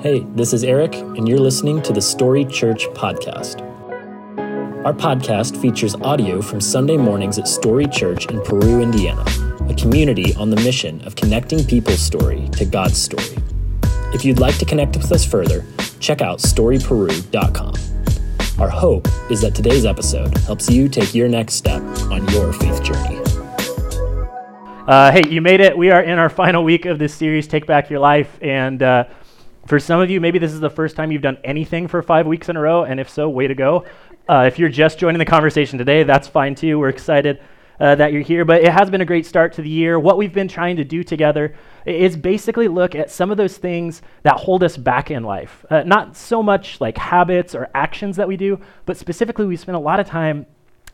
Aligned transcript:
Hey, 0.00 0.20
this 0.36 0.52
is 0.52 0.62
Eric, 0.62 0.94
and 0.94 1.28
you're 1.28 1.40
listening 1.40 1.82
to 1.82 1.92
the 1.92 2.00
Story 2.00 2.44
Church 2.44 2.86
Podcast. 2.90 3.60
Our 4.84 4.92
podcast 4.92 5.60
features 5.60 5.96
audio 5.96 6.40
from 6.40 6.60
Sunday 6.60 6.96
mornings 6.96 7.36
at 7.36 7.48
Story 7.48 7.88
Church 7.88 8.26
in 8.26 8.40
Peru, 8.42 8.80
Indiana, 8.80 9.24
a 9.68 9.74
community 9.74 10.36
on 10.36 10.50
the 10.50 10.56
mission 10.62 11.04
of 11.04 11.16
connecting 11.16 11.64
people's 11.64 11.98
story 11.98 12.48
to 12.52 12.64
God's 12.64 12.96
story. 12.96 13.42
If 14.14 14.24
you'd 14.24 14.38
like 14.38 14.56
to 14.58 14.64
connect 14.64 14.96
with 14.96 15.10
us 15.10 15.26
further, 15.26 15.66
check 15.98 16.20
out 16.20 16.38
storyperu.com. 16.38 17.74
Our 18.60 18.70
hope 18.70 19.08
is 19.32 19.40
that 19.40 19.56
today's 19.56 19.84
episode 19.84 20.38
helps 20.38 20.70
you 20.70 20.88
take 20.88 21.12
your 21.12 21.26
next 21.26 21.54
step 21.54 21.82
on 21.82 22.24
your 22.28 22.52
faith 22.52 22.84
journey. 22.84 23.20
Uh, 24.88 25.12
hey, 25.12 25.28
you 25.28 25.42
made 25.42 25.60
it. 25.60 25.76
We 25.76 25.90
are 25.90 26.02
in 26.02 26.18
our 26.18 26.30
final 26.30 26.64
week 26.64 26.86
of 26.86 26.98
this 26.98 27.12
series, 27.12 27.46
Take 27.46 27.66
Back 27.66 27.90
Your 27.90 27.98
Life. 27.98 28.38
And 28.40 28.82
uh, 28.82 29.04
for 29.68 29.78
some 29.78 30.00
of 30.00 30.08
you, 30.08 30.18
maybe 30.18 30.38
this 30.38 30.54
is 30.54 30.60
the 30.60 30.70
first 30.70 30.96
time 30.96 31.12
you've 31.12 31.20
done 31.20 31.36
anything 31.44 31.88
for 31.88 32.00
five 32.00 32.26
weeks 32.26 32.48
in 32.48 32.56
a 32.56 32.60
row. 32.60 32.84
And 32.84 32.98
if 32.98 33.10
so, 33.10 33.28
way 33.28 33.46
to 33.46 33.54
go. 33.54 33.84
Uh, 34.26 34.44
if 34.46 34.58
you're 34.58 34.70
just 34.70 34.98
joining 34.98 35.18
the 35.18 35.26
conversation 35.26 35.78
today, 35.78 36.04
that's 36.04 36.26
fine 36.26 36.54
too. 36.54 36.78
We're 36.78 36.88
excited 36.88 37.38
uh, 37.78 37.94
that 37.96 38.10
you're 38.14 38.22
here. 38.22 38.46
But 38.46 38.62
it 38.62 38.72
has 38.72 38.88
been 38.88 39.02
a 39.02 39.04
great 39.04 39.26
start 39.26 39.52
to 39.54 39.62
the 39.62 39.68
year. 39.68 40.00
What 40.00 40.16
we've 40.16 40.32
been 40.32 40.48
trying 40.48 40.76
to 40.76 40.84
do 40.84 41.04
together 41.04 41.54
is 41.84 42.16
basically 42.16 42.66
look 42.66 42.94
at 42.94 43.10
some 43.10 43.30
of 43.30 43.36
those 43.36 43.58
things 43.58 44.00
that 44.22 44.38
hold 44.38 44.62
us 44.62 44.78
back 44.78 45.10
in 45.10 45.22
life. 45.22 45.66
Uh, 45.68 45.82
not 45.82 46.16
so 46.16 46.42
much 46.42 46.80
like 46.80 46.96
habits 46.96 47.54
or 47.54 47.68
actions 47.74 48.16
that 48.16 48.26
we 48.26 48.38
do, 48.38 48.58
but 48.86 48.96
specifically, 48.96 49.44
we 49.44 49.56
spend 49.56 49.76
a 49.76 49.80
lot 49.80 50.00
of 50.00 50.06
time 50.06 50.46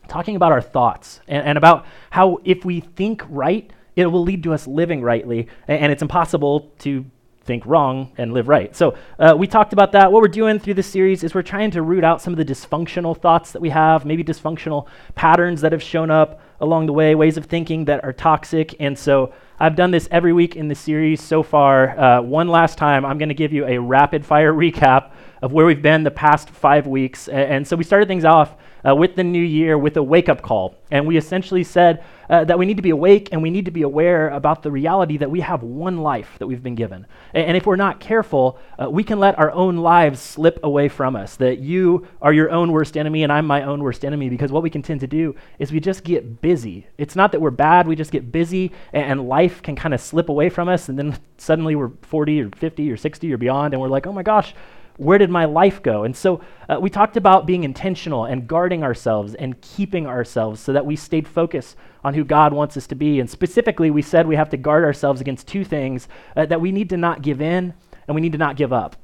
talking 0.08 0.34
about 0.34 0.50
our 0.50 0.60
thoughts 0.60 1.20
and, 1.28 1.46
and 1.46 1.58
about 1.58 1.86
how 2.10 2.40
if 2.44 2.64
we 2.64 2.80
think 2.80 3.22
right, 3.28 3.70
it 3.94 4.06
will 4.06 4.22
lead 4.22 4.42
to 4.42 4.52
us 4.52 4.66
living 4.66 5.00
rightly, 5.00 5.46
and, 5.68 5.92
it's 5.92 6.02
impossible 6.02 6.72
to 6.80 7.04
think 7.44 7.64
wrong 7.66 8.12
and 8.16 8.32
live 8.32 8.48
right. 8.48 8.74
So 8.74 8.96
uh, 9.18 9.34
we 9.36 9.46
talked 9.46 9.72
about 9.72 9.92
that. 9.92 10.10
What 10.10 10.22
we're 10.22 10.28
doing 10.28 10.58
through 10.58 10.74
this 10.74 10.86
series 10.86 11.22
is 11.22 11.34
we're 11.34 11.42
trying 11.42 11.70
to 11.72 11.82
root 11.82 12.04
out 12.04 12.22
some 12.22 12.32
of 12.32 12.38
the 12.38 12.44
dysfunctional 12.44 13.16
thoughts 13.16 13.52
that 13.52 13.60
we 13.60 13.70
have, 13.70 14.04
maybe 14.04 14.24
dysfunctional 14.24 14.86
patterns 15.14 15.60
that 15.60 15.72
have 15.72 15.82
shown 15.82 16.10
up 16.10 16.40
along 16.60 16.86
the 16.86 16.92
way, 16.92 17.14
ways 17.14 17.36
of 17.36 17.46
thinking 17.46 17.84
that 17.84 18.02
are 18.04 18.12
toxic. 18.12 18.74
And 18.80 18.98
so 18.98 19.32
I've 19.58 19.76
done 19.76 19.90
this 19.90 20.08
every 20.10 20.32
week 20.32 20.56
in 20.56 20.68
the 20.68 20.74
series 20.74 21.22
so 21.22 21.42
far. 21.42 21.98
Uh, 21.98 22.22
one 22.22 22.48
last 22.48 22.78
time, 22.78 23.04
I'm 23.04 23.18
going 23.18 23.28
to 23.28 23.34
give 23.34 23.52
you 23.52 23.66
a 23.66 23.78
rapid 23.78 24.24
fire 24.24 24.52
recap 24.64 25.12
of 25.44 25.52
where 25.52 25.66
we've 25.66 25.82
been 25.82 26.04
the 26.04 26.10
past 26.10 26.48
five 26.48 26.86
weeks. 26.86 27.28
And, 27.28 27.52
and 27.52 27.68
so 27.68 27.76
we 27.76 27.84
started 27.84 28.08
things 28.08 28.24
off 28.24 28.56
uh, 28.88 28.94
with 28.94 29.14
the 29.14 29.22
new 29.22 29.42
year 29.42 29.76
with 29.76 29.98
a 29.98 30.02
wake 30.02 30.30
up 30.30 30.40
call. 30.40 30.74
And 30.90 31.06
we 31.06 31.18
essentially 31.18 31.62
said 31.62 32.02
uh, 32.30 32.44
that 32.44 32.58
we 32.58 32.64
need 32.64 32.78
to 32.78 32.82
be 32.82 32.90
awake 32.90 33.28
and 33.30 33.42
we 33.42 33.50
need 33.50 33.66
to 33.66 33.70
be 33.70 33.82
aware 33.82 34.30
about 34.30 34.62
the 34.62 34.70
reality 34.70 35.18
that 35.18 35.30
we 35.30 35.40
have 35.40 35.62
one 35.62 35.98
life 35.98 36.36
that 36.38 36.46
we've 36.46 36.62
been 36.62 36.74
given. 36.74 37.04
And, 37.34 37.48
and 37.48 37.56
if 37.58 37.66
we're 37.66 37.76
not 37.76 38.00
careful, 38.00 38.58
uh, 38.82 38.88
we 38.88 39.04
can 39.04 39.20
let 39.20 39.38
our 39.38 39.50
own 39.52 39.76
lives 39.76 40.18
slip 40.18 40.60
away 40.62 40.88
from 40.88 41.14
us. 41.14 41.36
That 41.36 41.58
you 41.58 42.08
are 42.22 42.32
your 42.32 42.50
own 42.50 42.72
worst 42.72 42.96
enemy 42.96 43.22
and 43.22 43.30
I'm 43.30 43.46
my 43.46 43.64
own 43.64 43.82
worst 43.82 44.02
enemy 44.02 44.30
because 44.30 44.50
what 44.50 44.62
we 44.62 44.70
can 44.70 44.80
tend 44.80 45.00
to 45.00 45.06
do 45.06 45.36
is 45.58 45.72
we 45.72 45.80
just 45.80 46.04
get 46.04 46.40
busy. 46.40 46.86
It's 46.96 47.16
not 47.16 47.32
that 47.32 47.42
we're 47.42 47.50
bad, 47.50 47.86
we 47.86 47.96
just 47.96 48.12
get 48.12 48.32
busy 48.32 48.72
and, 48.94 49.04
and 49.04 49.28
life 49.28 49.62
can 49.62 49.76
kind 49.76 49.92
of 49.92 50.00
slip 50.00 50.30
away 50.30 50.48
from 50.48 50.70
us. 50.70 50.88
And 50.88 50.98
then 50.98 51.18
suddenly 51.36 51.74
we're 51.74 51.90
40 52.00 52.40
or 52.40 52.48
50 52.48 52.90
or 52.90 52.96
60 52.96 53.30
or 53.30 53.36
beyond 53.36 53.74
and 53.74 53.80
we're 53.82 53.88
like, 53.88 54.06
oh 54.06 54.12
my 54.12 54.22
gosh, 54.22 54.54
where 54.96 55.18
did 55.18 55.30
my 55.30 55.44
life 55.44 55.82
go? 55.82 56.04
And 56.04 56.16
so 56.16 56.40
uh, 56.68 56.78
we 56.80 56.88
talked 56.88 57.16
about 57.16 57.46
being 57.46 57.64
intentional 57.64 58.24
and 58.24 58.46
guarding 58.46 58.82
ourselves 58.82 59.34
and 59.34 59.60
keeping 59.60 60.06
ourselves 60.06 60.60
so 60.60 60.72
that 60.72 60.86
we 60.86 60.96
stayed 60.96 61.26
focused 61.26 61.76
on 62.04 62.14
who 62.14 62.24
God 62.24 62.52
wants 62.52 62.76
us 62.76 62.86
to 62.88 62.94
be. 62.94 63.18
And 63.18 63.28
specifically, 63.28 63.90
we 63.90 64.02
said 64.02 64.26
we 64.26 64.36
have 64.36 64.50
to 64.50 64.56
guard 64.56 64.84
ourselves 64.84 65.20
against 65.20 65.48
two 65.48 65.64
things 65.64 66.08
uh, 66.36 66.46
that 66.46 66.60
we 66.60 66.70
need 66.70 66.90
to 66.90 66.96
not 66.96 67.22
give 67.22 67.40
in 67.40 67.74
and 68.06 68.14
we 68.14 68.20
need 68.20 68.32
to 68.32 68.38
not 68.38 68.56
give 68.56 68.72
up. 68.72 68.96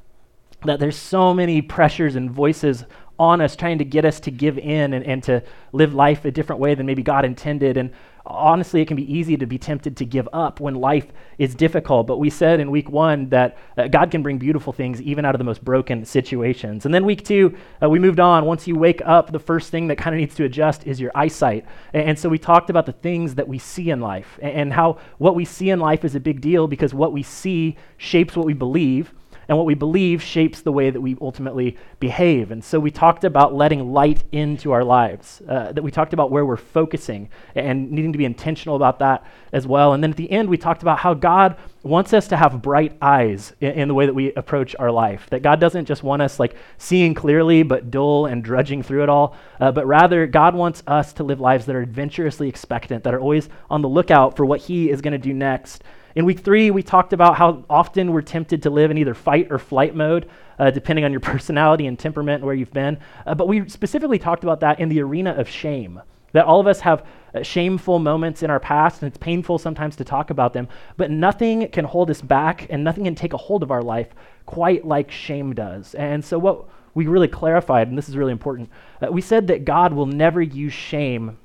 That 0.65 0.79
there's 0.79 0.97
so 0.97 1.33
many 1.33 1.63
pressures 1.63 2.17
and 2.17 2.31
voices 2.31 2.85
on 3.19 3.41
us 3.41 3.57
trying 3.57 3.79
to 3.79 3.85
get 3.85 4.05
us 4.05 4.21
to 4.21 4.31
give 4.31 4.59
in 4.59 4.93
and, 4.95 5.05
and 5.05 5.23
to 5.23 5.43
live 5.73 5.93
life 5.95 6.25
a 6.25 6.31
different 6.31 6.61
way 6.61 6.75
than 6.75 6.87
maybe 6.87 7.03
God 7.03 7.25
intended. 7.25 7.77
And 7.77 7.93
honestly, 8.27 8.81
it 8.81 8.87
can 8.87 8.97
be 8.97 9.13
easy 9.13 9.37
to 9.37 9.47
be 9.47 9.59
tempted 9.59 9.97
to 9.97 10.05
give 10.05 10.29
up 10.33 10.61
when 10.61 10.75
life 10.75 11.07
is 11.39 11.55
difficult. 11.55 12.07
But 12.07 12.19
we 12.19 12.31
said 12.31 12.61
in 12.61 12.71
week 12.71 12.89
one 12.91 13.29
that 13.31 13.57
uh, 13.77 13.89
God 13.89 14.11
can 14.11 14.23
bring 14.23 14.39
beautiful 14.39 14.73
things 14.73 15.01
even 15.03 15.25
out 15.25 15.35
of 15.35 15.39
the 15.39 15.45
most 15.45 15.65
broken 15.65 16.05
situations. 16.05 16.85
And 16.85 16.95
then 16.95 17.05
week 17.05 17.25
two, 17.25 17.57
uh, 17.83 17.89
we 17.89 17.99
moved 17.99 18.21
on. 18.21 18.45
Once 18.45 18.67
you 18.67 18.77
wake 18.77 19.01
up, 19.05 19.33
the 19.33 19.39
first 19.39 19.71
thing 19.71 19.89
that 19.89 19.97
kind 19.97 20.15
of 20.15 20.21
needs 20.21 20.35
to 20.37 20.45
adjust 20.45 20.87
is 20.87 21.01
your 21.01 21.13
eyesight. 21.15 21.65
And, 21.93 22.11
and, 22.11 22.19
so 22.19 22.29
we 22.29 22.39
talked 22.39 22.69
about 22.69 22.85
the 22.85 22.93
things 22.93 23.37
that 23.37 23.49
we 23.49 23.59
see 23.59 23.91
in 23.91 24.01
life 24.01 24.39
and, 24.43 24.53
and 24.53 24.73
how 24.73 24.99
what 25.19 25.35
we 25.35 25.45
see 25.45 25.71
in 25.71 25.81
life 25.81 26.05
is 26.05 26.15
a 26.15 26.21
big 26.21 26.41
deal 26.41 26.67
because 26.67 26.93
what 26.93 27.13
we 27.13 27.23
see 27.23 27.77
shapes 27.97 28.37
what 28.37 28.45
we 28.45 28.53
believe 28.53 29.15
and 29.51 29.59
what 29.59 29.67
we 29.67 29.75
believe 29.75 30.23
shapes 30.23 30.61
the 30.61 30.71
way 30.71 30.91
that 30.91 31.01
we 31.01 31.17
ultimately 31.21 31.77
behave. 31.99 32.53
And 32.53 32.63
so 32.63 32.79
we 32.79 32.93
talked 32.93 33.25
about 33.25 33.53
letting 33.53 33.93
light 33.93 34.23
into 34.31 34.71
our 34.71 34.85
lives, 34.85 35.43
uh, 35.49 35.73
that 35.73 35.83
we 35.83 35.91
talked 35.91 36.13
about 36.13 36.31
where 36.31 36.47
we're 36.47 36.57
focusing 36.57 37.29
and 37.57 37.91
needing 37.91 38.13
to 38.13 38.19
be 38.19 38.25
intentional 38.25 38.77
about 38.77 39.01
that 39.01 39.27
as 39.53 39.67
well. 39.67 39.93
And 39.93 40.05
then 40.05 40.13
at 40.13 40.17
the 40.17 40.31
end, 40.31 40.49
we 40.49 40.57
talked 40.57 40.83
about 40.83 41.01
how 41.01 41.15
God 41.15 41.57
wants 41.83 42.13
us 42.13 42.29
to 42.29 42.37
have 42.37 42.63
bright 42.63 42.97
eyes 43.03 43.53
in, 43.61 43.73
in 43.73 43.89
the 43.89 43.95
way 43.95 44.07
that 44.07 44.15
we 44.15 44.33
approach 44.35 44.77
our 44.79 44.93
life. 44.93 45.27
That 45.31 45.43
God 45.43 45.59
doesn't 45.59 45.87
just 45.87 46.05
want 46.05 46.23
us 46.23 46.39
like 46.39 46.55
seeing 46.79 47.13
clearly 47.13 47.65
but 47.65 47.91
dull 47.91 48.27
and 48.27 48.45
drudging 48.45 48.85
through 48.85 49.03
it 49.03 49.09
all, 49.09 49.35
uh, 49.59 49.73
but 49.73 49.85
rather 49.85 50.29
God 50.29 50.55
wants 50.55 50.85
us 50.87 51.13
to 51.15 51.25
live 51.25 51.41
lives 51.41 51.67
that 51.67 51.75
are 51.75 51.83
adventurously 51.83 52.49
expectant, 52.49 53.03
that 53.03 53.15
are 53.15 53.21
always 53.21 53.49
on 53.69 53.83
the 53.83 53.89
lookout 53.89 54.37
for 54.37 54.47
what 54.47 54.61
He 54.61 54.91
is 54.91 55.01
going 55.01 55.11
to 55.11 55.19
do 55.19 55.35
next. 55.35 55.83
In 56.21 56.27
week 56.27 56.41
three, 56.41 56.71
we 56.71 56.83
talked 56.83 57.15
about 57.15 57.37
how 57.37 57.65
often 57.71 58.13
we're 58.13 58.21
tempted 58.21 58.65
to 58.65 58.69
live 58.69 58.91
in 58.91 58.99
either 58.99 59.15
fight 59.15 59.51
or 59.51 59.59
flight 59.59 59.95
mode, 59.95 60.29
uh, 60.59 60.71
depending 60.71 61.07
on 61.07 61.13
your 61.13 61.21
personality 61.33 61.87
and 61.87 61.99
temperament 61.99 62.43
and 62.43 62.45
where 62.45 62.55
you've 62.55 62.75
been. 62.75 62.99
Uh, 63.25 63.35
but 63.35 63.49
we 63.49 63.67
specifically 63.71 64.19
talked 64.19 64.45
about 64.45 64.61
that 64.61 64.81
in 64.81 64.91
the 64.91 65.01
arena 65.01 65.31
of 65.31 65.49
shame. 65.49 65.99
That 66.33 66.45
all 66.45 66.61
of 66.61 66.67
us 66.67 66.81
have 66.81 67.07
uh, 67.35 67.43
shameful 67.43 68.01
moments 68.01 68.43
in 68.43 68.51
our 68.51 68.61
past, 68.61 69.01
and 69.01 69.09
it's 69.09 69.17
painful 69.17 69.57
sometimes 69.57 69.97
to 69.97 70.05
talk 70.05 70.29
about 70.29 70.53
them, 70.53 70.69
but 70.99 71.11
nothing 71.11 71.67
can 71.69 71.87
hold 71.87 72.11
us 72.11 72.21
back 72.21 72.67
and 72.69 72.85
nothing 72.85 73.05
can 73.05 73.15
take 73.15 73.33
a 73.33 73.39
hold 73.39 73.63
of 73.63 73.71
our 73.71 73.83
life 73.83 74.09
quite 74.45 74.85
like 74.85 75.11
shame 75.11 75.55
does. 75.55 75.95
And 75.95 76.23
so, 76.23 76.39
what 76.39 76.67
we 76.93 77.07
really 77.07 77.29
clarified, 77.29 77.89
and 77.89 77.97
this 77.97 78.11
is 78.11 78.17
really 78.19 78.33
important, 78.33 78.69
uh, 79.01 79.11
we 79.11 79.23
said 79.23 79.47
that 79.47 79.65
God 79.65 79.95
will 79.95 80.05
never 80.05 80.43
use 80.43 80.75
shame 80.75 81.39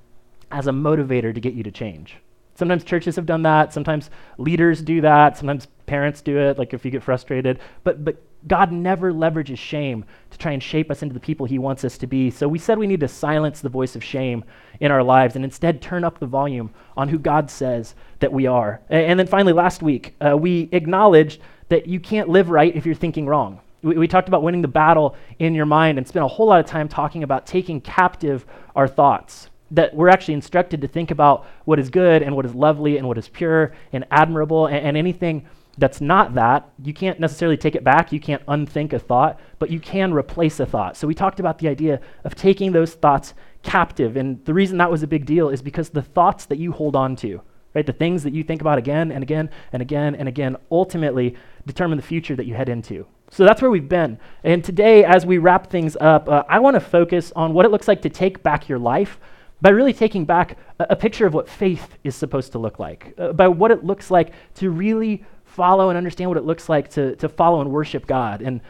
as 0.51 0.67
a 0.67 0.71
motivator 0.71 1.33
to 1.33 1.39
get 1.39 1.53
you 1.53 1.63
to 1.63 1.71
change. 1.71 2.17
Sometimes 2.55 2.83
churches 2.83 3.15
have 3.17 3.25
done 3.25 3.43
that. 3.43 3.73
Sometimes 3.73 4.09
leaders 4.37 4.81
do 4.81 5.01
that. 5.01 5.37
Sometimes 5.37 5.67
parents 5.85 6.21
do 6.21 6.37
it, 6.37 6.57
like 6.57 6.73
if 6.73 6.85
you 6.85 6.91
get 6.91 7.03
frustrated. 7.03 7.59
But, 7.83 8.03
but 8.03 8.17
God 8.47 8.71
never 8.71 9.11
leverages 9.11 9.57
shame 9.57 10.05
to 10.31 10.37
try 10.37 10.53
and 10.53 10.63
shape 10.63 10.89
us 10.89 11.01
into 11.01 11.13
the 11.13 11.19
people 11.19 11.45
he 11.45 11.59
wants 11.59 11.83
us 11.83 11.97
to 11.99 12.07
be. 12.07 12.31
So 12.31 12.47
we 12.47 12.59
said 12.59 12.77
we 12.77 12.87
need 12.87 13.01
to 13.01 13.07
silence 13.07 13.59
the 13.59 13.69
voice 13.69 13.95
of 13.95 14.03
shame 14.03 14.45
in 14.79 14.91
our 14.91 15.03
lives 15.03 15.35
and 15.35 15.43
instead 15.43 15.81
turn 15.81 16.03
up 16.03 16.19
the 16.19 16.25
volume 16.25 16.71
on 16.95 17.09
who 17.09 17.19
God 17.19 17.51
says 17.51 17.95
that 18.19 18.31
we 18.31 18.47
are. 18.47 18.81
And, 18.89 19.19
then 19.19 19.27
finally, 19.27 19.53
last 19.53 19.81
week, 19.81 20.15
uh, 20.21 20.37
we 20.37 20.69
acknowledged 20.71 21.41
that 21.69 21.87
you 21.87 21.99
can't 21.99 22.29
live 22.29 22.49
right 22.49 22.75
if 22.75 22.85
you're 22.85 22.95
thinking 22.95 23.25
wrong. 23.25 23.59
We, 23.81 23.97
we 23.97 24.07
talked 24.07 24.27
about 24.27 24.43
winning 24.43 24.61
the 24.61 24.67
battle 24.67 25.15
in 25.39 25.55
your 25.55 25.65
mind 25.65 25.97
and 25.97 26.07
spent 26.07 26.23
a 26.23 26.27
whole 26.27 26.47
lot 26.47 26.59
of 26.59 26.65
time 26.65 26.87
talking 26.87 27.23
about 27.23 27.45
taking 27.45 27.81
captive 27.81 28.45
our 28.75 28.87
thoughts 28.87 29.49
that 29.75 29.93
we're 29.93 30.09
actually 30.09 30.33
instructed 30.33 30.81
to 30.81 30.87
think 30.87 31.11
about 31.11 31.45
what 31.65 31.79
is 31.79 31.89
good 31.89 32.21
and 32.21 32.35
what 32.35 32.45
is 32.45 32.55
lovely 32.55 32.97
and 32.97 33.07
what 33.07 33.17
is 33.17 33.27
pure 33.29 33.73
and 33.91 34.05
admirable 34.09 34.67
and, 34.67 34.77
and, 34.77 34.97
anything 34.97 35.45
that's 35.77 35.99
not 35.99 36.33
that 36.35 36.69
you 36.81 36.93
can't 36.93 37.19
necessarily 37.19 37.57
take 37.57 37.75
it 37.75 37.83
back. 37.83 38.13
You 38.13 38.19
can't 38.19 38.41
unthink 38.47 38.93
a 38.93 38.99
thought 38.99 39.39
but 39.59 39.69
you 39.69 39.79
can 39.79 40.13
replace 40.13 40.59
a 40.59 40.65
thought. 40.65 40.95
So 40.95 41.07
we 41.07 41.13
talked 41.13 41.39
about 41.39 41.59
the 41.59 41.67
idea 41.67 41.99
of 42.23 42.35
taking 42.35 42.71
those 42.71 42.93
thoughts 42.93 43.33
captive 43.61 44.15
and 44.15 44.43
the 44.45 44.53
reason 44.53 44.77
that 44.77 44.89
was 44.89 45.03
a 45.03 45.07
big 45.07 45.25
deal 45.25 45.49
is 45.49 45.61
because 45.61 45.89
the 45.89 46.01
thoughts 46.01 46.45
that 46.45 46.57
you 46.57 46.71
hold 46.71 46.95
on 46.95 47.15
to 47.17 47.41
right 47.73 47.85
the 47.85 47.91
things 47.91 48.23
that 48.23 48.33
you 48.33 48.43
think 48.43 48.61
about 48.61 48.77
again 48.77 49.11
and 49.11 49.21
again 49.21 49.49
and 49.73 49.81
again 49.81 50.15
and 50.15 50.29
again 50.29 50.55
ultimately 50.71 51.35
determine 51.65 51.97
the 51.97 52.03
future 52.03 52.35
that 52.35 52.45
you 52.45 52.53
head 52.53 52.69
into. 52.69 53.05
So 53.31 53.43
that's 53.43 53.61
where 53.61 53.71
we've 53.71 53.89
been. 53.89 54.19
And 54.43 54.63
today 54.63 55.03
as 55.03 55.25
we 55.25 55.39
wrap 55.39 55.69
things 55.69 55.97
up 55.99 56.29
uh, 56.29 56.43
i 56.47 56.59
want 56.59 56.75
to 56.75 56.79
focus 56.79 57.33
on 57.35 57.53
what 57.53 57.65
it 57.65 57.71
looks 57.71 57.87
like 57.87 58.01
to 58.03 58.09
take 58.09 58.41
back 58.41 58.69
your 58.69 58.79
life 58.79 59.19
by 59.61 59.69
really 59.69 59.93
taking 59.93 60.25
back 60.25 60.57
a, 60.79 60.87
a, 60.91 60.95
picture 60.95 61.25
of 61.25 61.33
what 61.33 61.49
faith 61.49 61.97
is 62.03 62.15
supposed 62.15 62.51
to 62.51 62.59
look 62.59 62.79
like, 62.79 63.13
uh, 63.17 63.33
by 63.33 63.47
what 63.47 63.71
it 63.71 63.83
looks 63.83 64.11
like 64.11 64.33
to 64.55 64.69
really 64.69 65.23
follow 65.43 65.89
and 65.89 65.97
understand 65.97 66.29
what 66.29 66.37
it 66.37 66.43
looks 66.43 66.67
like 66.69 66.89
to, 66.89 67.15
to 67.15 67.29
follow 67.29 67.61
and 67.61 67.71
worship 67.71 68.05
God. 68.05 68.41
And 68.41 68.61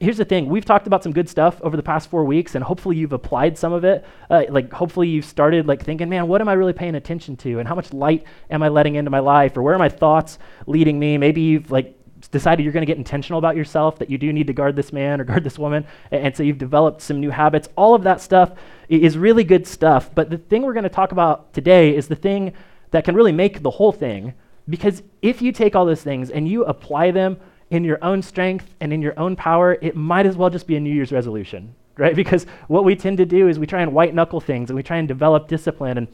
here's 0.00 0.16
the 0.16 0.24
thing. 0.24 0.48
We've 0.48 0.64
talked 0.64 0.86
about 0.86 1.02
some 1.02 1.12
good 1.12 1.28
stuff 1.28 1.60
over 1.60 1.76
the 1.76 1.82
past 1.82 2.08
four 2.08 2.24
weeks 2.24 2.54
and 2.54 2.64
hopefully 2.64 2.96
you've 2.96 3.12
applied 3.12 3.58
some 3.58 3.72
of 3.74 3.84
it. 3.84 4.04
Uh, 4.30 4.44
like 4.48 4.72
hopefully 4.72 5.08
you've 5.08 5.26
started 5.26 5.68
like 5.68 5.84
thinking 5.84 6.08
man 6.08 6.26
what 6.26 6.40
am 6.40 6.48
i 6.48 6.54
really 6.54 6.72
paying 6.72 6.94
attention 6.94 7.36
to? 7.36 7.58
And 7.58 7.68
how 7.68 7.74
much 7.74 7.92
light 7.92 8.24
am 8.50 8.62
i 8.62 8.68
letting 8.68 8.94
into 8.94 9.10
my 9.10 9.18
life? 9.18 9.56
Or 9.56 9.62
where 9.62 9.74
are 9.74 9.78
my 9.78 9.90
thoughts 9.90 10.38
leading 10.66 10.98
me? 10.98 11.18
Maybe 11.18 11.42
you've 11.42 11.70
like 11.70 11.94
decided 12.28 12.62
you're 12.62 12.72
going 12.72 12.82
to 12.82 12.86
get 12.86 12.98
intentional 12.98 13.38
about 13.38 13.56
yourself, 13.56 13.98
that 13.98 14.10
you 14.10 14.18
do 14.18 14.32
need 14.32 14.46
to 14.46 14.52
guard 14.52 14.76
this 14.76 14.92
man 14.92 15.20
or 15.20 15.24
guard 15.30 15.44
this 15.44 15.58
woman, 15.58 15.86
and, 16.10 16.26
and 16.26 16.36
so 16.36 16.42
you've 16.42 16.58
developed 16.58 17.02
some 17.02 17.20
new 17.20 17.30
habits. 17.30 17.68
All 17.76 17.94
of 17.94 18.02
that 18.04 18.20
stuff 18.20 18.52
is 18.88 19.16
really 19.16 19.44
good 19.44 19.66
stuff. 19.66 20.14
But 20.14 20.30
the 20.30 20.38
thing 20.38 20.62
we're 20.62 20.74
going 20.74 20.84
to 20.84 20.88
talk 20.88 21.12
about 21.12 21.52
today 21.52 21.94
is 21.94 22.08
the 22.08 22.16
thing 22.16 22.52
that 22.90 23.04
can 23.04 23.14
really 23.14 23.32
make 23.32 23.62
the 23.62 23.70
whole 23.70 23.92
thing. 23.92 24.34
Because 24.68 25.02
if 25.22 25.42
you 25.42 25.52
take 25.52 25.74
all 25.74 25.84
those 25.84 26.02
things 26.02 26.30
and 26.30 26.46
you 26.46 26.64
apply 26.64 27.10
them 27.10 27.38
in 27.70 27.84
your 27.84 28.02
own 28.02 28.22
strength 28.22 28.74
and 28.80 28.92
in 28.92 29.00
your 29.00 29.18
own 29.18 29.36
power, 29.36 29.78
it 29.80 29.96
might 29.96 30.26
as 30.26 30.36
well 30.36 30.50
just 30.50 30.66
be 30.66 30.76
a 30.76 30.80
New 30.80 30.92
Year's 30.92 31.12
resolution, 31.12 31.74
right? 31.96 32.14
Because 32.20 32.46
what 32.68 32.84
we 32.84 32.96
tend 32.96 33.18
to 33.18 33.26
do 33.26 33.48
is 33.48 33.58
we 33.58 33.66
try 33.66 33.82
and 33.82 33.92
white 33.92 34.14
knuckle 34.14 34.40
things 34.40 34.70
and 34.70 34.76
we 34.76 34.82
try 34.82 34.98
and 34.98 35.08
develop 35.08 35.48
discipline. 35.48 35.98
And 35.98 36.08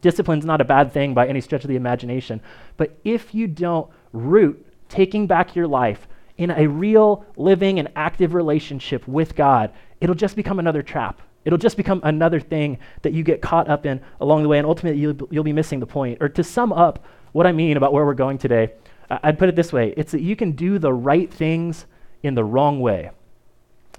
discipline's 0.00 0.44
not 0.44 0.60
a 0.60 0.64
bad 0.64 0.92
thing 0.92 1.14
by 1.14 1.26
any 1.26 1.40
stretch 1.40 1.64
of 1.64 1.68
the 1.68 1.76
imagination. 1.76 2.40
But 2.76 2.98
if 3.04 3.34
you 3.34 3.46
don't 3.46 3.90
root 4.12 4.66
taking 4.92 5.26
back 5.26 5.56
your 5.56 5.66
life 5.66 6.06
in 6.36 6.50
a 6.50 6.66
real, 6.66 7.24
living, 7.36 7.78
and 7.78 7.88
active 7.96 8.34
relationship 8.34 9.08
with 9.08 9.34
God, 9.34 9.72
it'll 10.00 10.14
just 10.14 10.36
become 10.36 10.58
another 10.58 10.82
trap. 10.82 11.22
It'll 11.44 11.58
just 11.58 11.76
become 11.76 12.00
another 12.04 12.38
thing 12.38 12.78
that 13.00 13.12
you 13.12 13.24
get 13.24 13.40
caught 13.40 13.68
up 13.68 13.86
in 13.86 14.00
along 14.20 14.42
the 14.42 14.48
way, 14.48 14.58
and 14.58 14.66
ultimately 14.66 15.00
you'll, 15.00 15.16
you'll 15.30 15.44
be 15.44 15.52
missing 15.52 15.80
the 15.80 15.86
point. 15.86 16.18
Or 16.20 16.28
to 16.28 16.44
sum 16.44 16.72
up 16.72 17.04
what 17.32 17.46
I 17.46 17.52
mean 17.52 17.76
about 17.76 17.92
where 17.92 18.04
we're 18.04 18.14
going 18.14 18.38
today, 18.38 18.72
I'd 19.10 19.38
put 19.38 19.48
it 19.48 19.56
this 19.56 19.72
way 19.72 19.94
it's 19.96 20.12
that 20.12 20.20
you 20.20 20.36
can 20.36 20.52
do 20.52 20.78
the 20.78 20.92
right 20.92 21.32
things 21.32 21.86
in 22.22 22.34
the 22.34 22.44
wrong 22.44 22.80
way. 22.80 23.10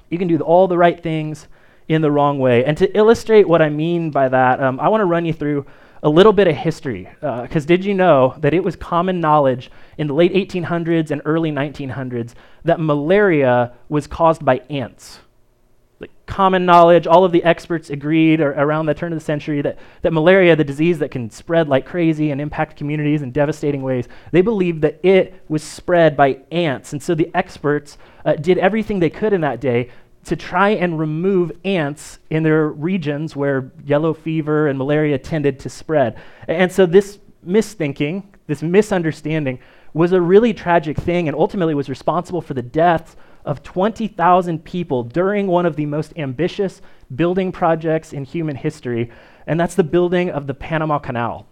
You 0.10 0.18
can 0.18 0.28
do 0.28 0.38
all 0.40 0.68
the 0.68 0.78
right 0.78 1.01
things 1.01 1.48
in 1.88 2.01
the 2.01 2.12
wrong 2.12 2.40
way. 2.40 2.63
And 2.66 2.78
to 2.78 2.98
illustrate 2.98 3.48
what 3.48 3.62
I 3.62 3.69
mean 3.69 4.12
by 4.12 4.30
that, 4.30 4.62
um, 4.62 4.80
I 4.80 4.88
want 4.90 5.01
to 5.01 5.06
run 5.06 5.25
you 5.25 5.34
through 5.34 5.66
a 6.04 6.10
little 6.10 6.34
bit 6.34 6.48
of 6.48 6.56
history. 6.56 7.08
Because 7.22 7.64
uh, 7.64 7.68
did 7.68 7.84
you 7.84 7.94
know 7.94 8.36
that 8.40 8.54
it 8.54 8.64
was 8.64 8.76
common 8.76 9.22
knowledge 9.22 9.72
in 9.98 10.08
the 10.08 10.14
late 10.14 10.34
1800s 10.34 11.12
and 11.12 11.22
early 11.26 11.52
1900s 11.52 12.34
that 12.66 12.80
malaria 12.80 13.74
was 13.90 14.06
caused 14.06 14.44
by 14.44 14.58
ants? 14.70 15.20
Like 16.02 16.12
common 16.26 16.66
knowledge, 16.66 17.08
all 17.08 17.24
of 17.24 17.32
the 17.32 17.42
experts 17.46 17.90
agreed 17.90 18.42
around 18.42 18.88
the 18.88 18.94
turn 18.94 19.14
of 19.14 19.20
the 19.20 19.24
century 19.24 19.62
that, 19.62 19.80
that 20.02 20.12
malaria, 20.12 20.58
the 20.58 20.64
disease 20.66 21.00
that 21.00 21.12
can 21.12 21.30
spread 21.30 21.70
like 21.70 21.86
crazy 21.86 22.32
and 22.32 22.42
impact 22.42 22.76
communities 22.76 23.22
in 23.22 23.32
devastating 23.32 23.82
ways, 23.82 24.10
they 24.32 24.42
believed 24.42 24.82
that 24.82 25.00
it 25.04 25.42
was 25.48 25.64
spread 25.64 26.18
by 26.18 26.40
ants. 26.52 26.92
And 26.92 27.02
so 27.02 27.16
the 27.16 27.32
experts 27.34 27.98
uh, 28.26 28.34
did 28.34 28.58
everything 28.58 29.00
they 29.00 29.10
could 29.10 29.32
in 29.32 29.40
that 29.42 29.62
day 29.62 29.90
to 30.25 30.36
try 30.36 30.70
and 30.70 30.98
remove 31.00 31.52
ants 31.66 32.20
in 32.30 32.44
their 32.44 32.70
regions 32.70 33.36
where 33.36 33.72
yellow 33.84 34.14
fever 34.14 34.68
and 34.68 34.78
malaria 34.78 35.18
tended 35.18 35.60
to 35.60 35.70
spread. 35.70 36.18
And 36.48 36.72
so 36.72 36.86
this 36.86 37.20
misthinking, 37.46 38.24
this 38.48 38.62
misunderstanding, 38.62 39.60
was 39.94 40.12
a 40.12 40.22
really 40.22 40.54
tragic 40.54 40.98
thing 40.98 41.28
and 41.28 41.38
ultimately 41.38 41.75
was 41.75 41.90
responsible 41.90 42.42
for 42.42 42.54
the 42.54 42.62
deaths 42.62 43.16
of 43.46 43.62
20,000 43.64 44.64
people 44.64 45.04
during 45.04 45.48
one 45.48 45.66
of 45.66 45.75
the 45.75 45.86
most 45.86 46.14
ambitious 46.18 46.81
building 47.16 47.52
projects 47.52 48.14
in 48.14 48.24
human 48.24 48.56
history, 48.56 49.12
and 49.48 49.60
that's 49.60 49.76
the 49.76 49.84
building 49.84 50.30
of 50.30 50.48
the 50.48 50.54
Panama 50.54 50.98
Canal. 50.98 51.46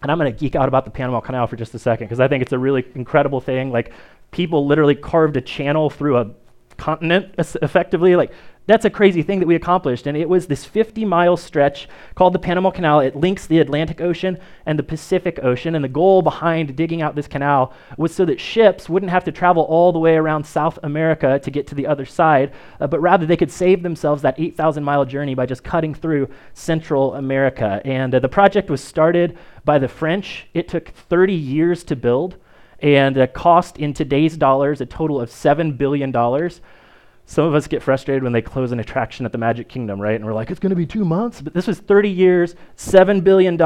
And 0.00 0.10
I'm 0.10 0.18
going 0.18 0.32
to 0.32 0.38
geek 0.38 0.54
out 0.54 0.68
about 0.68 0.84
the 0.84 0.90
Panama 0.90 1.20
Canal 1.20 1.46
for 1.46 1.56
just 1.56 1.74
a 1.74 1.78
second 1.78 2.06
because 2.06 2.20
I 2.20 2.28
think 2.28 2.42
it's 2.42 2.52
a 2.52 2.58
really 2.58 2.86
incredible 2.94 3.40
thing. 3.40 3.70
Like, 3.70 3.92
people 4.30 4.66
literally 4.66 4.94
carved 4.94 5.36
a 5.36 5.40
channel 5.40 5.90
through 5.90 6.18
a 6.18 6.30
continent 6.78 7.34
effectively. 7.38 8.16
Like 8.16 8.32
that's 8.68 8.84
a 8.84 8.90
crazy 8.90 9.22
thing 9.22 9.40
that 9.40 9.48
we 9.48 9.54
accomplished. 9.54 10.06
And 10.06 10.14
it 10.14 10.28
was 10.28 10.46
this 10.46 10.66
50 10.66 11.06
mile 11.06 11.38
stretch 11.38 11.88
called 12.14 12.34
the 12.34 12.38
Panama 12.38 12.70
Canal. 12.70 13.00
It 13.00 13.16
links 13.16 13.46
the 13.46 13.60
Atlantic 13.60 14.02
Ocean 14.02 14.38
and 14.66 14.78
the 14.78 14.82
Pacific 14.82 15.42
Ocean. 15.42 15.74
And 15.74 15.82
the 15.82 15.88
goal 15.88 16.20
behind 16.20 16.76
digging 16.76 17.00
out 17.00 17.14
this 17.14 17.26
canal 17.26 17.72
was 17.96 18.14
so 18.14 18.26
that 18.26 18.38
ships 18.38 18.86
wouldn't 18.86 19.10
have 19.10 19.24
to 19.24 19.32
travel 19.32 19.62
all 19.62 19.90
the 19.90 19.98
way 19.98 20.16
around 20.16 20.44
South 20.44 20.78
America 20.82 21.38
to 21.38 21.50
get 21.50 21.66
to 21.68 21.74
the 21.74 21.86
other 21.86 22.04
side, 22.04 22.52
uh, 22.78 22.86
but 22.86 23.00
rather 23.00 23.24
they 23.24 23.38
could 23.38 23.50
save 23.50 23.82
themselves 23.82 24.20
that 24.20 24.38
8,000 24.38 24.84
mile 24.84 25.06
journey 25.06 25.34
by 25.34 25.46
just 25.46 25.64
cutting 25.64 25.94
through 25.94 26.28
Central 26.52 27.14
America. 27.14 27.80
And 27.86 28.14
uh, 28.14 28.18
the 28.18 28.28
project 28.28 28.68
was 28.68 28.84
started 28.84 29.38
by 29.64 29.78
the 29.78 29.88
French. 29.88 30.46
It 30.52 30.68
took 30.68 30.90
30 30.90 31.32
years 31.32 31.84
to 31.84 31.96
build 31.96 32.36
and 32.80 33.18
uh, 33.18 33.26
cost 33.28 33.78
in 33.78 33.92
today's 33.92 34.36
dollars 34.36 34.80
a 34.80 34.86
total 34.86 35.20
of 35.20 35.30
$7 35.30 35.76
billion. 35.76 36.12
Some 37.26 37.44
of 37.44 37.54
us 37.54 37.66
get 37.66 37.82
frustrated 37.82 38.22
when 38.22 38.32
they 38.32 38.40
close 38.40 38.72
an 38.72 38.80
attraction 38.80 39.26
at 39.26 39.32
the 39.32 39.38
Magic 39.38 39.68
Kingdom, 39.68 40.00
right? 40.00 40.14
And 40.14 40.24
we're 40.24 40.32
like, 40.32 40.50
it's 40.50 40.60
going 40.60 40.70
to 40.70 40.76
be 40.76 40.86
two 40.86 41.04
months. 41.04 41.42
But 41.42 41.52
this 41.52 41.66
was 41.66 41.78
30 41.78 42.08
years, 42.08 42.54
$7 42.76 43.22
billion. 43.22 43.60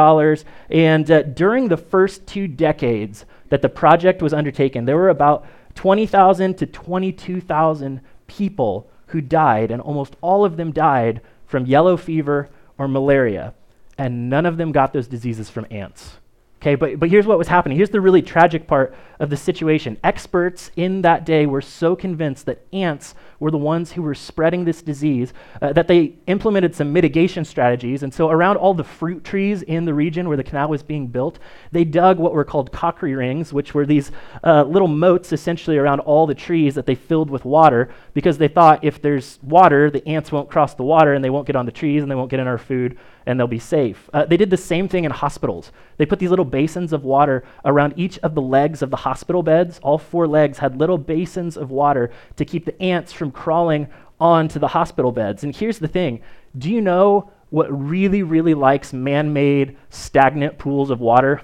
And 0.71 1.11
uh, 1.11 1.23
during 1.23 1.69
the 1.69 1.77
first 1.77 2.27
two 2.27 2.49
decades 2.49 3.25
that 3.51 3.63
the 3.63 3.69
project 3.69 4.21
was 4.21 4.33
undertaken, 4.33 4.85
there 4.85 4.97
were 4.97 5.11
about 5.11 5.47
20,000 5.77 6.59
to 6.59 6.67
22,000 6.67 8.01
people 8.27 8.91
who 9.07 9.21
died, 9.21 9.71
and 9.71 9.81
almost 9.81 10.17
all 10.21 10.45
of 10.45 10.57
them 10.57 10.73
died 10.73 11.21
from 11.47 11.67
yellow 11.67 11.97
fever 11.97 12.49
or 12.79 12.89
malaria. 12.89 13.55
And 13.97 14.29
none 14.29 14.47
of 14.47 14.57
them 14.57 14.73
got 14.73 14.93
those 14.93 15.07
diseases 15.07 15.51
from 15.51 15.67
ants. 15.71 16.17
Okay, 16.63 16.77
but, 16.77 17.01
but 17.01 17.11
here's 17.11 17.27
what 17.27 17.39
was 17.39 17.49
happening. 17.49 17.77
Here's 17.77 17.91
the 17.91 18.01
really 18.01 18.23
tragic 18.23 18.69
part 18.69 18.95
of 19.23 19.31
the 19.31 19.37
situation. 19.37 19.97
Experts 20.03 20.73
in 20.75 21.01
that 21.03 21.25
day 21.25 21.47
were 21.47 21.63
so 21.63 21.95
convinced 21.95 22.45
that 22.47 22.67
ants 22.73 23.15
were 23.39 23.53
the 23.53 23.57
ones 23.57 23.93
who 23.93 24.03
were 24.03 24.17
spreading 24.17 24.65
this 24.65 24.83
disease 24.83 25.33
uh, 25.63 25.73
that 25.73 25.87
they 25.87 26.17
implemented 26.27 26.75
some 26.75 26.93
mitigation 26.93 27.45
strategies. 27.45 28.03
And 28.03 28.13
so, 28.13 28.31
around 28.31 28.57
all 28.57 28.75
the 28.75 28.83
fruit 28.83 29.23
trees 29.23 29.63
in 29.63 29.85
the 29.85 29.95
region 29.95 30.27
where 30.27 30.37
the 30.37 30.43
canal 30.43 30.69
was 30.69 30.83
being 30.83 31.07
built, 31.07 31.39
they 31.71 31.85
dug 31.85 32.19
what 32.19 32.35
were 32.35 32.45
called 32.45 32.73
cockry 32.73 33.17
rings, 33.17 33.53
which 33.53 33.75
were 33.75 33.87
these 33.87 34.11
uh, 34.43 34.65
little 34.65 34.89
moats 34.89 35.33
essentially 35.33 35.79
around 35.79 36.01
all 36.01 36.27
the 36.27 36.35
trees 36.35 36.75
that 36.75 36.85
they 36.85 36.97
filled 36.97 37.31
with 37.31 37.45
water 37.45 37.95
because 38.15 38.39
they 38.39 38.49
thought 38.49 38.85
if 38.85 39.01
there's 39.01 39.39
water, 39.43 39.89
the 39.89 40.07
ants 40.07 40.33
won't 40.33 40.51
cross 40.51 40.75
the 40.75 40.83
water 40.83 41.15
and 41.15 41.25
they 41.25 41.31
won't 41.31 41.47
get 41.47 41.55
on 41.55 41.65
the 41.65 41.73
trees 41.73 42.03
and 42.03 42.11
they 42.11 42.17
won't 42.17 42.31
get 42.31 42.41
in 42.41 42.49
our 42.49 42.59
food 42.59 42.99
and 43.27 43.39
they'll 43.39 43.47
be 43.47 43.59
safe. 43.59 44.11
Uh, 44.13 44.25
they 44.25 44.37
did 44.37 44.51
the 44.51 44.57
same 44.57 44.89
thing 44.89 45.05
in 45.05 45.13
hospitals. 45.13 45.71
They 45.97 46.07
put 46.07 46.19
these 46.19 46.31
little 46.31 46.45
basins 46.45 46.93
of 46.93 47.05
water 47.05 47.45
around 47.65 47.95
each 47.97 48.19
of 48.19 48.35
the 48.35 48.43
legs 48.43 48.83
of 48.83 48.91
the 48.91 48.97
hospital 48.97 49.12
beds. 49.43 49.79
All 49.83 49.99
four 49.99 50.27
legs 50.27 50.59
had 50.59 50.77
little 50.77 50.99
basins 50.99 51.57
of 51.57 51.71
water 51.71 52.11
to 52.37 52.45
keep 52.45 52.65
the 52.65 52.81
ants 52.83 53.13
from 53.13 53.31
crawling 53.31 53.89
onto 54.21 54.59
the 54.59 54.69
hospital 54.69 55.13
beds. 55.13 55.45
And 55.45 55.55
here's 55.55 55.79
the 55.79 55.89
thing 55.89 56.21
do 56.57 56.71
you 56.71 56.81
know 56.81 57.31
what 57.51 57.69
really, 57.71 58.23
really 58.23 58.55
likes 58.55 58.93
man 58.93 59.33
made 59.33 59.77
stagnant 59.91 60.59
pools 60.59 60.91
of 60.91 61.01
water? 61.01 61.43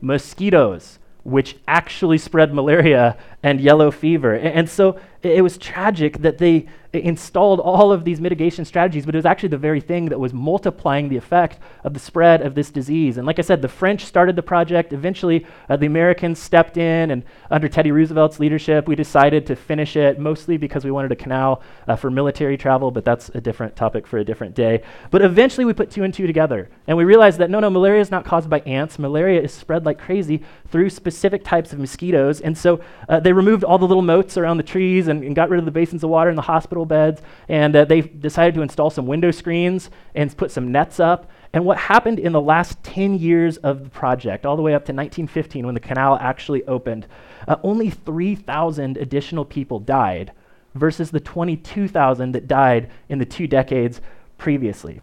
Mosquitoes 0.00 0.98
which 1.22 1.56
actually 1.68 2.18
spread 2.18 2.54
malaria 2.54 3.16
and 3.42 3.60
yellow 3.60 3.90
fever. 3.90 4.34
And, 4.34 4.68
so 4.68 5.00
it, 5.22 5.42
was 5.42 5.56
tragic 5.56 6.18
that 6.18 6.38
they 6.38 6.66
installed 6.92 7.60
all 7.60 7.92
of 7.92 8.04
these 8.04 8.20
mitigation 8.20 8.64
strategies, 8.64 9.06
but 9.06 9.14
it 9.14 9.18
was 9.18 9.26
actually 9.26 9.48
the 9.48 9.58
very 9.58 9.80
thing 9.80 10.06
that 10.06 10.18
was 10.18 10.32
multiplying 10.32 11.08
the 11.08 11.16
effect 11.16 11.58
of 11.84 11.94
the 11.94 12.00
spread 12.00 12.42
of 12.42 12.54
this 12.54 12.70
disease. 12.70 13.16
And 13.16 13.26
like 13.26 13.38
I 13.38 13.42
said, 13.42 13.62
the 13.62 13.68
French 13.68 14.04
started 14.04 14.34
the 14.34 14.42
project. 14.42 14.92
Eventually, 14.92 15.46
uh, 15.68 15.76
the 15.76 15.86
Americans 15.86 16.38
stepped 16.38 16.76
in, 16.76 17.10
and 17.10 17.22
under 17.50 17.68
Teddy 17.68 17.92
Roosevelt's 17.92 18.40
leadership, 18.40 18.88
we 18.88 18.96
decided 18.96 19.46
to 19.46 19.56
finish 19.56 19.96
it, 19.96 20.18
mostly 20.18 20.56
because 20.56 20.84
we 20.84 20.90
wanted 20.90 21.12
a 21.12 21.16
canal 21.16 21.62
uh, 21.86 21.96
for 21.96 22.10
military 22.10 22.56
travel, 22.56 22.90
but 22.90 23.04
that's 23.04 23.28
a 23.30 23.40
different 23.40 23.76
topic 23.76 24.06
for 24.06 24.18
a 24.18 24.24
different 24.24 24.54
day. 24.54 24.82
But 25.10 25.22
eventually, 25.22 25.64
we 25.64 25.72
put 25.72 25.90
two 25.90 26.02
and 26.02 26.12
two 26.12 26.26
together, 26.26 26.68
and 26.86 26.96
we 26.96 27.04
realized 27.04 27.38
that 27.38 27.50
no, 27.50 27.60
no, 27.60 27.70
malaria 27.70 28.00
is 28.00 28.10
not 28.10 28.24
caused 28.24 28.50
by 28.50 28.60
ants. 28.60 28.98
Malaria 28.98 29.40
is 29.40 29.52
spread 29.52 29.86
like 29.86 29.98
crazy 29.98 30.42
through 30.68 30.90
specific 30.90 31.44
types 31.44 31.72
of 31.72 31.78
mosquitoes. 31.78 32.40
And 32.40 32.56
so 32.56 32.80
uh, 33.08 33.20
they 33.30 33.32
removed 33.32 33.62
all 33.62 33.78
the 33.78 33.86
little 33.86 34.02
moats 34.02 34.36
around 34.36 34.56
the 34.56 34.64
trees 34.64 35.06
and, 35.06 35.22
and, 35.22 35.36
got 35.36 35.50
rid 35.50 35.60
of 35.60 35.64
the 35.64 35.70
basins 35.70 36.02
of 36.02 36.10
water 36.10 36.30
in 36.30 36.34
the 36.34 36.42
hospital 36.42 36.84
beds. 36.84 37.22
And 37.48 37.76
uh, 37.76 37.84
they 37.84 38.00
decided 38.00 38.54
to 38.54 38.62
install 38.62 38.90
some 38.90 39.06
window 39.06 39.30
screens 39.30 39.88
and 40.16 40.36
put 40.36 40.50
some 40.50 40.72
nets 40.72 40.98
up. 40.98 41.30
And 41.52 41.64
what 41.64 41.78
happened 41.78 42.18
in 42.18 42.32
the 42.32 42.40
last 42.40 42.82
10 42.82 43.20
years 43.20 43.56
of 43.58 43.84
the 43.84 43.88
project, 43.88 44.44
all 44.44 44.56
the 44.56 44.62
way 44.62 44.74
up 44.74 44.84
to 44.86 44.92
1915 44.92 45.64
when 45.64 45.74
the 45.74 45.80
canal 45.80 46.18
actually 46.20 46.64
opened, 46.64 47.06
uh, 47.46 47.54
only 47.62 47.88
3,000 47.88 48.96
additional 48.96 49.44
people 49.44 49.78
died 49.78 50.32
versus 50.74 51.12
the 51.12 51.20
22,000 51.20 52.32
that 52.32 52.48
died 52.48 52.90
in 53.08 53.20
the 53.20 53.24
two 53.24 53.46
decades 53.46 54.00
previously. 54.38 55.00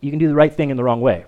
You 0.00 0.08
can 0.08 0.18
do 0.18 0.28
the 0.28 0.34
right 0.34 0.54
thing 0.54 0.70
in 0.70 0.78
the 0.78 0.84
wrong 0.84 1.02
way. 1.02 1.26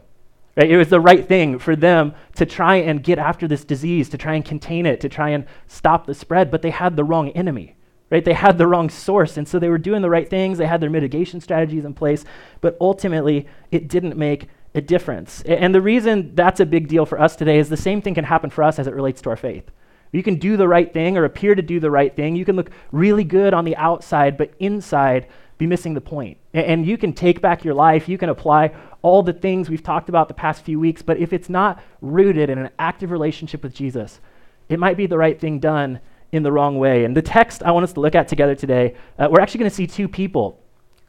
Right? 0.59 0.71
It 0.73 0.77
was 0.77 0.89
the 0.89 1.01
right 1.01 1.27
thing 1.27 1.61
for 1.61 1.77
them 1.77 2.15
to 2.35 2.45
try 2.45 2.77
and 2.77 3.01
get 3.03 3.19
after 3.19 3.47
this 3.47 3.65
disease, 3.65 4.09
to 4.09 4.19
try 4.19 4.35
and 4.35 4.45
contain 4.45 4.87
it, 4.87 5.01
to 5.03 5.09
try 5.09 5.31
and 5.31 5.47
stop 5.69 6.05
the 6.05 6.15
spread, 6.15 6.51
but 6.51 6.63
they 6.63 6.71
had 6.71 6.97
the 6.97 7.05
wrong 7.05 7.31
enemy. 7.31 7.77
Right? 8.11 8.25
They 8.25 8.33
had 8.33 8.59
the 8.59 8.67
wrong 8.67 8.91
source, 8.91 9.37
and 9.37 9.47
so 9.47 9.61
they 9.61 9.69
were 9.69 9.79
doing 9.79 10.03
the 10.03 10.11
right 10.11 10.29
things. 10.29 10.59
They 10.59 10.67
had 10.67 10.81
their 10.81 10.91
mitigation 10.91 11.41
strategies 11.41 11.85
in 11.85 11.95
place, 11.95 12.25
but 12.61 12.77
ultimately, 12.81 13.47
it 13.71 13.87
didn't 13.87 14.17
make 14.17 14.49
a 14.75 14.81
difference. 14.81 15.43
And 15.43 15.73
the 15.73 15.81
reason 15.81 16.35
that's 16.35 16.59
a 16.59 16.67
big 16.67 16.89
deal 16.89 17.07
for 17.07 17.21
us 17.21 17.37
today 17.37 17.59
is 17.59 17.69
the 17.69 17.77
same 17.77 18.03
thing 18.03 18.15
can 18.15 18.25
happen 18.25 18.51
for 18.51 18.65
us 18.65 18.81
as 18.81 18.89
it 18.89 18.95
relates 18.95 19.21
to 19.23 19.31
our 19.31 19.37
faith. 19.37 19.71
You 20.11 20.25
can 20.25 20.37
do 20.37 20.57
the 20.57 20.67
right 20.67 20.93
thing 20.93 21.17
or 21.17 21.25
appear 21.25 21.55
to 21.55 21.63
do 21.63 21.79
the 21.79 21.91
right 21.91 22.15
thing. 22.17 22.35
You 22.35 22.45
can 22.45 22.57
look 22.57 22.71
really 22.91 23.25
good 23.25 23.55
on 23.55 23.65
the 23.65 23.77
outside, 23.77 24.37
but 24.37 24.55
inside 24.59 25.29
be 25.59 25.67
missing 25.67 25.95
the 25.95 26.01
point. 26.01 26.39
And 26.55 26.87
you 26.87 26.97
can 26.97 27.13
take 27.13 27.41
back 27.41 27.65
your 27.65 27.75
life. 27.75 28.09
You 28.09 28.17
can 28.17 28.29
apply 28.29 28.75
all 29.03 29.23
the 29.23 29.33
things 29.33 29.71
we've 29.71 29.83
talked 29.83 30.09
about 30.09 30.29
the 30.29 30.35
past 30.35 30.65
few 30.65 30.81
weeks, 30.81 31.03
but 31.03 31.19
if 31.19 31.33
it's 31.33 31.49
not 31.49 31.83
rooted 32.01 32.51
in 32.51 32.59
an 32.59 32.71
active 32.79 33.11
relationship 33.11 33.63
with 33.63 33.75
Jesus, 33.75 34.21
it 34.69 34.79
might 34.79 34.97
be 34.97 35.07
the 35.07 35.19
right 35.19 35.39
thing 35.39 35.61
done 35.61 36.01
in 36.33 36.43
the 36.43 36.53
wrong 36.53 36.79
way. 36.79 37.05
And 37.05 37.17
the 37.17 37.23
text 37.23 37.63
I 37.63 37.71
want 37.71 37.85
us 37.85 37.93
to 37.95 38.01
look 38.01 38.15
at 38.15 38.29
together 38.29 38.55
today, 38.55 38.95
uh, 39.19 39.29
we're 39.31 39.41
actually 39.41 39.61
going 39.61 39.71
to 39.71 39.77
see 39.77 39.87
two 39.87 40.09
people 40.09 40.61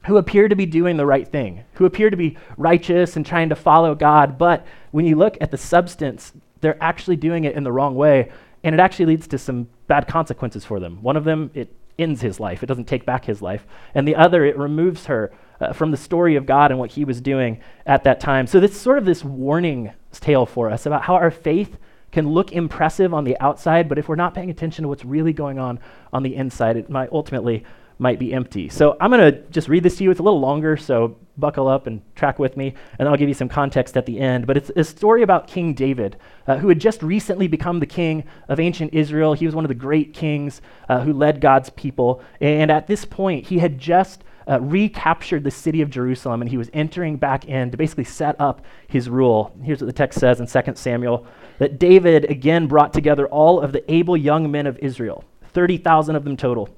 who 0.05 0.17
appear 0.17 0.47
to 0.47 0.55
be 0.55 0.65
doing 0.65 0.97
the 0.97 1.05
right 1.05 1.27
thing, 1.27 1.63
who 1.73 1.85
appear 1.85 2.09
to 2.09 2.15
be 2.15 2.37
righteous 2.57 3.15
and 3.15 3.25
trying 3.25 3.49
to 3.49 3.55
follow 3.55 3.93
God, 3.95 4.37
but 4.37 4.65
when 4.91 5.05
you 5.05 5.15
look 5.15 5.37
at 5.41 5.51
the 5.51 5.57
substance, 5.57 6.31
they're 6.61 6.81
actually 6.81 7.17
doing 7.17 7.43
it 7.43 7.55
in 7.55 7.63
the 7.63 7.71
wrong 7.71 7.95
way, 7.95 8.31
and 8.63 8.73
it 8.73 8.79
actually 8.79 9.07
leads 9.07 9.27
to 9.27 9.37
some 9.37 9.67
bad 9.87 10.07
consequences 10.07 10.63
for 10.63 10.79
them. 10.79 11.01
One 11.01 11.17
of 11.17 11.25
them, 11.25 11.51
it 11.53 11.73
ends 11.97 12.21
his 12.21 12.39
life, 12.39 12.63
it 12.63 12.67
doesn't 12.67 12.87
take 12.87 13.05
back 13.05 13.25
his 13.25 13.41
life. 13.41 13.67
And 13.93 14.07
the 14.07 14.15
other, 14.15 14.45
it 14.45 14.57
removes 14.57 15.07
her 15.07 15.33
uh, 15.59 15.73
from 15.73 15.91
the 15.91 15.97
story 15.97 16.35
of 16.35 16.45
God 16.45 16.71
and 16.71 16.79
what 16.79 16.91
he 16.91 17.05
was 17.05 17.21
doing 17.21 17.59
at 17.85 18.03
that 18.03 18.19
time. 18.19 18.47
So, 18.47 18.59
this 18.59 18.79
sort 18.79 18.97
of 18.97 19.05
this 19.05 19.23
warning 19.23 19.91
tale 20.11 20.45
for 20.45 20.69
us 20.69 20.85
about 20.85 21.03
how 21.03 21.15
our 21.15 21.31
faith 21.31 21.77
can 22.11 22.29
look 22.29 22.51
impressive 22.51 23.13
on 23.13 23.23
the 23.23 23.37
outside, 23.39 23.87
but 23.87 23.97
if 23.97 24.09
we're 24.09 24.15
not 24.15 24.33
paying 24.33 24.49
attention 24.49 24.83
to 24.83 24.89
what's 24.89 25.05
really 25.05 25.33
going 25.33 25.59
on 25.59 25.79
on 26.11 26.23
the 26.23 26.35
inside, 26.35 26.77
it 26.77 26.89
might 26.89 27.11
ultimately 27.11 27.63
might 27.99 28.17
be 28.17 28.33
empty. 28.33 28.69
So 28.69 28.95
I'm 29.01 29.11
going 29.11 29.33
to 29.33 29.41
just 29.49 29.67
read 29.67 29.83
this 29.83 29.97
to 29.97 30.05
you. 30.05 30.11
It's 30.11 30.21
a 30.21 30.23
little 30.23 30.39
longer, 30.39 30.77
so 30.77 31.17
buckle 31.37 31.67
up 31.67 31.85
and 31.85 32.01
track 32.15 32.39
with 32.39 32.55
me, 32.55 32.73
and 32.97 33.07
I'll 33.07 33.17
give 33.17 33.27
you 33.27 33.35
some 33.35 33.49
context 33.49 33.97
at 33.97 34.05
the 34.05 34.19
end. 34.19 34.47
But 34.47 34.55
it's 34.55 34.71
a 34.75 34.85
story 34.85 35.21
about 35.21 35.47
King 35.47 35.73
David, 35.73 36.15
uh, 36.47 36.57
who 36.57 36.69
had 36.69 36.79
just 36.79 37.03
recently 37.03 37.47
become 37.47 37.79
the 37.79 37.85
king 37.85 38.23
of 38.47 38.59
ancient 38.59 38.93
Israel. 38.93 39.33
He 39.33 39.45
was 39.45 39.53
one 39.53 39.65
of 39.65 39.69
the 39.69 39.75
great 39.75 40.13
kings 40.13 40.61
uh, 40.87 41.01
who 41.01 41.11
led 41.11 41.41
God's 41.41 41.69
people. 41.71 42.21
And 42.39 42.71
at 42.71 42.87
this 42.87 43.03
point, 43.03 43.47
he 43.47 43.59
had 43.59 43.77
just 43.77 44.23
uh, 44.47 44.59
recaptured 44.61 45.43
the 45.43 45.51
city 45.51 45.81
of 45.81 45.89
Jerusalem, 45.89 46.41
and 46.41 46.49
he 46.49 46.57
was 46.57 46.69
entering 46.73 47.17
back 47.17 47.45
in 47.45 47.71
to 47.71 47.77
basically 47.77 48.03
set 48.03 48.39
up 48.39 48.61
his 48.87 49.09
rule. 49.09 49.55
Here's 49.63 49.81
what 49.81 49.87
the 49.87 49.93
text 49.93 50.19
says 50.19 50.39
in 50.39 50.47
2 50.47 50.75
Samuel 50.75 51.25
that 51.57 51.79
David 51.79 52.29
again 52.29 52.67
brought 52.67 52.93
together 52.93 53.27
all 53.27 53.59
of 53.59 53.71
the 53.71 53.91
able 53.91 54.17
young 54.17 54.49
men 54.49 54.67
of 54.67 54.77
Israel, 54.79 55.23
30,000 55.51 56.15
of 56.15 56.23
them 56.23 56.37
total 56.37 56.69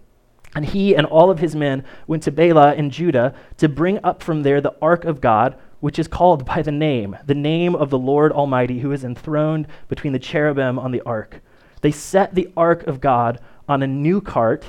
and 0.55 0.65
he 0.65 0.95
and 0.95 1.05
all 1.05 1.31
of 1.31 1.39
his 1.39 1.55
men 1.55 1.83
went 2.07 2.23
to 2.23 2.31
Baalah 2.31 2.75
in 2.75 2.89
Judah 2.89 3.33
to 3.57 3.69
bring 3.69 4.03
up 4.03 4.21
from 4.21 4.43
there 4.43 4.59
the 4.59 4.75
ark 4.81 5.05
of 5.05 5.21
God, 5.21 5.57
which 5.79 5.97
is 5.97 6.07
called 6.07 6.45
by 6.45 6.61
the 6.61 6.71
name, 6.71 7.17
the 7.25 7.35
name 7.35 7.75
of 7.75 7.89
the 7.89 7.97
Lord 7.97 8.31
Almighty, 8.31 8.79
who 8.79 8.91
is 8.91 9.03
enthroned 9.03 9.67
between 9.87 10.13
the 10.13 10.19
cherubim 10.19 10.77
on 10.77 10.91
the 10.91 11.01
ark. 11.01 11.41
They 11.81 11.91
set 11.91 12.35
the 12.35 12.51
ark 12.57 12.85
of 12.85 13.01
God 13.01 13.39
on 13.67 13.81
a 13.81 13.87
new 13.87 14.21
cart 14.21 14.65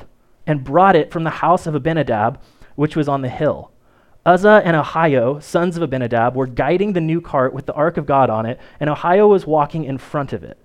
and 0.47 0.65
brought 0.65 0.97
it 0.97 1.11
from 1.11 1.25
the 1.25 1.31
house 1.31 1.67
of 1.67 1.75
Abinadab, 1.75 2.41
which 2.75 2.97
was 2.97 3.09
on 3.09 3.23
the 3.23 3.29
hill. 3.29 3.71
Uzzah 4.25 4.63
and 4.65 4.77
Ahio, 4.77 5.43
sons 5.43 5.77
of 5.77 5.83
Abinadab, 5.83 6.37
were 6.37 6.47
guiding 6.47 6.93
the 6.93 7.01
new 7.01 7.21
cart 7.21 7.53
with 7.53 7.67
the 7.67 7.75
ark 7.75 7.97
of 7.97 8.07
God 8.07 8.31
on 8.31 8.47
it, 8.47 8.61
and 8.79 8.89
Ahio 8.89 9.29
was 9.29 9.47
walking 9.47 9.85
in 9.85 9.99
front 9.99 10.33
of 10.33 10.45
it. 10.45 10.59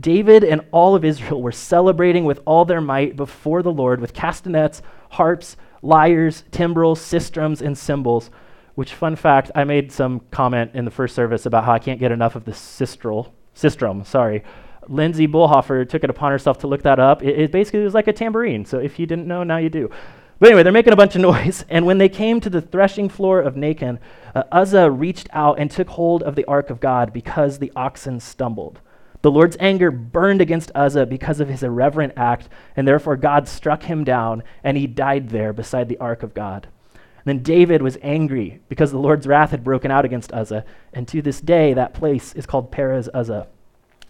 David 0.00 0.44
and 0.44 0.60
all 0.70 0.94
of 0.94 1.04
Israel 1.04 1.42
were 1.42 1.52
celebrating 1.52 2.24
with 2.24 2.40
all 2.44 2.64
their 2.64 2.80
might 2.80 3.16
before 3.16 3.62
the 3.62 3.72
Lord 3.72 4.00
with 4.00 4.14
castanets, 4.14 4.82
harps, 5.10 5.56
lyres, 5.82 6.44
timbrels, 6.50 7.00
sistrums, 7.00 7.60
and 7.60 7.76
cymbals. 7.76 8.30
Which, 8.74 8.94
fun 8.94 9.16
fact, 9.16 9.50
I 9.56 9.64
made 9.64 9.90
some 9.90 10.20
comment 10.30 10.72
in 10.74 10.84
the 10.84 10.90
first 10.90 11.16
service 11.16 11.46
about 11.46 11.64
how 11.64 11.72
I 11.72 11.80
can't 11.80 11.98
get 11.98 12.12
enough 12.12 12.36
of 12.36 12.44
the 12.44 12.52
sistral, 12.52 13.32
sistrum, 13.56 14.06
sorry. 14.06 14.44
Lindsay 14.86 15.26
Bullhofer 15.26 15.88
took 15.88 16.04
it 16.04 16.10
upon 16.10 16.30
herself 16.30 16.58
to 16.58 16.68
look 16.68 16.82
that 16.82 17.00
up. 17.00 17.22
It, 17.22 17.38
it 17.38 17.52
basically 17.52 17.80
was 17.80 17.94
like 17.94 18.06
a 18.06 18.12
tambourine. 18.12 18.64
So 18.64 18.78
if 18.78 18.98
you 18.98 19.06
didn't 19.06 19.26
know, 19.26 19.42
now 19.42 19.56
you 19.56 19.68
do. 19.68 19.90
But 20.38 20.48
anyway, 20.48 20.62
they're 20.62 20.72
making 20.72 20.92
a 20.92 20.96
bunch 20.96 21.16
of 21.16 21.20
noise. 21.22 21.64
And 21.68 21.86
when 21.86 21.98
they 21.98 22.08
came 22.08 22.40
to 22.40 22.50
the 22.50 22.60
threshing 22.60 23.08
floor 23.08 23.40
of 23.40 23.54
Nakon, 23.54 23.98
uh, 24.34 24.44
Uzzah 24.52 24.90
reached 24.90 25.28
out 25.32 25.58
and 25.58 25.70
took 25.70 25.88
hold 25.88 26.22
of 26.22 26.36
the 26.36 26.44
ark 26.44 26.70
of 26.70 26.80
God 26.80 27.12
because 27.12 27.58
the 27.58 27.72
oxen 27.74 28.20
stumbled. 28.20 28.80
The 29.20 29.30
Lord's 29.32 29.56
anger 29.58 29.90
burned 29.90 30.40
against 30.40 30.70
Uzzah 30.76 31.06
because 31.06 31.40
of 31.40 31.48
his 31.48 31.64
irreverent 31.64 32.12
act, 32.16 32.48
and 32.76 32.86
therefore 32.86 33.16
God 33.16 33.48
struck 33.48 33.82
him 33.82 34.04
down, 34.04 34.44
and 34.62 34.76
he 34.76 34.86
died 34.86 35.30
there 35.30 35.52
beside 35.52 35.88
the 35.88 35.98
ark 35.98 36.22
of 36.22 36.34
God. 36.34 36.68
And 36.94 37.24
then 37.24 37.42
David 37.42 37.82
was 37.82 37.98
angry 38.00 38.60
because 38.68 38.92
the 38.92 38.98
Lord's 38.98 39.26
wrath 39.26 39.50
had 39.50 39.64
broken 39.64 39.90
out 39.90 40.04
against 40.04 40.32
Uzzah, 40.32 40.64
and 40.92 41.08
to 41.08 41.20
this 41.20 41.40
day 41.40 41.74
that 41.74 41.94
place 41.94 42.32
is 42.34 42.46
called 42.46 42.70
Perez 42.70 43.08
Uzzah. 43.12 43.48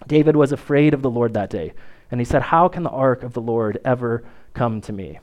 David 0.07 0.37
was 0.37 0.53
afraid 0.53 0.93
of 0.93 1.01
the 1.01 1.11
Lord 1.11 1.33
that 1.35 1.51
day, 1.51 1.73
and 2.11 2.21
he 2.21 2.25
said, 2.27 2.43
How 2.43 2.69
can 2.69 2.83
the 2.83 2.91
ark 2.91 3.23
of 3.23 3.33
the 3.33 3.41
Lord 3.41 3.81
ever 3.85 4.25
come 4.53 4.83
to 4.83 4.93
me? 4.93 5.21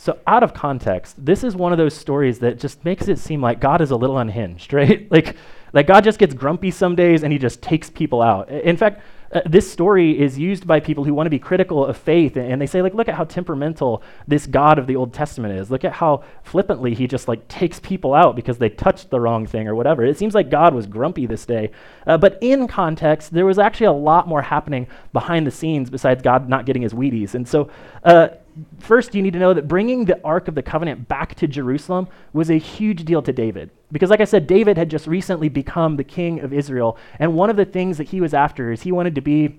So, 0.00 0.16
out 0.28 0.44
of 0.44 0.54
context, 0.54 1.16
this 1.18 1.42
is 1.42 1.56
one 1.56 1.72
of 1.72 1.78
those 1.78 1.92
stories 1.92 2.38
that 2.38 2.60
just 2.60 2.84
makes 2.84 3.08
it 3.08 3.18
seem 3.18 3.42
like 3.42 3.58
God 3.60 3.80
is 3.80 3.90
a 3.90 3.96
little 3.96 4.18
unhinged, 4.18 4.72
right? 4.72 5.10
like, 5.10 5.36
like 5.72 5.88
God 5.88 6.04
just 6.04 6.20
gets 6.20 6.34
grumpy 6.34 6.70
some 6.70 6.94
days 6.94 7.24
and 7.24 7.32
he 7.32 7.38
just 7.38 7.60
takes 7.60 7.90
people 7.90 8.22
out. 8.22 8.48
In 8.48 8.76
fact, 8.76 9.02
uh, 9.32 9.40
this 9.44 9.70
story 9.70 10.18
is 10.18 10.38
used 10.38 10.66
by 10.66 10.80
people 10.80 11.04
who 11.04 11.12
want 11.12 11.26
to 11.26 11.30
be 11.30 11.38
critical 11.38 11.84
of 11.84 11.96
faith 11.96 12.36
and 12.36 12.62
they 12.62 12.66
say 12.66 12.80
like 12.80 12.94
look 12.94 13.08
at 13.08 13.14
how 13.14 13.24
temperamental 13.24 14.02
this 14.26 14.46
god 14.46 14.78
of 14.78 14.86
the 14.86 14.96
old 14.96 15.12
testament 15.12 15.52
is 15.52 15.70
look 15.70 15.84
at 15.84 15.92
how 15.92 16.24
flippantly 16.42 16.94
he 16.94 17.06
just 17.06 17.28
like 17.28 17.46
takes 17.46 17.78
people 17.78 18.14
out 18.14 18.34
because 18.34 18.56
they 18.56 18.70
touched 18.70 19.10
the 19.10 19.20
wrong 19.20 19.46
thing 19.46 19.68
or 19.68 19.74
whatever 19.74 20.02
it 20.02 20.16
seems 20.16 20.34
like 20.34 20.48
god 20.48 20.72
was 20.72 20.86
grumpy 20.86 21.26
this 21.26 21.44
day 21.44 21.70
uh, 22.06 22.16
but 22.16 22.38
in 22.40 22.66
context 22.66 23.30
there 23.34 23.44
was 23.44 23.58
actually 23.58 23.84
a 23.84 23.92
lot 23.92 24.26
more 24.26 24.40
happening 24.40 24.86
behind 25.12 25.46
the 25.46 25.50
scenes 25.50 25.90
besides 25.90 26.22
god 26.22 26.48
not 26.48 26.64
getting 26.64 26.80
his 26.80 26.94
wheaties 26.94 27.34
and 27.34 27.46
so 27.46 27.68
uh, 28.04 28.28
first, 28.78 29.14
you 29.14 29.22
need 29.22 29.32
to 29.32 29.38
know 29.38 29.54
that 29.54 29.68
bringing 29.68 30.04
the 30.04 30.22
Ark 30.24 30.48
of 30.48 30.54
the 30.54 30.62
Covenant 30.62 31.08
back 31.08 31.34
to 31.36 31.46
Jerusalem 31.46 32.08
was 32.32 32.50
a 32.50 32.58
huge 32.58 33.04
deal 33.04 33.22
to 33.22 33.32
David. 33.32 33.70
Because, 33.90 34.10
like 34.10 34.20
I 34.20 34.24
said, 34.24 34.46
David 34.46 34.76
had 34.76 34.90
just 34.90 35.06
recently 35.06 35.48
become 35.48 35.96
the 35.96 36.04
king 36.04 36.40
of 36.40 36.52
Israel. 36.52 36.96
And 37.18 37.34
one 37.34 37.50
of 37.50 37.56
the 37.56 37.64
things 37.64 37.98
that 37.98 38.08
he 38.08 38.20
was 38.20 38.34
after 38.34 38.72
is 38.72 38.82
he 38.82 38.92
wanted 38.92 39.14
to 39.14 39.20
be 39.20 39.58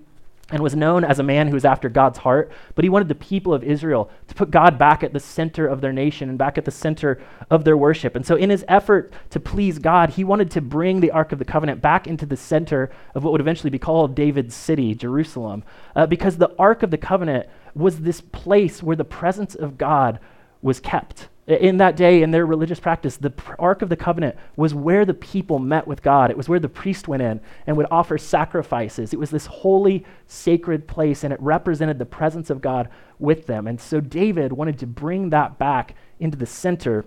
and 0.52 0.62
was 0.64 0.76
known 0.76 1.04
as 1.04 1.20
a 1.20 1.24
man 1.24 1.48
who 1.48 1.54
was 1.54 1.66
after 1.66 1.90
God's 1.90 2.20
heart, 2.20 2.52
but 2.76 2.84
he 2.84 2.90
wanted 2.90 3.08
the 3.08 3.16
people 3.16 3.54
of 3.54 3.64
Israel 3.64 4.10
to 4.28 4.36
put 4.36 4.52
God 4.52 4.78
back 4.78 5.04
at 5.04 5.14
the 5.14 5.20
center 5.20 5.68
of 5.68 5.82
their 5.82 5.94
nation 5.94 6.30
and 6.30 6.38
back 6.38 6.58
at 6.58 6.66
the 6.66 6.72
center 6.72 7.22
of 7.50 7.64
their 7.64 7.78
worship. 7.78 8.16
And 8.16 8.26
so, 8.26 8.36
in 8.36 8.50
his 8.50 8.66
effort 8.68 9.14
to 9.30 9.40
please 9.40 9.80
God, 9.80 10.12
he 10.12 10.24
wanted 10.24 10.50
to 10.52 10.62
bring 10.62 11.00
the 11.00 11.12
Ark 11.12 11.32
of 11.32 11.40
the 11.40 11.46
Covenant 11.46 11.82
back 11.82 12.08
into 12.08 12.26
the 12.26 12.38
center 12.38 12.90
of 13.14 13.24
what 13.24 13.32
would 13.32 13.42
eventually 13.42 13.70
be 13.70 13.80
called 13.80 14.16
David's 14.16 14.56
city, 14.56 14.96
Jerusalem, 14.96 15.64
uh, 15.96 16.06
because 16.06 16.38
the 16.38 16.56
Ark 16.58 16.84
of 16.84 16.92
the 16.92 16.98
Covenant 16.98 17.48
was 17.76 18.02
this 18.02 18.22
place 18.22 18.84
where 18.84 18.96
the 18.96 19.04
presence 19.04 19.56
of 19.56 19.78
God 19.78 20.20
was 20.62 20.80
kept. 20.80 21.30
In 21.48 21.78
that 21.78 21.96
day, 21.96 22.22
in 22.22 22.30
their 22.30 22.46
religious 22.46 22.80
practice, 22.80 23.18
the 23.18 23.34
Ark 23.58 23.82
of 23.82 23.90
the 23.90 23.96
Covenant 23.96 24.36
was 24.56 24.76
where 24.76 25.04
the 25.04 25.16
people 25.16 25.58
met 25.58 25.88
with 25.88 26.04
God. 26.04 26.30
It 26.30 26.38
was 26.38 26.48
where 26.48 26.60
the 26.60 26.70
priest 26.70 27.08
went 27.08 27.24
in 27.24 27.42
and 27.66 27.76
would 27.76 27.88
offer 27.90 28.20
sacrifices. 28.20 29.14
It 29.14 29.20
was 29.20 29.32
this 29.32 29.48
holy, 29.48 30.06
sacred 30.28 30.88
place, 30.88 31.24
and 31.24 31.34
it 31.34 31.42
represented 31.42 31.98
the 31.98 32.06
presence 32.06 32.52
of 32.52 32.62
God 32.62 32.88
with 33.18 33.48
them. 33.48 33.66
And 33.66 33.82
so 33.82 34.00
David 34.00 34.54
wanted 34.54 34.78
to 34.78 34.86
bring 34.86 35.32
that 35.32 35.58
back 35.58 35.96
into 36.20 36.38
the 36.38 36.46
center 36.46 37.06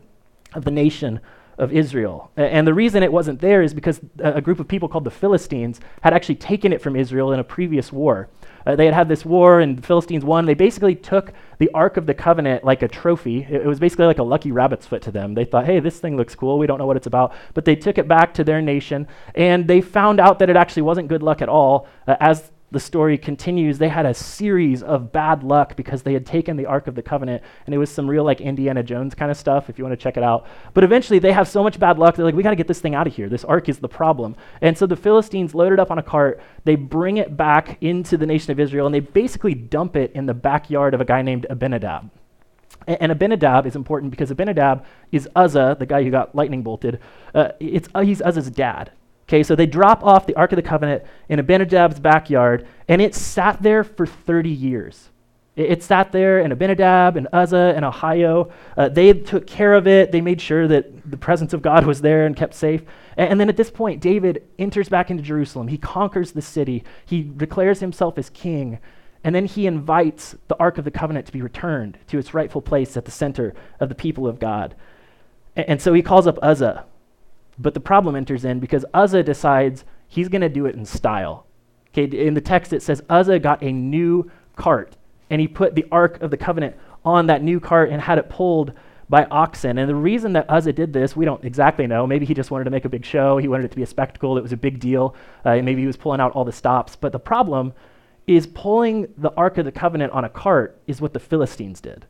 of 0.54 0.64
the 0.64 0.73
nation 0.73 1.21
of 1.57 1.73
Israel. 1.73 2.33
And 2.37 2.66
the 2.66 2.75
reason 2.75 3.04
it 3.04 3.12
wasn't 3.12 3.40
there 3.40 3.62
is 3.62 3.73
because 3.75 4.00
a 4.19 4.40
group 4.40 4.59
of 4.59 4.66
people 4.66 4.88
called 4.88 5.04
the 5.04 5.11
Philistines 5.12 5.81
had 6.00 6.14
actually 6.14 6.35
taken 6.35 6.73
it 6.73 6.83
from 6.83 6.97
Israel 6.97 7.31
in 7.33 7.38
a 7.38 7.45
previous 7.45 7.92
war. 7.92 8.28
Uh, 8.66 8.76
they 8.76 8.85
had 8.85 8.95
had 8.95 9.09
this 9.09 9.25
war 9.25 9.61
and 9.61 9.78
the 9.78 9.83
Philistines 9.83 10.25
won. 10.25 10.47
They 10.47 10.54
basically 10.54 10.95
took 10.95 11.33
the 11.59 11.71
Ark 11.75 11.97
of 11.97 12.07
the 12.07 12.14
Covenant 12.14 12.64
like 12.64 12.83
a 12.83 12.88
trophy. 12.88 13.42
It, 13.42 13.62
it, 13.62 13.66
was 13.66 13.81
basically 13.81 14.07
like 14.07 14.19
a 14.19 14.23
lucky 14.23 14.52
rabbit's 14.52 14.87
foot 14.87 15.02
to 15.02 15.11
them. 15.11 15.35
They 15.35 15.45
thought, 15.45 15.66
hey, 15.66 15.81
this 15.81 15.99
thing 15.99 16.16
looks 16.16 16.35
cool. 16.35 16.59
We 16.59 16.66
don't 16.66 16.78
know 16.78 16.87
what 16.87 16.97
it's 16.97 17.07
about. 17.07 17.33
But 17.54 17.64
they 17.64 17.76
took 17.76 17.99
it 17.99 18.09
back 18.09 18.35
to 18.35 18.45
their 18.45 18.62
nation 18.62 19.07
and 19.35 19.66
they 19.66 19.81
found 19.81 20.21
out 20.21 20.38
that 20.38 20.50
it 20.50 20.57
actually 20.57 20.83
wasn't 20.83 21.09
good 21.09 21.23
luck 21.23 21.42
at 21.42 21.49
all 21.49 21.87
uh, 22.07 22.16
as 22.21 22.50
the 22.73 22.81
story 22.81 23.19
continues, 23.19 23.79
they 23.79 23.88
had 23.88 24.07
a 24.07 24.14
series 24.14 24.83
of 24.83 25.12
bad 25.12 25.45
luck 25.45 25.76
because 25.76 26.02
they 26.02 26.14
had 26.14 26.25
taken 26.25 26.57
the 26.57 26.67
Ark 26.67 26.87
of 26.87 26.95
the 26.95 27.02
Covenant, 27.02 27.43
and 27.67 27.75
it 27.75 27.79
was 27.79 27.91
some 27.91 28.09
real 28.09 28.25
like 28.25 28.41
Indiana 28.41 28.83
Jones 28.83 29.14
kind 29.14 29.31
of 29.31 29.37
stuff, 29.37 29.69
if 29.69 29.79
you 29.79 29.85
want 29.85 29.93
to 29.93 30.02
check 30.02 30.17
it 30.17 30.23
out. 30.23 30.47
But 30.75 30.83
eventually 30.83 31.19
they 31.19 31.33
have 31.33 31.47
so 31.47 31.62
much 31.62 31.79
bad 31.79 31.99
luck, 31.99 32.17
they're 32.17 32.25
like, 32.25 32.35
we 32.35 32.43
got 32.43 32.50
to 32.50 32.57
get 32.57 32.69
this 32.69 32.81
thing 32.81 32.95
out 32.95 33.07
of 33.07 33.14
here. 33.14 33.29
This 33.29 33.45
Ark 33.45 33.69
is 33.69 33.79
the 33.79 33.88
problem. 33.88 34.35
And 34.62 34.76
so 34.76 34.87
the 34.87 34.97
Philistines 34.97 35.55
load 35.55 35.73
it 35.73 35.79
up 35.79 35.91
on 35.91 35.99
a 35.99 36.02
cart, 36.02 36.41
they 36.64 36.75
bring 36.75 37.19
it 37.19 37.37
back 37.37 37.76
into 37.83 38.17
the 38.17 38.26
nation 38.26 38.50
of 38.50 38.59
Israel, 38.59 38.87
and 38.87 38.95
they 38.95 39.00
basically 39.00 39.55
dump 39.55 39.95
it 39.95 40.11
in 40.12 40.26
the 40.26 40.35
backyard 40.35 40.95
of 40.95 41.00
a 41.00 41.05
guy 41.05 41.23
named 41.23 41.47
Abinadab. 41.50 42.11
And 42.87 43.12
Abinadab 43.12 43.67
is 43.67 43.76
important 43.76 44.11
because 44.11 44.31
Abinadab 44.31 44.85
is 45.12 45.29
Uzzah, 45.37 45.76
the 45.79 45.87
guy 45.87 46.02
who 46.02 46.11
got 46.11 46.35
lightning 46.35 46.62
bolted. 46.62 46.99
Uh, 47.35 47.50
it's, 47.61 47.88
uh, 47.95 48.00
he's 48.00 48.21
Uzzah's 48.23 48.50
dad. 48.50 48.91
Okay, 49.33 49.43
so 49.43 49.57
they 49.57 49.65
drop 49.65 50.05
off 50.05 50.27
the 50.27 50.35
Ark 50.35 50.53
of 50.53 50.57
the 50.57 50.62
Covenant 50.62 51.05
in 51.31 51.39
Abinadab's 51.39 51.99
backyard, 51.99 52.67
and 52.87 53.01
it 53.01 53.15
sat 53.15 53.62
there 53.62 53.83
for 53.83 54.05
30 54.05 54.51
years. 54.51 55.09
It, 55.57 55.71
it 55.71 55.83
sat 55.83 56.12
there, 56.12 56.41
and 56.41 56.53
Abinadab 56.53 57.17
and 57.17 57.29
Uzzah 57.33 57.73
and 57.75 57.83
Ahio. 57.83 58.53
uh, 58.77 58.91
they 58.91 59.15
took 59.15 59.47
care 59.47 59.73
of 59.73 59.89
it. 59.89 60.12
They 60.12 60.21
made 60.21 60.39
sure 60.39 60.69
that 60.69 61.11
the 61.11 61.17
presence 61.17 61.55
of 61.55 61.62
God 61.62 61.87
was 61.87 62.03
there 62.03 62.27
and 62.27 62.37
kept 62.37 62.53
safe. 62.53 62.83
And, 63.17 63.31
and 63.31 63.41
then 63.41 63.49
at 63.49 63.57
this 63.57 63.71
point, 63.71 64.03
David 64.03 64.47
enters 64.59 64.91
back 64.91 65.11
into 65.11 65.23
Jerusalem. 65.23 65.69
He 65.69 65.79
conquers 65.79 66.33
the 66.33 66.43
city, 66.43 66.85
he 67.07 67.23
declares 67.23 67.81
himself 67.81 68.19
as 68.19 68.29
king, 68.29 68.81
and 69.25 69.35
then 69.35 69.47
he 69.47 69.67
invites 69.67 70.37
the 70.49 70.59
Ark 70.61 70.77
of 70.77 70.85
the 70.85 70.91
Covenant 70.91 71.25
to 71.25 71.33
be 71.33 71.41
returned 71.41 71.97
to 72.09 72.19
its 72.19 72.35
rightful 72.35 72.61
place 72.61 72.99
at 72.99 73.07
the 73.07 73.11
center 73.11 73.55
of 73.81 73.89
the 73.89 73.95
people 73.95 74.27
of 74.27 74.39
God. 74.39 74.75
And, 75.57 75.71
and 75.71 75.81
so 75.81 75.95
he 75.95 76.03
calls 76.03 76.27
up 76.27 76.39
Uzzah 76.43 76.85
but 77.59 77.75
the 77.75 77.81
problem 77.81 78.17
enters 78.17 78.45
in 78.45 78.61
because 78.61 78.85
Uzzah 78.95 79.23
decides 79.23 79.85
he's 80.09 80.29
going 80.29 80.43
to 80.43 80.49
do 80.49 80.67
it 80.67 80.75
in 80.75 80.85
style. 80.85 81.47
Okay, 81.89 82.05
in 82.05 82.35
the 82.35 82.41
text 82.41 82.73
it 82.73 82.83
says 82.83 83.03
Uzzah 83.11 83.39
got 83.39 83.63
a 83.63 83.71
new 83.71 84.31
cart 84.57 84.97
and 85.31 85.41
he 85.41 85.49
put 85.49 85.75
the 85.75 85.87
Ark 85.91 86.21
of 86.23 86.31
the 86.31 86.37
Covenant 86.37 86.77
on 87.05 87.27
that 87.27 87.43
new 87.43 87.61
cart 87.61 87.91
and 87.91 88.01
had 88.01 88.19
it 88.19 88.29
pulled 88.29 88.73
by 89.09 89.25
oxen. 89.27 89.77
And 89.79 89.89
the 89.89 89.95
reason 89.95 90.33
that 90.35 90.49
Uzzah 90.49 90.73
did 90.73 90.93
this, 90.93 91.15
we 91.15 91.25
don't 91.25 91.45
exactly 91.45 91.87
know. 91.87 92.07
Maybe 92.07 92.25
he 92.25 92.35
just 92.35 92.51
wanted 92.51 92.65
to 92.65 92.71
make 92.71 92.85
a 92.85 92.89
big 92.89 93.05
show. 93.05 93.37
He 93.37 93.49
wanted 93.49 93.65
it 93.65 93.71
to 93.73 93.77
be 93.77 93.83
a 93.83 93.87
spectacle. 93.87 94.39
It 94.39 94.43
was 94.43 94.53
a 94.53 94.57
big 94.57 94.81
deal. 94.81 95.15
Uh, 95.45 95.57
maybe 95.57 95.83
he 95.83 95.87
was 95.87 95.97
pulling 95.97 96.21
out 96.21 96.33
all 96.33 96.45
the 96.45 96.53
stops. 96.53 96.97
But 96.97 97.13
the 97.13 97.19
problem 97.19 97.75
is 98.27 98.47
pulling 98.47 99.13
the 99.19 99.33
Ark 99.33 99.59
of 99.59 99.65
the 99.65 99.73
Covenant 99.73 100.13
on 100.13 100.25
a 100.25 100.29
cart 100.29 100.81
is 100.87 101.01
what 101.01 101.13
the 101.13 101.21
Philistines 101.21 101.81
did. 101.81 102.07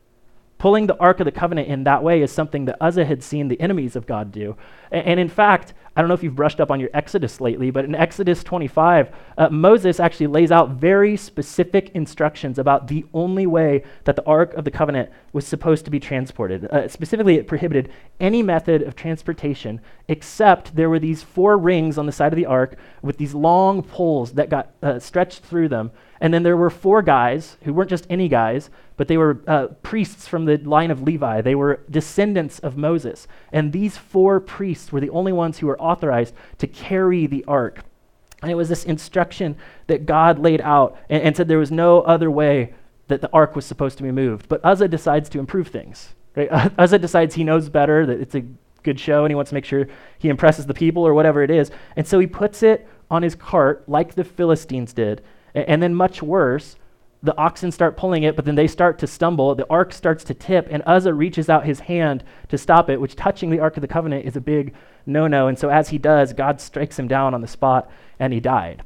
Pulling 0.63 0.87
the 0.87 0.97
Ark 0.97 1.19
of 1.19 1.25
the 1.25 1.31
Covenant 1.33 1.67
in 1.67 1.83
that 1.83 2.03
way 2.03 2.21
is 2.21 2.31
something 2.31 2.63
that 2.63 2.77
Uzzah 2.79 3.03
had 3.03 3.21
seen 3.21 3.49
the 3.49 3.59
enemies 3.59 3.97
of 3.97 4.07
God 4.07 4.31
do. 4.31 4.55
And, 4.91 5.05
and 5.07 5.19
in 5.19 5.27
fact, 5.27 5.73
I 5.93 6.01
don't 6.01 6.07
know 6.07 6.13
if 6.13 6.23
you've 6.23 6.37
brushed 6.37 6.61
up 6.61 6.71
on 6.71 6.79
your 6.79 6.89
Exodus 6.93 7.41
lately, 7.41 7.69
but 7.69 7.83
in 7.83 7.93
Exodus 7.93 8.45
25, 8.45 9.13
uh, 9.37 9.49
Moses 9.49 9.99
actually 9.99 10.27
lays 10.27 10.53
out 10.53 10.69
very 10.69 11.17
specific 11.17 11.89
instructions 11.93 12.57
about 12.57 12.87
the 12.87 13.05
only 13.13 13.45
way 13.45 13.83
that 14.05 14.15
the 14.15 14.25
Ark 14.25 14.53
of 14.53 14.63
the 14.63 14.71
Covenant 14.71 15.11
was 15.33 15.45
supposed 15.45 15.83
to 15.83 15.91
be 15.91 15.99
transported. 15.99 16.63
Uh, 16.65 16.87
specifically, 16.87 17.35
it 17.35 17.45
prohibited 17.45 17.91
any 18.21 18.41
method 18.41 18.83
of 18.83 18.95
transportation 18.95 19.81
except 20.07 20.77
there 20.77 20.89
were 20.89 20.99
these 20.99 21.23
four 21.23 21.57
rings 21.57 21.97
on 21.97 22.05
the 22.05 22.11
side 22.13 22.31
of 22.31 22.37
the 22.37 22.45
Ark 22.45 22.77
with 23.01 23.17
these 23.17 23.35
long 23.35 23.83
poles 23.83 24.31
that 24.31 24.49
got 24.49 24.71
uh, 24.81 24.97
stretched 24.97 25.43
through 25.43 25.67
them. 25.67 25.91
And 26.21 26.33
then 26.33 26.43
there 26.43 26.55
were 26.55 26.69
four 26.69 27.01
guys 27.01 27.57
who 27.63 27.73
weren't 27.73 27.89
just 27.89 28.07
any 28.09 28.29
guys, 28.29 28.69
but 28.97 29.07
they 29.07 29.17
were 29.17 29.41
uh, 29.47 29.67
priests 29.81 30.27
from 30.27 30.45
the 30.45 30.57
line 30.57 30.91
of 30.91 31.01
Levi. 31.01 31.41
They 31.41 31.55
were 31.55 31.81
descendants 31.89 32.59
of 32.59 32.77
Moses. 32.77 33.27
And 33.51 33.71
these 33.71 33.97
four 33.97 34.39
priests 34.39 34.91
were 34.91 34.99
the 34.99 35.09
only 35.09 35.31
ones 35.31 35.57
who 35.57 35.67
were 35.67 35.79
authorized 35.79 36.33
to 36.59 36.67
carry 36.67 37.25
the 37.25 37.43
ark. 37.47 37.83
And 38.41 38.51
it 38.51 38.55
was 38.55 38.69
this 38.69 38.83
instruction 38.83 39.55
that 39.87 40.05
God 40.05 40.37
laid 40.37 40.61
out 40.61 40.97
and, 41.09 41.23
and 41.23 41.35
said 41.35 41.47
there 41.47 41.57
was 41.57 41.71
no 41.71 42.01
other 42.01 42.29
way 42.29 42.73
that 43.07 43.21
the 43.21 43.29
ark 43.31 43.55
was 43.55 43.65
supposed 43.65 43.97
to 43.97 44.03
be 44.03 44.11
moved. 44.11 44.47
But 44.47 44.63
Uzzah 44.63 44.87
decides 44.87 45.29
to 45.29 45.39
improve 45.39 45.69
things. 45.69 46.13
Right? 46.35 46.49
Uzzah 46.77 46.99
decides 46.99 47.35
he 47.35 47.43
knows 47.43 47.69
better, 47.69 48.05
that 48.05 48.19
it's 48.19 48.35
a 48.35 48.43
good 48.83 48.99
show, 48.99 49.23
and 49.23 49.31
he 49.31 49.35
wants 49.35 49.49
to 49.49 49.55
make 49.55 49.65
sure 49.65 49.87
he 50.19 50.29
impresses 50.29 50.65
the 50.65 50.73
people 50.73 51.05
or 51.05 51.13
whatever 51.13 51.41
it 51.41 51.49
is. 51.49 51.71
And 51.95 52.07
so 52.07 52.19
he 52.19 52.27
puts 52.27 52.63
it 52.63 52.87
on 53.09 53.23
his 53.23 53.35
cart 53.35 53.87
like 53.87 54.15
the 54.15 54.23
Philistines 54.23 54.93
did. 54.93 55.21
And, 55.53 55.67
and 55.69 55.83
then, 55.83 55.95
much 55.95 56.21
worse, 56.21 56.75
the 57.23 57.35
oxen 57.37 57.71
start 57.71 57.95
pulling 57.95 58.23
it, 58.23 58.35
but 58.35 58.43
then 58.43 58.55
they 58.55 58.67
start 58.67 58.99
to 58.99 59.07
stumble. 59.07 59.55
The 59.55 59.69
ark 59.69 59.93
starts 59.93 60.25
to 60.25 60.33
tip, 60.33 60.67
and 60.69 60.83
Uzzah 60.85 61.13
reaches 61.13 61.49
out 61.49 61.65
his 61.65 61.79
hand 61.79 62.23
to 62.49 62.57
stop 62.57 62.89
it, 62.89 62.99
which 62.99 63.15
touching 63.15 63.49
the 63.49 63.61
ark 63.61 63.77
of 63.77 63.81
the 63.81 63.87
covenant 63.87 64.25
is 64.25 64.35
a 64.35 64.41
big 64.41 64.75
no 65.05 65.27
no. 65.27 65.47
And 65.47 65.57
so, 65.57 65.69
as 65.69 65.89
he 65.89 65.97
does, 65.97 66.33
God 66.33 66.59
strikes 66.59 66.99
him 66.99 67.07
down 67.07 67.33
on 67.33 67.41
the 67.41 67.47
spot, 67.47 67.89
and 68.19 68.33
he 68.33 68.41
died. 68.41 68.83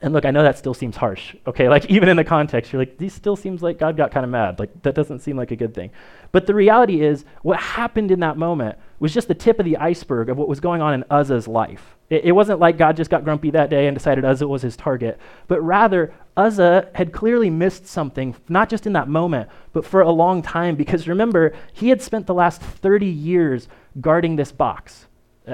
And 0.00 0.14
look, 0.14 0.24
I 0.24 0.30
know 0.30 0.44
that 0.44 0.56
still 0.56 0.74
seems 0.74 0.96
harsh, 0.96 1.34
okay? 1.46 1.68
Like, 1.68 1.86
even 1.90 2.08
in 2.08 2.16
the 2.16 2.24
context, 2.24 2.72
you're 2.72 2.80
like, 2.80 2.98
this 2.98 3.12
still 3.12 3.34
seems 3.34 3.62
like 3.62 3.78
God 3.78 3.96
got 3.96 4.12
kind 4.12 4.24
of 4.24 4.30
mad. 4.30 4.60
Like, 4.60 4.82
that 4.82 4.94
doesn't 4.94 5.20
seem 5.20 5.36
like 5.36 5.50
a 5.50 5.56
good 5.56 5.74
thing. 5.74 5.90
But 6.30 6.46
the 6.46 6.54
reality 6.54 7.00
is, 7.00 7.24
what 7.42 7.58
happened 7.58 8.12
in 8.12 8.20
that 8.20 8.36
moment 8.36 8.78
was 9.00 9.12
just 9.12 9.26
the 9.26 9.34
tip 9.34 9.58
of 9.58 9.64
the 9.64 9.76
iceberg 9.78 10.28
of 10.28 10.36
what 10.36 10.48
was 10.48 10.60
going 10.60 10.80
on 10.80 10.94
in 10.94 11.04
Uzzah's 11.10 11.48
life. 11.48 11.96
It, 12.10 12.26
it 12.26 12.32
wasn't 12.32 12.60
like 12.60 12.78
God 12.78 12.96
just 12.96 13.10
got 13.10 13.24
grumpy 13.24 13.50
that 13.50 13.70
day 13.70 13.86
and 13.86 13.96
decided 13.96 14.24
Uzzah 14.24 14.46
was 14.46 14.62
his 14.62 14.76
target, 14.76 15.18
but 15.48 15.60
rather, 15.62 16.14
Uzzah 16.38 16.90
had 16.94 17.12
clearly 17.12 17.50
missed 17.50 17.84
something, 17.84 18.36
not 18.48 18.70
just 18.70 18.86
in 18.86 18.92
that 18.92 19.08
moment, 19.08 19.50
but 19.72 19.84
for 19.84 20.02
a 20.02 20.10
long 20.10 20.40
time, 20.40 20.76
because 20.76 21.08
remember, 21.08 21.52
he 21.72 21.88
had 21.88 22.00
spent 22.00 22.28
the 22.28 22.34
last 22.34 22.62
30 22.62 23.06
years 23.06 23.66
guarding 24.00 24.36
this 24.36 24.52
box. 24.52 25.08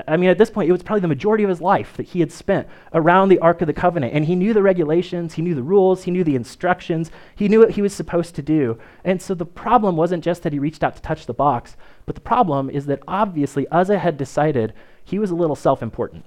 I 0.07 0.19
mean, 0.19 0.29
at 0.29 0.37
this 0.37 0.51
point, 0.51 0.69
it 0.69 0.73
was 0.73 0.83
probably 0.83 1.01
the 1.01 1.09
majority 1.09 1.43
of 1.43 1.49
his 1.49 1.63
life 1.63 1.97
that 1.97 2.09
he 2.09 2.21
had 2.21 2.31
spent 2.31 2.69
around 2.93 3.29
the 3.29 3.39
Ark 3.39 3.63
of 3.63 3.67
the 3.67 3.73
Covenant. 3.73 4.13
And 4.13 4.27
he 4.27 4.35
knew 4.35 4.53
the 4.53 4.63
regulations, 4.63 5.35
he 5.35 5.43
knew 5.43 5.55
the 5.55 5.63
rules, 5.63 6.03
he 6.03 6.11
knew 6.11 6.25
the 6.25 6.37
instructions, 6.37 7.11
he 7.35 7.49
knew 7.49 7.61
what 7.61 7.71
he 7.71 7.83
was 7.83 7.95
supposed 7.95 8.35
to 8.35 8.43
do. 8.43 8.79
And 9.05 9.23
so 9.23 9.35
the 9.35 9.47
problem 9.47 9.97
wasn't 9.97 10.25
just 10.25 10.43
that 10.43 10.53
he 10.53 10.59
reached 10.59 10.83
out 10.83 10.97
to 10.97 11.03
touch 11.03 11.25
the 11.25 11.33
box, 11.33 11.77
but 12.05 12.15
the 12.15 12.21
problem 12.21 12.69
is 12.69 12.87
that 12.87 13.03
obviously 13.09 13.67
Uzzah 13.69 14.01
had 14.01 14.19
decided 14.19 14.75
he 15.03 15.19
was 15.19 15.31
a 15.31 15.37
little 15.37 15.57
self 15.57 15.83
important. 15.83 16.27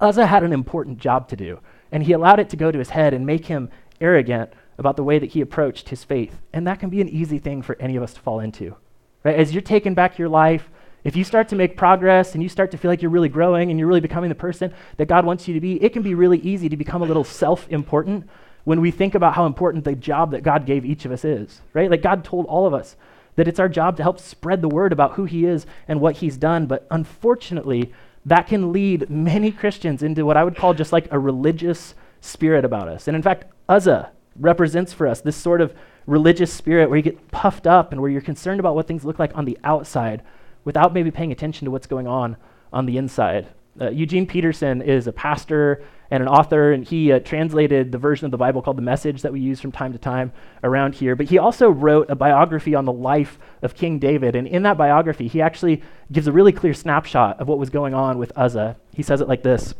Uzzah 0.00 0.26
had 0.26 0.42
an 0.42 0.52
important 0.52 0.98
job 0.98 1.28
to 1.28 1.36
do, 1.36 1.60
and 1.94 2.02
he 2.02 2.12
allowed 2.12 2.40
it 2.40 2.50
to 2.50 2.56
go 2.56 2.72
to 2.72 2.78
his 2.78 2.90
head 2.90 3.14
and 3.14 3.24
make 3.24 3.46
him 3.46 3.70
arrogant 4.00 4.52
about 4.78 4.96
the 4.96 5.04
way 5.04 5.20
that 5.20 5.30
he 5.30 5.40
approached 5.40 5.90
his 5.90 6.02
faith. 6.02 6.42
And 6.52 6.66
that 6.66 6.80
can 6.80 6.90
be 6.90 7.00
an 7.00 7.08
easy 7.08 7.38
thing 7.38 7.62
for 7.62 7.76
any 7.78 7.94
of 7.94 8.02
us 8.02 8.12
to 8.14 8.20
fall 8.20 8.40
into. 8.40 8.74
Right? 9.22 9.36
As 9.36 9.54
you're 9.54 9.62
taking 9.62 9.94
back 9.94 10.18
your 10.18 10.28
life, 10.28 10.68
if 11.04 11.14
you 11.14 11.22
start 11.22 11.48
to 11.50 11.56
make 11.56 11.76
progress 11.76 12.34
and 12.34 12.42
you 12.42 12.48
start 12.48 12.72
to 12.72 12.78
feel 12.78 12.90
like 12.90 13.00
you're 13.00 13.12
really 13.12 13.28
growing 13.28 13.70
and 13.70 13.78
you're 13.78 13.86
really 13.86 14.00
becoming 14.00 14.28
the 14.28 14.34
person 14.34 14.74
that 14.96 15.06
God 15.06 15.24
wants 15.24 15.46
you 15.46 15.54
to 15.54 15.60
be, 15.60 15.80
it 15.84 15.92
can 15.92 16.02
be 16.02 16.16
really 16.16 16.38
easy 16.38 16.68
to 16.68 16.76
become 16.76 17.00
a 17.00 17.04
little 17.04 17.22
self 17.22 17.68
important 17.70 18.28
when 18.64 18.80
we 18.80 18.90
think 18.90 19.14
about 19.14 19.34
how 19.34 19.46
important 19.46 19.84
the 19.84 19.94
job 19.94 20.32
that 20.32 20.42
God 20.42 20.66
gave 20.66 20.84
each 20.84 21.04
of 21.04 21.12
us 21.12 21.24
is, 21.24 21.60
right? 21.74 21.90
Like 21.90 22.02
God 22.02 22.24
told 22.24 22.46
all 22.46 22.66
of 22.66 22.74
us 22.74 22.96
that 23.36 23.46
it's 23.46 23.60
our 23.60 23.68
job 23.68 23.98
to 23.98 24.02
help 24.02 24.18
spread 24.18 24.62
the 24.62 24.68
word 24.68 24.92
about 24.92 25.12
who 25.12 25.26
He 25.26 25.44
is 25.44 25.64
and 25.86 26.00
what 26.00 26.16
He's 26.16 26.36
done. 26.36 26.66
But 26.66 26.88
unfortunately, 26.90 27.92
that 28.26 28.46
can 28.46 28.72
lead 28.72 29.10
many 29.10 29.50
Christians 29.50 30.02
into 30.02 30.24
what 30.24 30.36
I 30.36 30.44
would 30.44 30.56
call 30.56 30.74
just 30.74 30.92
like 30.92 31.08
a 31.10 31.18
religious 31.18 31.94
spirit 32.20 32.64
about 32.64 32.88
us. 32.88 33.06
And 33.06 33.14
in 33.14 33.22
fact, 33.22 33.44
Uzzah 33.68 34.10
represents 34.38 34.92
for 34.92 35.06
us 35.06 35.20
this 35.20 35.36
sort 35.36 35.60
of 35.60 35.74
religious 36.06 36.52
spirit 36.52 36.88
where 36.88 36.96
you 36.96 37.02
get 37.02 37.30
puffed 37.30 37.66
up 37.66 37.92
and 37.92 38.00
where 38.00 38.10
you're 38.10 38.20
concerned 38.20 38.60
about 38.60 38.74
what 38.74 38.86
things 38.86 39.04
look 39.04 39.18
like 39.18 39.36
on 39.36 39.44
the 39.44 39.58
outside 39.64 40.22
without 40.64 40.92
maybe 40.94 41.10
paying 41.10 41.32
attention 41.32 41.64
to 41.64 41.70
what's 41.70 41.86
going 41.86 42.06
on 42.06 42.36
on 42.72 42.86
the 42.86 42.96
inside. 42.96 43.48
Uh, 43.80 43.90
Eugene 43.90 44.26
Peterson 44.26 44.80
is 44.82 45.06
a 45.06 45.12
pastor 45.12 45.82
and 46.14 46.22
an 46.22 46.28
author, 46.28 46.70
and 46.70 46.84
he 46.84 47.10
uh, 47.10 47.18
translated 47.18 47.90
the 47.90 47.98
version 47.98 48.24
of 48.24 48.30
the 48.30 48.36
Bible 48.36 48.62
called 48.62 48.78
the 48.78 48.82
Message 48.82 49.22
that 49.22 49.32
we 49.32 49.40
use 49.40 49.60
from 49.60 49.72
time 49.72 49.92
to 49.92 49.98
time 49.98 50.30
around 50.62 50.94
here. 50.94 51.16
But 51.16 51.26
he 51.26 51.38
also 51.38 51.68
wrote 51.68 52.08
a 52.08 52.14
biography 52.14 52.76
on 52.76 52.84
the 52.84 52.92
life 52.92 53.36
of 53.62 53.74
King 53.74 53.98
David. 53.98 54.36
And 54.36 54.46
in 54.46 54.62
that 54.62 54.78
biography, 54.78 55.26
he 55.26 55.42
actually 55.42 55.82
gives 56.12 56.28
a 56.28 56.32
really 56.32 56.52
clear 56.52 56.72
snapshot 56.72 57.40
of 57.40 57.48
what 57.48 57.58
was 57.58 57.68
going 57.68 57.94
on 57.94 58.18
with 58.18 58.30
Uzzah. 58.36 58.76
He 58.92 59.02
says 59.02 59.20
it 59.20 59.26
like 59.26 59.42
this 59.42 59.74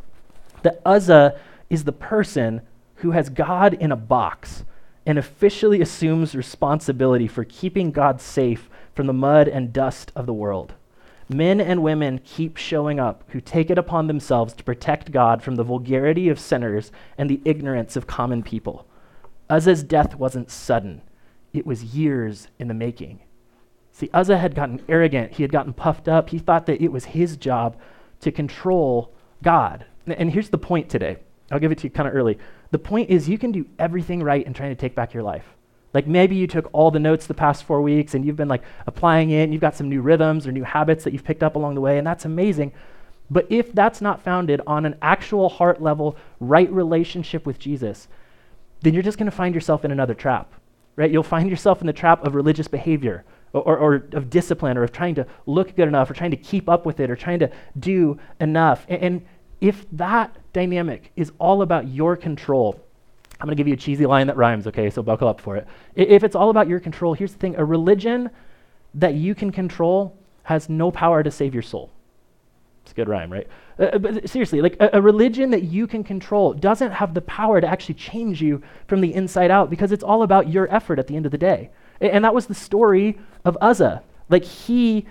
that 0.65 0.83
Uzzah 0.85 1.39
is 1.71 1.85
the 1.85 1.93
person 1.93 2.63
who 2.97 3.13
has 3.13 3.29
God 3.29 3.75
in 3.75 3.93
a 3.93 3.97
box 3.97 4.65
and 5.07 5.19
officially 5.19 5.81
assumes 5.81 6.35
responsibility 6.35 7.29
for 7.29 7.45
keeping 7.45 7.93
God 7.93 8.21
safe 8.21 8.69
from 8.93 9.07
the 9.07 9.13
mud 9.13 9.47
and 9.47 9.73
dust 9.73 10.11
of 10.17 10.27
the 10.27 10.35
world. 10.35 10.73
Men 11.29 11.61
and 11.61 11.83
women 11.83 12.21
keep 12.23 12.57
showing 12.57 13.01
up 13.01 13.25
who 13.29 13.41
take 13.41 13.71
it 13.71 13.79
upon 13.79 14.07
themselves 14.07 14.53
to 14.55 14.65
protect 14.65 15.11
God 15.11 15.43
from 15.43 15.55
the 15.55 15.65
vulgarity 15.65 16.29
of 16.29 16.39
sinners 16.39 16.93
and 17.17 17.31
the 17.31 17.41
ignorance 17.45 17.97
of 17.97 18.07
common 18.07 18.43
people. 18.43 18.87
Uzzah's 19.49 19.83
death 19.83 20.17
wasn't 20.17 20.51
sudden, 20.51 21.03
it 21.53 21.67
was 21.67 21.95
years 21.97 22.49
in 22.59 22.69
the 22.69 22.75
making. 22.75 23.21
See, 23.93 24.11
Uzzah 24.13 24.39
had 24.39 24.55
gotten 24.55 24.83
arrogant, 24.89 25.33
he 25.33 25.43
had 25.43 25.53
gotten 25.53 25.73
puffed 25.73 26.09
up, 26.09 26.31
he 26.31 26.39
thought 26.39 26.67
that 26.67 26.83
it 26.83 26.93
was 26.93 27.05
his 27.05 27.37
job 27.37 27.77
to 28.21 28.33
control 28.33 29.13
God. 29.43 29.87
And 30.07 30.31
here's 30.31 30.51
the 30.51 30.59
point 30.59 30.89
today. 30.89 31.19
I'll 31.51 31.61
give 31.61 31.73
it 31.73 31.79
to 31.79 31.85
you 31.85 31.91
kind 31.91 32.09
of 32.09 32.15
early. 32.15 32.39
The 32.71 32.79
point 32.79 33.11
is, 33.11 33.29
you 33.29 33.39
can 33.39 33.53
do 33.53 33.67
everything 33.79 34.23
right 34.23 34.45
in 34.45 34.53
trying 34.53 34.71
to 34.71 34.81
take 34.81 34.95
back 34.95 35.15
your 35.15 35.23
life. 35.23 35.47
Like 35.95 36.09
maybe 36.09 36.35
you 36.35 36.49
took 36.49 36.69
all 36.73 36.91
the 36.91 36.99
notes 36.99 37.27
the 37.27 37.35
past 37.35 37.65
four 37.65 37.81
weeks 37.81 38.15
and 38.15 38.25
you've 38.27 38.37
been 38.37 38.49
like 38.49 38.65
applying 38.87 39.31
it 39.31 39.45
and 39.45 39.53
you've 39.53 39.61
got 39.61 39.77
some 39.77 39.89
new 39.89 40.03
rhythms 40.03 40.47
or 40.47 40.53
new 40.53 40.65
habits 40.65 41.05
that 41.05 41.13
you've 41.13 41.25
picked 41.25 41.45
up 41.45 41.55
along 41.55 41.77
the 41.77 41.81
way, 41.81 41.97
and 41.99 42.07
that's 42.07 42.25
amazing. 42.25 42.73
But 43.31 43.47
if 43.49 43.73
that's 43.73 44.01
not 44.01 44.23
founded 44.23 44.61
on 44.67 44.85
an 44.85 44.97
actual 45.01 45.49
heart 45.49 45.81
level, 45.81 46.17
right 46.41 46.71
relationship 46.71 47.47
with 47.47 47.59
Jesus, 47.59 48.09
then 48.83 48.93
you're 48.93 49.03
just 49.03 49.17
going 49.17 49.31
to 49.31 49.37
find 49.37 49.55
yourself 49.55 49.85
in 49.85 49.93
another 49.93 50.15
trap, 50.15 50.53
right? 50.97 51.11
You'll 51.11 51.23
find 51.23 51.49
yourself 51.49 51.81
in 51.81 51.87
the 51.87 51.93
trap 51.93 52.27
of 52.27 52.35
religious 52.35 52.69
behavior 52.69 53.25
or, 53.55 53.79
or, 53.79 53.95
of 54.13 54.29
discipline 54.29 54.77
or 54.77 54.83
of 54.83 54.93
trying 54.93 55.15
to 55.15 55.27
look 55.47 55.75
good 55.77 55.89
enough 55.89 56.11
or 56.11 56.15
trying 56.15 56.33
to 56.33 56.37
keep 56.37 56.69
up 56.69 56.85
with 56.85 57.01
it 57.01 57.09
or 57.09 57.17
trying 57.17 57.39
to 57.39 57.51
do 57.79 58.19
enough. 58.41 58.85
And, 58.89 59.03
and 59.03 59.27
if 59.61 59.87
that 59.93 60.37
dynamic 60.53 61.13
is 61.17 61.33
all 61.39 61.63
about 61.63 61.89
your 61.89 62.17
control, 62.17 62.85
I'm 63.41 63.47
going 63.47 63.57
to 63.57 63.61
give 63.61 63.69
you 63.69 63.75
a 63.75 63.79
cheesy 63.79 64.07
line 64.07 64.27
that 64.29 64.37
rhymes, 64.37 64.67
okay? 64.69 64.91
So 64.91 65.03
buckle 65.03 65.29
up 65.29 65.41
for 65.41 65.57
it. 65.57 65.67
If 65.95 66.23
it's 66.23 66.37
all 66.37 66.51
about 66.51 66.69
your 66.69 66.81
control, 66.81 67.15
here's 67.15 67.33
the 67.33 67.39
thing 67.39 67.57
a 67.57 67.65
religion 67.65 68.31
that 68.95 69.15
you 69.15 69.35
can 69.35 69.51
control 69.51 70.17
has 70.45 70.69
no 70.69 70.91
power 70.91 71.23
to 71.23 71.31
save 71.31 71.53
your 71.53 71.63
soul. 71.63 71.91
It's 72.83 72.93
a 72.93 72.95
good 72.95 73.09
rhyme, 73.09 73.33
right? 73.33 73.49
Uh, 73.79 73.85
uh 73.85 73.99
but 73.99 74.29
seriously, 74.29 74.61
like 74.61 74.77
a, 74.79 74.91
a, 74.95 75.01
religion 75.01 75.51
that 75.51 75.63
you 75.63 75.87
can 75.87 76.05
control 76.05 76.53
doesn't 76.53 76.93
have 76.93 77.15
the 77.15 77.23
power 77.23 77.61
to 77.61 77.67
actually 77.67 77.95
change 77.95 78.43
you 78.43 78.63
from 78.87 79.01
the 79.01 79.13
inside 79.15 79.51
out 79.51 79.71
because 79.71 79.91
it's 79.91 80.05
all 80.05 80.23
about 80.23 80.49
your 80.49 80.73
effort 80.73 80.99
at 80.99 81.07
the 81.07 81.17
end 81.17 81.25
of 81.25 81.33
the 81.33 81.39
day. 81.39 81.71
And, 82.01 82.13
and 82.13 82.25
that 82.25 82.35
was 82.35 82.47
the 82.47 82.55
story 82.55 83.19
of 83.45 83.57
Uzzah. 83.61 84.03
Like 84.29 84.45
he 84.45 85.07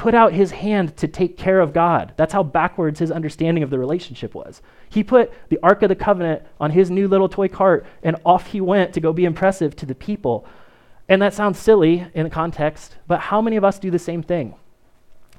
put 0.00 0.14
out 0.14 0.32
his 0.32 0.50
hand 0.50 0.96
to 0.96 1.06
take 1.06 1.36
care 1.36 1.60
of 1.60 1.74
God. 1.74 2.14
That's 2.16 2.32
how 2.32 2.42
backwards 2.42 2.98
his 2.98 3.10
understanding 3.10 3.62
of 3.62 3.68
the 3.68 3.78
relationship 3.78 4.34
was. 4.34 4.62
He 4.88 5.04
put 5.04 5.30
the 5.50 5.58
Ark 5.62 5.82
of 5.82 5.90
the 5.90 5.94
Covenant 5.94 6.42
on 6.58 6.70
his 6.70 6.90
new 6.90 7.06
little 7.06 7.28
toy 7.28 7.48
cart, 7.48 7.84
and 8.02 8.16
off 8.24 8.46
he 8.46 8.62
went 8.62 8.94
to 8.94 9.00
go 9.00 9.12
be 9.12 9.26
impressive 9.26 9.76
to 9.76 9.84
the 9.84 9.94
people. 9.94 10.46
And 11.10 11.20
that 11.20 11.34
sounds 11.34 11.58
silly 11.58 12.06
in 12.14 12.24
the 12.24 12.30
context, 12.30 12.96
but 13.08 13.20
how 13.20 13.42
many 13.42 13.56
of 13.56 13.64
us 13.64 13.78
do 13.78 13.90
the 13.90 13.98
same 13.98 14.22
thing? 14.22 14.54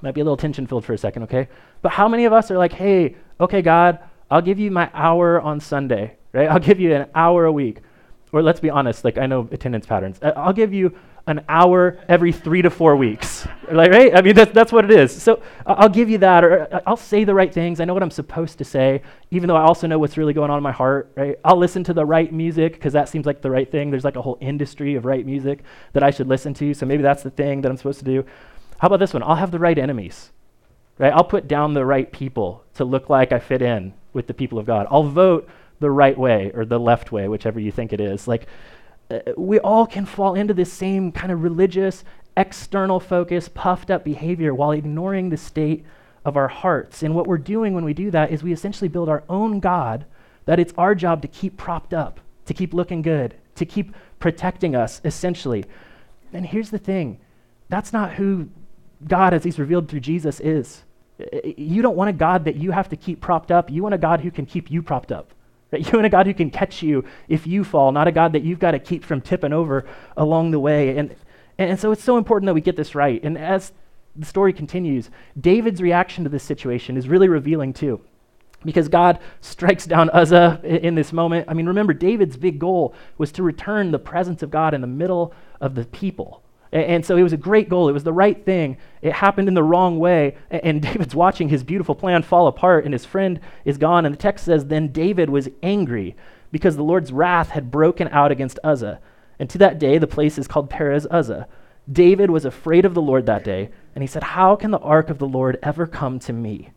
Might 0.03 0.13
be 0.13 0.21
a 0.21 0.23
little 0.23 0.37
tension 0.37 0.67
filled 0.67 0.85
for 0.85 0.93
a 0.93 0.97
second, 0.97 1.23
okay? 1.23 1.47
But 1.81 1.93
how 1.93 2.07
many 2.07 2.25
of 2.25 2.33
us 2.33 2.51
are 2.51 2.57
like, 2.59 2.73
hey, 2.73 3.15
okay, 3.39 3.63
God, 3.63 3.97
I'll 4.29 4.43
give 4.43 4.59
you 4.59 4.69
my 4.69 4.91
hour 4.93 5.41
on 5.41 5.59
Sunday, 5.59 6.17
right? 6.33 6.47
I'll 6.47 6.59
give 6.59 6.79
you 6.79 6.93
an 6.93 7.07
hour 7.15 7.45
a 7.45 7.51
week. 7.51 7.79
Or 8.31 8.43
let's 8.43 8.59
be 8.59 8.69
honest, 8.69 9.05
like 9.05 9.17
I 9.17 9.25
know 9.25 9.49
attendance 9.51 9.87
patterns. 9.87 10.19
Uh, 10.21 10.33
I'll 10.35 10.53
give 10.53 10.71
you 10.71 10.95
an 11.27 11.43
hour 11.47 11.99
every 12.07 12.31
three 12.31 12.61
to 12.61 12.69
four 12.69 12.95
weeks. 12.95 13.47
Like, 13.71 13.91
right? 13.91 14.15
I 14.15 14.21
mean, 14.21 14.35
that's, 14.35 14.51
that's 14.51 14.71
what 14.71 14.85
it 14.85 14.91
is. 14.91 15.21
So 15.21 15.41
I'll 15.65 15.89
give 15.89 16.09
you 16.09 16.17
that, 16.19 16.43
or 16.43 16.81
I'll 16.85 16.97
say 16.97 17.23
the 17.23 17.33
right 17.33 17.53
things. 17.53 17.79
I 17.79 17.85
know 17.85 17.93
what 17.93 18.03
I'm 18.03 18.11
supposed 18.11 18.57
to 18.57 18.65
say, 18.65 19.01
even 19.29 19.47
though 19.47 19.55
I 19.55 19.61
also 19.61 19.87
know 19.87 19.99
what's 19.99 20.17
really 20.17 20.33
going 20.33 20.49
on 20.49 20.57
in 20.57 20.63
my 20.63 20.71
heart, 20.71 21.11
right? 21.15 21.37
I'll 21.45 21.57
listen 21.57 21.83
to 21.85 21.93
the 21.93 22.05
right 22.05 22.31
music 22.33 22.73
because 22.73 22.93
that 22.93 23.07
seems 23.07 23.25
like 23.25 23.41
the 23.41 23.51
right 23.51 23.69
thing. 23.69 23.91
There's 23.91 24.03
like 24.03 24.15
a 24.15 24.21
whole 24.21 24.37
industry 24.41 24.95
of 24.95 25.05
right 25.05 25.25
music 25.25 25.63
that 25.93 26.03
I 26.03 26.11
should 26.11 26.27
listen 26.27 26.53
to. 26.55 26.73
So 26.73 26.85
maybe 26.85 27.03
that's 27.03 27.23
the 27.23 27.29
thing 27.29 27.61
that 27.61 27.69
I'm 27.69 27.77
supposed 27.77 27.99
to 27.99 28.05
do. 28.05 28.25
How 28.79 28.87
about 28.87 28.99
this 28.99 29.13
one? 29.13 29.21
I'll 29.23 29.35
have 29.35 29.51
the 29.51 29.59
right 29.59 29.77
enemies, 29.77 30.31
right? 30.97 31.13
I'll 31.13 31.23
put 31.23 31.47
down 31.47 31.73
the 31.73 31.85
right 31.85 32.11
people 32.11 32.63
to 32.75 32.83
look 32.83 33.09
like 33.09 33.31
I 33.31 33.39
fit 33.39 33.61
in 33.61 33.93
with 34.13 34.25
the 34.27 34.33
people 34.33 34.57
of 34.57 34.65
God. 34.65 34.87
I'll 34.89 35.03
vote 35.03 35.47
the 35.79 35.91
right 35.91 36.17
way 36.17 36.51
or 36.53 36.65
the 36.65 36.79
left 36.79 37.11
way, 37.11 37.27
whichever 37.27 37.59
you 37.59 37.71
think 37.71 37.93
it 37.93 38.01
is. 38.01 38.27
Like, 38.27 38.43
uh, 38.43 38.45
Uh, 39.11 39.19
we 39.35 39.59
all 39.59 39.85
can 39.85 40.05
fall 40.05 40.35
into 40.35 40.53
this 40.53 40.71
same 40.71 41.11
kind 41.11 41.31
of 41.31 41.43
religious, 41.43 42.03
external 42.37 42.99
focus, 42.99 43.49
puffed 43.53 43.91
up 43.91 44.03
behavior 44.03 44.53
while 44.53 44.71
ignoring 44.71 45.29
the 45.29 45.37
state 45.37 45.83
of 46.23 46.37
our 46.37 46.47
hearts. 46.47 47.03
And 47.03 47.15
what 47.15 47.27
we're 47.27 47.37
doing 47.37 47.73
when 47.73 47.83
we 47.83 47.93
do 47.93 48.11
that 48.11 48.31
is 48.31 48.43
we 48.43 48.53
essentially 48.53 48.87
build 48.87 49.09
our 49.09 49.23
own 49.27 49.59
God 49.59 50.05
that 50.45 50.59
it's 50.59 50.73
our 50.77 50.95
job 50.95 51.21
to 51.21 51.27
keep 51.27 51.57
propped 51.57 51.93
up, 51.93 52.19
to 52.45 52.53
keep 52.53 52.73
looking 52.73 53.01
good, 53.01 53.35
to 53.55 53.65
keep 53.65 53.93
protecting 54.19 54.75
us, 54.75 55.01
essentially. 55.03 55.65
And 56.33 56.45
here's 56.45 56.69
the 56.69 56.77
thing 56.77 57.19
that's 57.69 57.93
not 57.93 58.13
who 58.13 58.49
God, 59.07 59.33
as 59.33 59.43
He's 59.43 59.59
revealed 59.59 59.87
through 59.87 60.01
Jesus, 60.01 60.39
is. 60.39 60.83
Uh, 61.19 61.37
you 61.57 61.81
don't 61.81 61.95
want 61.95 62.09
a 62.09 62.13
God 62.13 62.45
that 62.45 62.55
you 62.55 62.71
have 62.71 62.89
to 62.89 62.95
keep 62.95 63.21
propped 63.21 63.51
up. 63.51 63.69
You 63.69 63.83
want 63.83 63.95
a 63.95 63.97
God 63.97 64.21
who 64.21 64.31
can 64.31 64.45
keep 64.45 64.71
you 64.71 64.81
propped 64.81 65.11
up. 65.11 65.33
Right? 65.71 65.85
You 65.85 65.91
want 65.93 66.05
a 66.05 66.09
God 66.09 66.27
who 66.27 66.33
can 66.33 66.49
catch 66.49 66.83
you 66.83 67.05
if 67.27 67.47
you 67.47 67.63
fall, 67.63 67.91
not 67.91 68.07
a 68.07 68.11
God 68.11 68.33
that 68.33 68.43
you've 68.43 68.59
got 68.59 68.71
to 68.71 68.79
keep 68.79 69.03
from 69.03 69.21
tipping 69.21 69.53
over 69.53 69.85
along 70.17 70.51
the 70.51 70.59
way. 70.59 70.97
And, 70.97 71.15
and 71.57 71.79
so 71.79 71.91
it's 71.91 72.03
so 72.03 72.17
important 72.17 72.47
that 72.47 72.53
we 72.53 72.61
get 72.61 72.75
this 72.75 72.93
right. 72.93 73.23
And 73.23 73.37
as 73.37 73.71
the 74.15 74.25
story 74.25 74.51
continues, 74.51 75.09
David's 75.39 75.81
reaction 75.81 76.25
to 76.25 76.29
this 76.29 76.43
situation 76.43 76.97
is 76.97 77.07
really 77.07 77.29
revealing 77.29 77.73
too. 77.73 78.01
Because 78.63 78.89
God 78.89 79.17
strikes 79.39 79.87
down 79.87 80.11
Uzzah 80.11 80.61
in 80.63 80.93
this 80.93 81.11
moment. 81.11 81.45
I 81.47 81.55
mean, 81.55 81.65
remember, 81.65 81.93
David's 81.93 82.37
big 82.37 82.59
goal 82.59 82.93
was 83.17 83.31
to 83.31 83.43
return 83.43 83.89
the 83.89 83.97
presence 83.97 84.43
of 84.43 84.51
God 84.51 84.75
in 84.75 84.81
the 84.81 84.87
middle 84.87 85.33
of 85.59 85.73
the 85.73 85.85
people. 85.85 86.43
And 86.71 87.05
so 87.05 87.17
it 87.17 87.23
was 87.23 87.33
a 87.33 87.37
great 87.37 87.67
goal. 87.67 87.89
It 87.89 87.93
was 87.93 88.05
the 88.05 88.13
right 88.13 88.45
thing. 88.45 88.77
It 89.01 89.13
happened 89.13 89.49
in 89.49 89.53
the 89.53 89.63
wrong 89.63 89.99
way. 89.99 90.37
And 90.49 90.81
David's 90.81 91.15
watching 91.15 91.49
his 91.49 91.63
beautiful 91.63 91.95
plan 91.95 92.23
fall 92.23 92.47
apart, 92.47 92.85
and 92.85 92.93
his 92.93 93.05
friend 93.05 93.39
is 93.65 93.77
gone. 93.77 94.05
And 94.05 94.13
the 94.13 94.19
text 94.19 94.45
says, 94.45 94.65
Then 94.65 94.87
David 94.89 95.29
was 95.29 95.49
angry 95.61 96.15
because 96.51 96.75
the 96.75 96.83
Lord's 96.83 97.11
wrath 97.11 97.49
had 97.49 97.71
broken 97.71 98.07
out 98.09 98.31
against 98.31 98.59
Uzzah. 98.63 98.99
And 99.39 99.49
to 99.49 99.57
that 99.57 99.79
day, 99.79 99.97
the 99.97 100.07
place 100.07 100.37
is 100.37 100.47
called 100.47 100.69
Perez 100.69 101.07
Uzzah. 101.09 101.47
David 101.91 102.29
was 102.29 102.45
afraid 102.45 102.85
of 102.85 102.93
the 102.93 103.01
Lord 103.01 103.25
that 103.25 103.43
day, 103.43 103.69
and 103.95 104.03
he 104.03 104.07
said, 104.07 104.23
How 104.23 104.55
can 104.55 104.71
the 104.71 104.79
ark 104.79 105.09
of 105.09 105.17
the 105.17 105.27
Lord 105.27 105.57
ever 105.63 105.87
come 105.87 106.19
to 106.19 106.33
me? 106.33 106.69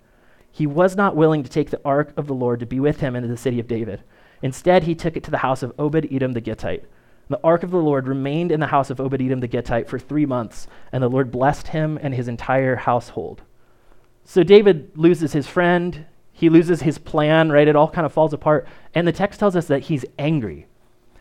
He 0.51 0.67
was 0.67 0.97
not 0.97 1.17
willing 1.17 1.43
to 1.43 1.51
take 1.51 1.71
the 1.71 1.81
ark 1.85 2.13
of 2.17 2.27
the 2.27 2.35
Lord 2.35 2.61
to 2.61 2.67
be 2.67 2.81
with 2.81 3.01
him 3.01 3.15
into 3.15 3.29
the 3.29 3.37
city 3.37 3.61
of 3.61 3.69
David. 3.69 4.03
Instead, 4.41 4.85
he 4.85 4.95
took 4.95 5.17
it 5.17 5.25
to 5.25 5.31
the 5.31 5.39
house 5.39 5.63
of 5.63 5.73
Obed 5.79 6.09
Edom 6.11 6.33
the 6.33 6.41
Gittite. 6.41 6.85
The 7.29 7.41
ark 7.43 7.63
of 7.63 7.71
the 7.71 7.79
Lord 7.79 8.07
remained 8.07 8.53
in 8.53 8.61
the 8.61 8.67
house 8.67 8.91
of 8.91 9.01
Obed 9.01 9.21
Edom 9.21 9.41
the 9.41 9.49
Gittite 9.49 9.89
for 9.89 9.99
three 9.99 10.27
months, 10.27 10.67
and 10.93 11.03
the 11.03 11.09
Lord 11.09 11.31
blessed 11.31 11.69
him 11.69 11.99
and 12.03 12.15
his 12.15 12.29
entire 12.29 12.77
household. 12.77 13.43
So 14.25 14.43
David 14.43 14.93
loses 14.95 15.33
his 15.33 15.47
friend, 15.47 16.07
he 16.33 16.49
loses 16.49 16.83
his 16.83 16.99
plan, 16.99 17.51
right? 17.51 17.69
It 17.69 17.77
all 17.77 17.89
kind 17.89 18.05
of 18.05 18.13
falls 18.13 18.33
apart. 18.33 18.67
And 18.95 19.07
the 19.07 19.13
text 19.13 19.39
tells 19.41 19.57
us 19.57 19.67
that 19.69 19.85
he's 19.85 20.05
angry, 20.19 20.67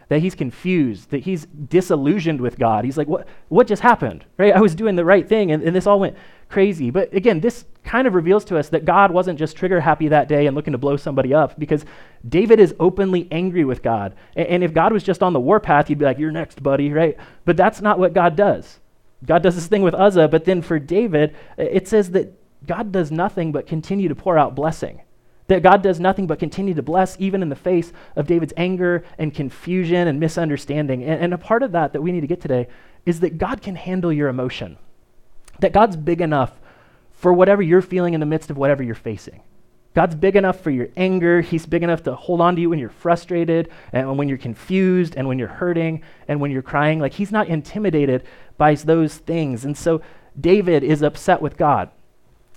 that 0.09 0.19
he's 0.19 0.35
confused, 0.35 1.09
that 1.11 1.23
he's 1.23 1.45
disillusioned 1.45 2.41
with 2.41 2.57
God. 2.57 2.85
He's 2.85 2.97
like, 2.97 3.07
what, 3.07 3.27
what 3.49 3.67
just 3.67 3.81
happened? 3.81 4.25
Right? 4.37 4.53
I 4.53 4.61
was 4.61 4.75
doing 4.75 4.95
the 4.95 5.05
right 5.05 5.27
thing, 5.27 5.51
and, 5.51 5.63
and 5.63 5.75
this 5.75 5.87
all 5.87 5.99
went 5.99 6.15
crazy. 6.49 6.89
But 6.89 7.13
again, 7.13 7.39
this 7.39 7.65
kind 7.83 8.07
of 8.07 8.13
reveals 8.13 8.45
to 8.45 8.57
us 8.57 8.69
that 8.69 8.85
God 8.85 9.11
wasn't 9.11 9.39
just 9.39 9.55
trigger 9.55 9.81
happy 9.81 10.07
that 10.09 10.27
day 10.27 10.45
and 10.45 10.55
looking 10.55 10.73
to 10.73 10.77
blow 10.77 10.97
somebody 10.97 11.33
up 11.33 11.57
because 11.59 11.85
David 12.27 12.59
is 12.59 12.75
openly 12.79 13.27
angry 13.31 13.65
with 13.65 13.81
God. 13.81 14.15
And, 14.35 14.47
and 14.47 14.63
if 14.63 14.73
God 14.73 14.93
was 14.93 15.03
just 15.03 15.23
on 15.23 15.33
the 15.33 15.39
warpath, 15.39 15.87
he'd 15.87 15.99
be 15.99 16.05
like, 16.05 16.19
You're 16.19 16.31
next, 16.31 16.61
buddy, 16.61 16.91
right? 16.91 17.17
But 17.45 17.57
that's 17.57 17.81
not 17.81 17.99
what 17.99 18.13
God 18.13 18.35
does. 18.35 18.79
God 19.25 19.41
does 19.41 19.55
this 19.55 19.67
thing 19.67 19.81
with 19.81 19.93
Uzzah, 19.93 20.27
but 20.27 20.45
then 20.45 20.61
for 20.61 20.79
David, 20.79 21.35
it 21.57 21.87
says 21.87 22.11
that 22.11 22.33
God 22.67 22.91
does 22.91 23.11
nothing 23.11 23.51
but 23.51 23.67
continue 23.67 24.09
to 24.09 24.15
pour 24.15 24.37
out 24.37 24.55
blessing. 24.55 25.01
That 25.47 25.63
God 25.63 25.81
does 25.81 25.99
nothing 25.99 26.25
but 26.25 26.39
continue 26.39 26.73
to 26.73 26.81
bless, 26.81 27.17
even 27.19 27.41
in 27.41 27.49
the 27.49 27.55
face 27.55 27.91
of 28.15 28.27
David's 28.27 28.53
anger 28.55 29.03
and 29.17 29.33
confusion 29.33 30.07
and 30.07 30.19
misunderstanding. 30.19 31.03
And, 31.03 31.21
and 31.21 31.33
a 31.33 31.37
part 31.37 31.63
of 31.63 31.73
that 31.73 31.93
that 31.93 32.01
we 32.01 32.11
need 32.11 32.21
to 32.21 32.27
get 32.27 32.41
today 32.41 32.67
is 33.05 33.19
that 33.19 33.37
God 33.37 33.61
can 33.61 33.75
handle 33.75 34.13
your 34.13 34.29
emotion. 34.29 34.77
That 35.59 35.73
God's 35.73 35.97
big 35.97 36.21
enough 36.21 36.59
for 37.11 37.33
whatever 37.33 37.61
you're 37.61 37.81
feeling 37.81 38.13
in 38.13 38.19
the 38.19 38.25
midst 38.25 38.49
of 38.49 38.57
whatever 38.57 38.83
you're 38.83 38.95
facing. 38.95 39.41
God's 39.93 40.15
big 40.15 40.35
enough 40.35 40.59
for 40.59 40.71
your 40.71 40.87
anger. 40.97 41.41
He's 41.41 41.65
big 41.65 41.83
enough 41.83 42.03
to 42.03 42.15
hold 42.15 42.41
on 42.41 42.55
to 42.55 42.61
you 42.61 42.69
when 42.69 42.79
you're 42.79 42.89
frustrated 42.89 43.69
and 43.91 44.17
when 44.17 44.27
you're 44.27 44.39
confused 44.39 45.15
and 45.15 45.27
when 45.27 45.37
you're 45.37 45.47
hurting 45.47 46.01
and 46.27 46.41
when 46.41 46.51
you're 46.51 46.63
crying. 46.63 46.99
Like, 46.99 47.13
He's 47.13 47.31
not 47.31 47.47
intimidated 47.47 48.23
by 48.57 48.73
those 48.75 49.17
things. 49.17 49.65
And 49.65 49.77
so, 49.77 50.01
David 50.39 50.83
is 50.83 51.03
upset 51.03 51.41
with 51.41 51.57
God. 51.57 51.91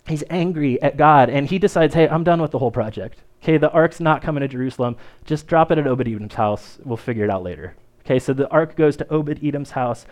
He's 0.06 0.24
angry 0.30 0.80
at 0.82 0.96
God 0.96 1.28
and 1.28 1.48
he 1.48 1.58
decides, 1.58 1.94
hey, 1.94 2.08
I'm 2.08 2.24
done 2.24 2.40
with 2.40 2.52
the 2.52 2.58
whole 2.58 2.70
project. 2.70 3.22
Okay, 3.42 3.58
the 3.58 3.70
ark's 3.70 4.00
not 4.00 4.22
coming 4.22 4.40
to 4.40 4.48
Jerusalem. 4.48 4.96
Just 5.24 5.46
drop 5.46 5.70
it 5.70 5.78
at 5.78 5.86
Obed 5.86 6.08
Edom's 6.08 6.34
house. 6.34 6.78
We'll 6.84 6.96
figure 6.96 7.24
it 7.24 7.30
out 7.30 7.42
later. 7.42 7.74
Okay, 8.04 8.18
so 8.18 8.32
the 8.32 8.48
ark 8.50 8.76
goes 8.76 8.96
to 8.96 9.12
Obed 9.12 9.44
Edom's 9.44 9.72
house. 9.72 10.06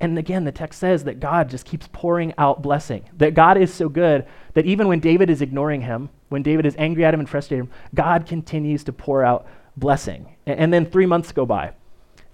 And 0.00 0.18
again, 0.18 0.44
the 0.44 0.52
text 0.52 0.80
says 0.80 1.04
that 1.04 1.20
God 1.20 1.48
just 1.48 1.66
keeps 1.66 1.88
pouring 1.92 2.34
out 2.36 2.62
blessing. 2.62 3.08
That 3.16 3.34
God 3.34 3.56
is 3.56 3.72
so 3.72 3.88
good 3.88 4.26
that 4.54 4.66
even 4.66 4.88
when 4.88 5.00
David 5.00 5.30
is 5.30 5.40
ignoring 5.40 5.82
him, 5.82 6.10
when 6.30 6.42
David 6.42 6.66
is 6.66 6.74
angry 6.78 7.04
at 7.04 7.14
him 7.14 7.20
and 7.20 7.28
frustrated 7.28 7.66
him, 7.66 7.72
God 7.94 8.26
continues 8.26 8.82
to 8.84 8.92
pour 8.92 9.24
out 9.24 9.46
blessing. 9.76 10.36
And, 10.46 10.58
and 10.58 10.72
then 10.72 10.86
three 10.86 11.06
months 11.06 11.32
go 11.32 11.46
by, 11.46 11.72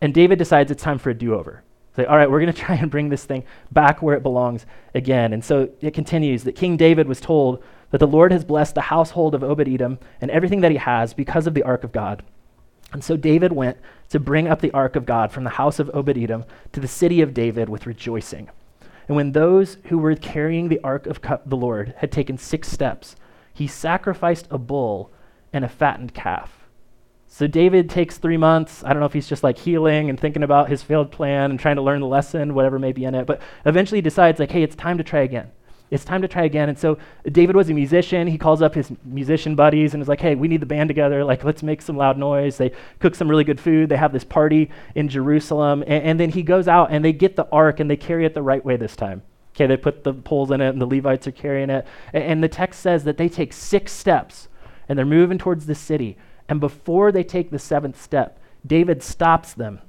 and 0.01 0.15
David 0.15 0.39
decides 0.39 0.71
it's 0.71 0.83
time 0.83 0.99
for 0.99 1.11
a 1.11 1.15
do 1.15 1.35
over. 1.35 1.63
Say, 1.97 2.05
all 2.05 2.17
right, 2.17 2.31
we're 2.31 2.41
going 2.41 2.53
to 2.53 2.61
try 2.61 2.77
and 2.77 2.91
bring 2.91 3.09
this 3.09 3.25
thing 3.25 3.45
back 3.71 4.03
where 4.03 4.17
it 4.17 4.23
belongs 4.23 4.67
again. 4.95 5.33
And 5.33 5.45
so 5.45 5.69
it 5.81 5.95
continues 5.95 6.45
that 6.45 6.57
King 6.57 6.77
David 6.77 7.09
was 7.09 7.21
told 7.21 7.63
that 7.91 7.99
the 7.99 8.07
Lord 8.07 8.33
has 8.33 8.45
blessed 8.45 8.75
the 8.75 8.83
household 8.83 9.35
of 9.35 9.43
Obed 9.43 9.69
Edom 9.69 9.99
and 10.21 10.31
everything 10.31 10.61
that 10.61 10.71
he 10.71 10.77
has 10.77 11.13
because 11.13 11.47
of 11.47 11.55
the 11.55 11.63
ark 11.63 11.85
of 11.85 11.93
God. 11.93 12.23
And 12.93 13.05
so 13.05 13.17
David 13.17 13.53
went 13.53 13.79
to 14.09 14.19
bring 14.19 14.49
up 14.49 14.61
the 14.61 14.73
ark 14.73 14.97
of 14.97 15.07
God 15.07 15.31
from 15.31 15.45
the 15.45 15.51
house 15.51 15.79
of 15.79 15.91
Obed 15.95 16.19
Edom 16.19 16.45
to 16.73 16.81
the 16.81 16.89
city 16.89 17.21
of 17.21 17.35
David 17.35 17.69
with 17.69 17.87
rejoicing. 17.87 18.49
And 19.07 19.17
when 19.17 19.33
those 19.33 19.79
who 19.87 19.99
were 19.99 20.15
carrying 20.15 20.69
the 20.69 20.81
ark 20.85 21.07
of 21.07 21.21
the 21.47 21.57
Lord 21.57 21.95
had 21.99 22.13
taken 22.13 22.39
six 22.39 22.69
steps, 22.69 23.17
he 23.53 23.67
sacrificed 23.67 24.47
a 24.51 24.59
bull 24.59 25.11
and 25.53 25.65
a 25.65 25.69
fattened 25.69 26.15
calf. 26.15 26.60
So 27.33 27.47
David 27.47 27.89
takes 27.89 28.19
three 28.19 28.37
months. 28.37 28.85
I 28.85 28.93
don't 28.93 29.01
know 29.01 29.07
if 29.07 29.13
he's 29.13 29.29
just 29.29 29.45
like 29.45 29.57
healing 29.57 30.11
and 30.11 30.19
thinking 30.19 30.43
about 30.43 30.69
his 30.69 30.83
failed 30.83 31.11
plan 31.11 31.51
and 31.51 31.59
trying 31.59 31.77
to 31.77 31.83
learn 31.83 32.01
the 32.01 32.07
lesson, 32.07 32.55
whatever 32.55 32.79
may 32.79 32.93
be 32.93 33.05
in 33.05 33.15
it, 33.15 33.27
but 33.27 33.41
eventually 33.65 33.99
he 33.99 34.03
decides, 34.03 34.39
like, 34.39 34.51
hey, 34.51 34.63
it's 34.63 34.77
time 34.77 34.99
to 34.99 35.05
try 35.05 35.21
again 35.21 35.51
it's 35.91 36.05
time 36.05 36.23
to 36.23 36.29
try 36.29 36.45
again. 36.45 36.69
And 36.69 36.79
so 36.79 36.99
David 37.31 37.57
was 37.57 37.69
a 37.69 37.75
musician. 37.75 38.29
He 38.29 38.39
calls 38.39 38.63
up 38.63 38.75
his 38.75 38.93
musician 39.05 39.57
buddies 39.57 39.93
and 39.93 40.01
is 40.01 40.09
like, 40.09 40.21
hey, 40.21 40.35
we 40.35 40.49
need 40.49 40.61
the 40.61 40.67
band 40.67 40.89
together. 40.89 41.25
Like, 41.25 41.45
let's 41.45 41.63
make 41.63 41.83
some 41.83 41.97
loud 41.97 42.17
noise. 42.17 42.57
They 42.57 42.73
cook 43.01 43.15
some 43.15 43.29
really 43.29 43.45
good 43.45 43.61
food. 43.61 43.89
They 43.89 43.97
have 43.97 44.13
this 44.13 44.25
party 44.25 44.71
in 44.95 45.09
Jerusalem. 45.09 45.83
And, 45.83 46.05
and 46.05 46.21
then 46.21 46.31
he 46.31 46.43
goes 46.43 46.69
out 46.69 46.91
and 46.91 47.05
they 47.05 47.13
get 47.13 47.37
the 47.37 47.49
ark 47.51 47.81
and 47.81 47.91
they 47.91 47.97
carry 47.97 48.25
it 48.25 48.35
the 48.35 48.43
right 48.43 48.65
way 48.65 48.77
this 48.77 48.95
time. 48.95 49.23
Okay, 49.55 49.67
they 49.67 49.77
put 49.77 50.05
the 50.05 50.15
poles 50.15 50.53
in 50.53 50.61
it 50.61 50.69
and 50.69 50.81
the 50.81 50.87
Levites 50.87 51.27
are 51.27 51.33
carrying 51.33 51.71
it. 51.71 51.87
And, 52.13 52.25
and 52.25 52.45
the 52.45 52.49
text 52.49 52.81
says 52.81 53.05
that 53.05 53.17
they 53.17 53.29
take 53.29 53.53
six 53.53 53.93
steps 53.93 54.49
and 54.89 54.97
they're 54.97 55.07
moving 55.07 55.39
towards 55.39 55.67
the 55.67 55.75
city. 55.75 56.17
And 56.51 56.61
before 56.61 57.13
they 57.13 57.23
take 57.23 57.51
the 57.51 57.59
seventh 57.59 58.01
step, 58.01 58.39
David 58.67 59.03
stops 59.03 59.55
them 59.55 59.81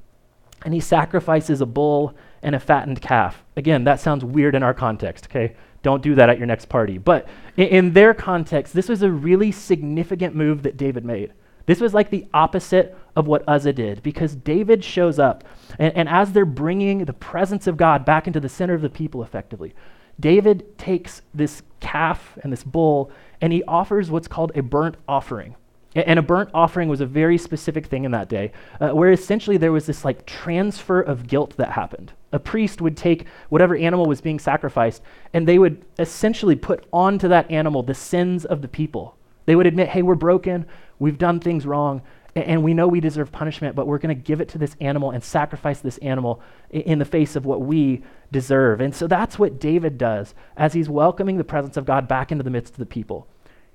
and 0.64 0.74
he 0.74 0.80
sacrifices 0.80 1.60
a 1.60 1.66
bull 1.66 2.16
and 2.44 2.56
a 2.56 2.60
fattened 2.60 3.02
calf. 3.02 3.44
Again, 3.58 3.84
that 3.86 4.00
sounds 4.00 4.24
weird 4.24 4.54
in 4.54 4.62
our 4.62 4.74
context, 4.74 5.26
okay? 5.26 5.56
Don't 5.82 6.04
do 6.04 6.14
that 6.14 6.30
at 6.30 6.38
your 6.38 6.46
next 6.46 6.70
party. 6.70 7.00
But 7.00 7.28
in, 7.58 7.68
in, 7.68 7.94
their 7.94 8.14
context, 8.14 8.76
this 8.76 8.88
was 8.88 9.02
a 9.02 9.12
really 9.12 9.52
significant 9.52 10.36
move 10.36 10.62
that 10.62 10.78
David 10.78 11.04
made. 11.04 11.34
This 11.66 11.82
was 11.82 11.96
like 11.96 12.12
the 12.12 12.28
opposite 12.32 12.96
of 13.16 13.26
what 13.26 13.44
Uzzah 13.48 13.74
did 13.74 14.04
because 14.04 14.36
David 14.36 14.84
shows 14.84 15.18
up, 15.18 15.44
and, 15.80 15.96
and 15.96 16.08
as 16.08 16.32
they're 16.32 16.46
bringing 16.46 17.06
the 17.06 17.14
presence 17.14 17.66
of 17.66 17.78
God 17.78 18.06
back 18.06 18.28
into 18.28 18.40
the 18.40 18.50
center 18.50 18.76
of 18.76 18.82
the 18.82 18.90
people 18.90 19.24
effectively, 19.24 19.74
David 20.20 20.78
takes 20.78 21.24
this 21.34 21.64
calf 21.80 22.38
and 22.44 22.54
this 22.54 22.64
bull 22.64 23.10
and 23.42 23.52
he 23.52 23.64
offers 23.64 24.12
what's 24.12 24.28
called 24.28 24.52
a 24.54 24.62
burnt 24.62 24.96
offering. 25.08 25.56
And 25.94 26.18
a 26.18 26.22
burnt 26.22 26.50
offering 26.54 26.88
was 26.88 27.02
a 27.02 27.06
very 27.06 27.38
specific 27.38 27.86
thing 27.86 28.06
in 28.06 28.12
that 28.12 28.30
day, 28.30 28.54
uh, 28.80 28.92
where 28.92 29.12
essentially 29.12 29.58
there 29.58 29.74
was 29.74 29.86
this 29.86 30.06
like 30.06 30.26
transfer 30.26 31.02
of 31.02 31.28
guilt 31.28 31.58
that 31.58 31.72
happened. 31.72 32.14
A 32.32 32.40
priest 32.40 32.82
would 32.82 32.96
take 32.96 33.26
whatever 33.50 33.76
animal 33.76 34.06
was 34.06 34.22
being 34.22 34.40
sacrificed, 34.40 35.02
and 35.34 35.46
they 35.46 35.60
would 35.60 35.84
essentially 36.00 36.56
put 36.56 36.86
onto 36.94 37.28
that 37.28 37.52
animal 37.52 37.84
the 37.84 37.94
sins 37.94 38.46
of 38.46 38.62
the 38.62 38.70
people. 38.70 39.18
They 39.46 39.56
would 39.56 39.68
admit, 39.68 39.90
hey, 39.90 40.02
we're 40.02 40.16
broken, 40.16 40.66
we've 41.00 41.18
done 41.18 41.42
things 41.42 41.66
wrong, 41.66 42.02
And 42.36 42.64
we 42.64 42.74
know 42.74 42.88
we 42.88 43.02
deserve 43.02 43.32
punishment, 43.32 43.76
but 43.76 43.88
we're 43.88 43.98
going 43.98 44.16
to 44.16 44.24
give 44.24 44.40
it 44.40 44.48
to 44.50 44.58
this 44.58 44.76
animal 44.80 45.12
and 45.12 45.22
sacrifice 45.22 45.82
this 45.82 45.98
animal 45.98 46.42
in 46.70 47.00
the 47.00 47.06
face 47.06 47.36
of 47.36 47.46
what 47.46 47.62
we 47.62 48.04
deserve. 48.32 48.80
And 48.80 48.96
so 48.96 49.06
that's 49.08 49.38
what 49.38 49.60
David 49.60 49.98
does 49.98 50.34
as 50.56 50.74
he's 50.74 50.90
welcoming 50.90 51.38
the 51.38 51.44
presence 51.44 51.76
of 51.76 51.86
God 51.86 52.08
back 52.08 52.32
into 52.32 52.44
the 52.44 52.50
midst 52.50 52.74
of 52.74 52.80
the 52.80 52.86
people. 52.86 53.28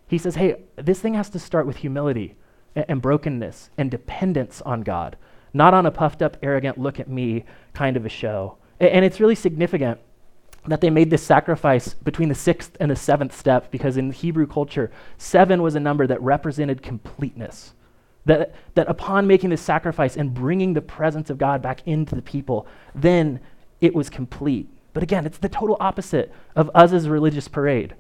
He 0.07 0.19
says, 0.19 0.37
hey, 0.37 0.57
this 0.77 1.01
thing 1.01 1.15
has 1.15 1.29
to 1.31 1.39
start 1.39 1.67
with 1.67 1.79
humility 1.79 2.37
and 2.75 3.03
brokenness 3.03 3.71
and 3.77 3.91
dependence 3.91 4.63
on 4.63 4.83
God, 4.83 5.17
not 5.53 5.75
on 5.75 5.87
a 5.87 5.91
puffed 5.91 6.23
up, 6.23 6.37
arrogant, 6.43 6.79
look 6.79 7.01
at 7.01 7.09
me 7.09 7.45
kind 7.73 7.97
of 7.97 8.05
a 8.05 8.11
show. 8.11 8.59
And 8.79 9.05
it's 9.05 9.21
really 9.21 9.35
significant 9.35 9.99
that 10.67 10.81
they 10.81 10.91
made 10.91 11.11
this 11.11 11.23
sacrifice 11.23 11.95
between 11.95 12.29
the 12.29 12.35
sixth 12.35 12.77
and 12.81 12.91
the 12.91 12.97
seventh 12.97 13.37
step 13.37 13.71
because 13.71 13.97
in 13.97 14.13
Hebrew 14.13 14.47
culture, 14.47 14.91
seven 15.17 15.63
was 15.63 15.75
a 15.75 15.81
number 15.81 16.07
that 16.07 16.21
represented 16.21 16.83
completeness. 16.83 17.73
That, 18.27 18.55
that 18.75 18.89
upon 18.89 19.29
making 19.29 19.51
this 19.51 19.63
sacrifice 19.63 20.17
and 20.17 20.35
bringing 20.35 20.75
the 20.75 20.83
presence 20.83 21.31
of 21.31 21.39
God 21.39 21.63
back 21.63 21.87
into 21.87 22.17
the 22.17 22.23
people, 22.23 22.67
then 22.95 23.41
it 23.81 23.95
was 23.95 24.11
complete. 24.11 24.69
But 24.93 25.05
again, 25.05 25.27
it's 25.27 25.39
the 25.39 25.49
total 25.49 25.77
opposite 25.79 26.33
of 26.57 26.71
Uzzah's 26.75 27.09
religious 27.09 27.47
parade. 27.47 27.95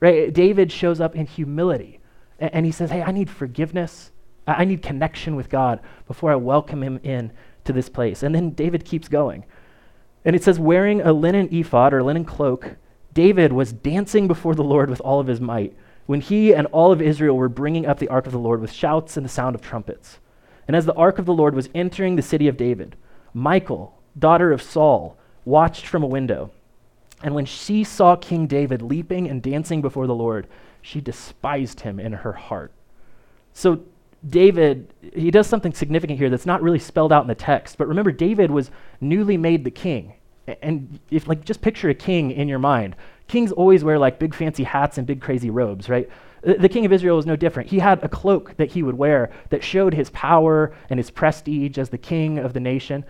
Right? 0.00 0.32
David 0.32 0.70
shows 0.70 1.00
up 1.00 1.16
in 1.16 1.26
humility 1.26 2.00
and, 2.38 2.64
he 2.64 2.72
says, 2.72 2.90
Hey, 2.90 3.02
I 3.02 3.10
need 3.10 3.28
forgiveness. 3.28 4.12
I, 4.46 4.64
need 4.64 4.80
connection 4.80 5.36
with 5.36 5.50
God 5.50 5.80
before 6.06 6.30
I 6.30 6.36
welcome 6.36 6.82
him 6.82 7.00
in 7.02 7.32
to 7.64 7.72
this 7.72 7.88
place. 7.88 8.22
And 8.22 8.34
then 8.34 8.50
David 8.50 8.84
keeps 8.84 9.08
going. 9.08 9.44
And 10.24 10.34
it 10.34 10.42
says, 10.42 10.58
wearing 10.58 11.02
a 11.02 11.12
linen 11.12 11.48
ephod 11.52 11.92
or 11.92 12.02
linen 12.02 12.24
cloak, 12.24 12.76
David 13.12 13.52
was 13.52 13.72
dancing 13.72 14.26
before 14.26 14.54
the 14.54 14.64
Lord 14.64 14.88
with 14.88 15.00
all 15.00 15.20
of 15.20 15.26
his 15.26 15.40
might 15.40 15.76
when 16.08 16.22
he 16.22 16.54
and 16.54 16.66
all 16.68 16.90
of 16.90 17.02
Israel 17.02 17.36
were 17.36 17.50
bringing 17.50 17.84
up 17.84 17.98
the 17.98 18.08
ark 18.08 18.24
of 18.24 18.32
the 18.32 18.38
Lord 18.38 18.62
with 18.62 18.72
shouts 18.72 19.18
and 19.18 19.26
the 19.26 19.30
sound 19.30 19.54
of 19.54 19.60
trumpets. 19.60 20.18
And 20.66 20.74
as 20.74 20.86
the 20.86 20.94
ark 20.94 21.18
of 21.18 21.26
the 21.26 21.34
Lord 21.34 21.54
was 21.54 21.68
entering 21.74 22.16
the 22.16 22.22
city 22.22 22.48
of 22.48 22.56
David, 22.56 22.96
Michal, 23.34 24.00
daughter 24.18 24.50
of 24.50 24.62
Saul, 24.62 25.18
watched 25.44 25.86
from 25.86 26.02
a 26.02 26.06
window. 26.06 26.50
And 27.22 27.34
when 27.34 27.46
she 27.46 27.84
saw 27.84 28.16
King 28.16 28.46
David 28.46 28.82
leaping 28.82 29.28
and 29.28 29.42
dancing 29.42 29.82
before 29.82 30.06
the 30.06 30.14
Lord, 30.14 30.46
she 30.82 31.00
despised 31.00 31.80
him 31.80 31.98
in 31.98 32.12
her 32.12 32.32
heart. 32.32 32.72
So, 33.52 33.80
David, 34.28 34.92
he 35.14 35.30
does 35.30 35.46
something 35.46 35.72
significant 35.72 36.18
here 36.18 36.30
that's 36.30 36.46
not 36.46 36.62
really 36.62 36.78
spelled 36.78 37.12
out 37.12 37.22
in 37.22 37.28
the 37.28 37.34
text. 37.34 37.78
But 37.78 37.88
remember, 37.88 38.12
David 38.12 38.50
was 38.50 38.70
newly 39.00 39.36
made 39.36 39.64
the 39.64 39.70
king. 39.70 40.14
And 40.62 40.98
if, 41.10 41.28
like, 41.28 41.44
just 41.44 41.60
picture 41.60 41.88
a 41.88 41.94
king 41.94 42.30
in 42.30 42.48
your 42.48 42.58
mind. 42.58 42.96
Kings 43.26 43.52
always 43.52 43.84
wear 43.84 43.98
like 43.98 44.18
big 44.18 44.34
fancy 44.34 44.64
hats 44.64 44.96
and 44.96 45.06
big 45.06 45.20
crazy 45.20 45.50
robes, 45.50 45.88
right? 45.88 46.08
The 46.42 46.68
king 46.68 46.86
of 46.86 46.92
Israel 46.92 47.16
was 47.16 47.26
no 47.26 47.36
different. 47.36 47.68
He 47.68 47.78
had 47.78 48.02
a 48.02 48.08
cloak 48.08 48.56
that 48.56 48.70
he 48.70 48.82
would 48.82 48.96
wear 48.96 49.30
that 49.50 49.62
showed 49.62 49.92
his 49.92 50.08
power 50.10 50.72
and 50.88 50.98
his 50.98 51.10
prestige 51.10 51.78
as 51.78 51.90
the 51.90 51.98
king 51.98 52.38
of 52.38 52.54
the 52.54 52.60
nation. 52.60 53.04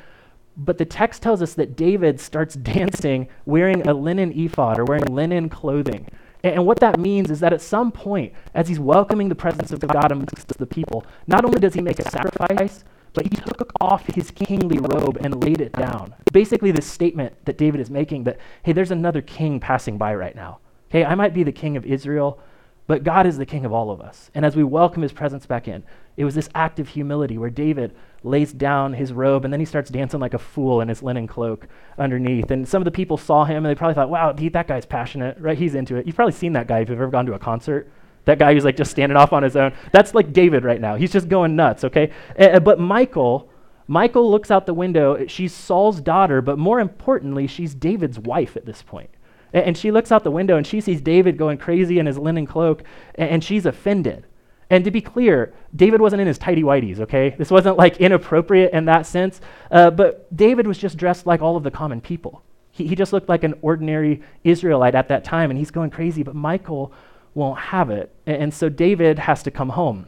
But 0.58 0.76
the 0.76 0.84
text 0.84 1.22
tells 1.22 1.40
us 1.40 1.54
that 1.54 1.76
David 1.76 2.20
starts 2.20 2.54
dancing 2.74 3.28
wearing 3.46 3.86
a 3.86 3.94
linen 3.94 4.32
ephod 4.32 4.78
or 4.78 4.84
wearing 4.84 5.06
linen 5.06 5.48
clothing. 5.48 6.08
And 6.44 6.66
what 6.66 6.80
that 6.80 6.98
means 6.98 7.30
is 7.30 7.40
that 7.40 7.52
at 7.52 7.60
some 7.60 7.90
point, 7.90 8.32
as 8.54 8.68
he's 8.68 8.78
welcoming 8.78 9.28
the 9.28 9.34
presence 9.34 9.72
of 9.72 9.80
God 9.80 10.12
amongst 10.12 10.48
the 10.48 10.66
people, 10.66 11.04
not 11.26 11.44
only 11.44 11.58
does 11.58 11.74
he 11.74 11.80
make 11.80 11.98
a 11.98 12.10
sacrifice, 12.10 12.84
but 13.12 13.24
he 13.24 13.30
took 13.30 13.72
off 13.80 14.06
his 14.06 14.30
kingly 14.30 14.78
robe 14.78 15.18
and 15.20 15.42
laid 15.42 15.60
it 15.60 15.72
down. 15.72 16.14
Basically, 16.32 16.70
this 16.70 16.86
statement 16.86 17.34
that 17.44 17.58
David 17.58 17.80
is 17.80 17.90
making 17.90 18.24
that, 18.24 18.38
hey, 18.62 18.72
there's 18.72 18.90
another 18.90 19.22
king 19.22 19.58
passing 19.58 19.98
by 19.98 20.14
right 20.14 20.36
now. 20.36 20.58
Hey, 20.88 21.04
I 21.04 21.14
might 21.14 21.34
be 21.34 21.42
the 21.42 21.52
king 21.52 21.76
of 21.76 21.84
Israel, 21.84 22.38
but 22.86 23.04
God 23.04 23.26
is 23.26 23.36
the 23.36 23.46
king 23.46 23.64
of 23.64 23.72
all 23.72 23.90
of 23.90 24.00
us. 24.00 24.30
And 24.34 24.44
as 24.44 24.54
we 24.54 24.62
welcome 24.62 25.02
his 25.02 25.12
presence 25.12 25.46
back 25.46 25.66
in, 25.66 25.82
it 26.18 26.24
was 26.24 26.34
this 26.34 26.50
act 26.52 26.80
of 26.80 26.88
humility 26.88 27.38
where 27.38 27.48
David 27.48 27.94
lays 28.24 28.52
down 28.52 28.92
his 28.92 29.12
robe 29.12 29.44
and 29.44 29.52
then 29.52 29.60
he 29.60 29.64
starts 29.64 29.88
dancing 29.88 30.18
like 30.18 30.34
a 30.34 30.38
fool 30.38 30.80
in 30.80 30.88
his 30.88 31.00
linen 31.00 31.28
cloak 31.28 31.68
underneath. 31.96 32.50
And 32.50 32.66
some 32.66 32.82
of 32.82 32.84
the 32.84 32.90
people 32.90 33.16
saw 33.16 33.44
him 33.44 33.58
and 33.58 33.66
they 33.66 33.76
probably 33.76 33.94
thought, 33.94 34.10
wow, 34.10 34.32
that 34.32 34.66
guy's 34.66 34.84
passionate, 34.84 35.38
right? 35.38 35.56
He's 35.56 35.76
into 35.76 35.94
it. 35.94 36.06
You've 36.06 36.16
probably 36.16 36.32
seen 36.32 36.54
that 36.54 36.66
guy 36.66 36.80
if 36.80 36.88
you've 36.88 37.00
ever 37.00 37.12
gone 37.12 37.26
to 37.26 37.34
a 37.34 37.38
concert. 37.38 37.88
That 38.24 38.40
guy 38.40 38.52
who's 38.52 38.64
like 38.64 38.76
just 38.76 38.90
standing 38.90 39.16
off 39.16 39.32
on 39.32 39.44
his 39.44 39.54
own. 39.54 39.72
That's 39.92 40.12
like 40.12 40.32
David 40.32 40.64
right 40.64 40.80
now. 40.80 40.96
He's 40.96 41.12
just 41.12 41.28
going 41.28 41.54
nuts, 41.54 41.84
okay? 41.84 42.10
Uh, 42.36 42.58
but 42.58 42.80
Michael, 42.80 43.48
Michael 43.86 44.28
looks 44.28 44.50
out 44.50 44.66
the 44.66 44.74
window. 44.74 45.24
She's 45.28 45.54
Saul's 45.54 46.00
daughter, 46.00 46.42
but 46.42 46.58
more 46.58 46.80
importantly, 46.80 47.46
she's 47.46 47.76
David's 47.76 48.18
wife 48.18 48.56
at 48.56 48.66
this 48.66 48.82
point. 48.82 49.10
And 49.52 49.78
she 49.78 49.92
looks 49.92 50.10
out 50.10 50.24
the 50.24 50.32
window 50.32 50.56
and 50.56 50.66
she 50.66 50.80
sees 50.80 51.00
David 51.00 51.38
going 51.38 51.58
crazy 51.58 52.00
in 52.00 52.06
his 52.06 52.18
linen 52.18 52.44
cloak, 52.44 52.82
and 53.14 53.44
she's 53.44 53.64
offended. 53.64 54.26
And 54.70 54.84
to 54.84 54.90
be 54.90 55.00
clear, 55.00 55.54
David 55.74 56.00
wasn't 56.00 56.20
in 56.20 56.26
his 56.26 56.36
tidy 56.36 56.62
whities, 56.62 57.00
okay? 57.00 57.34
This 57.38 57.50
wasn't 57.50 57.78
like 57.78 57.98
inappropriate 57.98 58.72
in 58.72 58.84
that 58.84 59.06
sense. 59.06 59.40
Uh, 59.70 59.90
but 59.90 60.34
David 60.36 60.66
was 60.66 60.76
just 60.76 60.98
dressed 60.98 61.26
like 61.26 61.40
all 61.40 61.56
of 61.56 61.62
the 61.62 61.70
common 61.70 62.00
people. 62.00 62.42
He, 62.70 62.86
he 62.86 62.94
just 62.94 63.12
looked 63.12 63.28
like 63.28 63.44
an 63.44 63.54
ordinary 63.62 64.22
Israelite 64.44 64.94
at 64.94 65.08
that 65.08 65.24
time, 65.24 65.50
and 65.50 65.58
he's 65.58 65.70
going 65.70 65.90
crazy. 65.90 66.22
But 66.22 66.34
Michael 66.34 66.92
won't 67.34 67.58
have 67.58 67.90
it. 67.90 68.14
And, 68.26 68.42
and 68.42 68.54
so 68.54 68.68
David 68.68 69.18
has 69.18 69.42
to 69.44 69.50
come 69.50 69.70
home, 69.70 70.06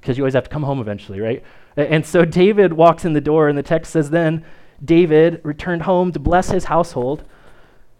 because 0.00 0.16
you 0.16 0.24
always 0.24 0.34
have 0.34 0.44
to 0.44 0.50
come 0.50 0.62
home 0.62 0.80
eventually, 0.80 1.20
right? 1.20 1.42
And 1.76 2.04
so 2.04 2.24
David 2.24 2.72
walks 2.72 3.04
in 3.04 3.12
the 3.12 3.20
door, 3.20 3.48
and 3.48 3.58
the 3.58 3.62
text 3.62 3.92
says, 3.92 4.08
Then 4.08 4.44
David 4.82 5.40
returned 5.44 5.82
home 5.82 6.12
to 6.12 6.18
bless 6.18 6.50
his 6.50 6.64
household, 6.64 7.24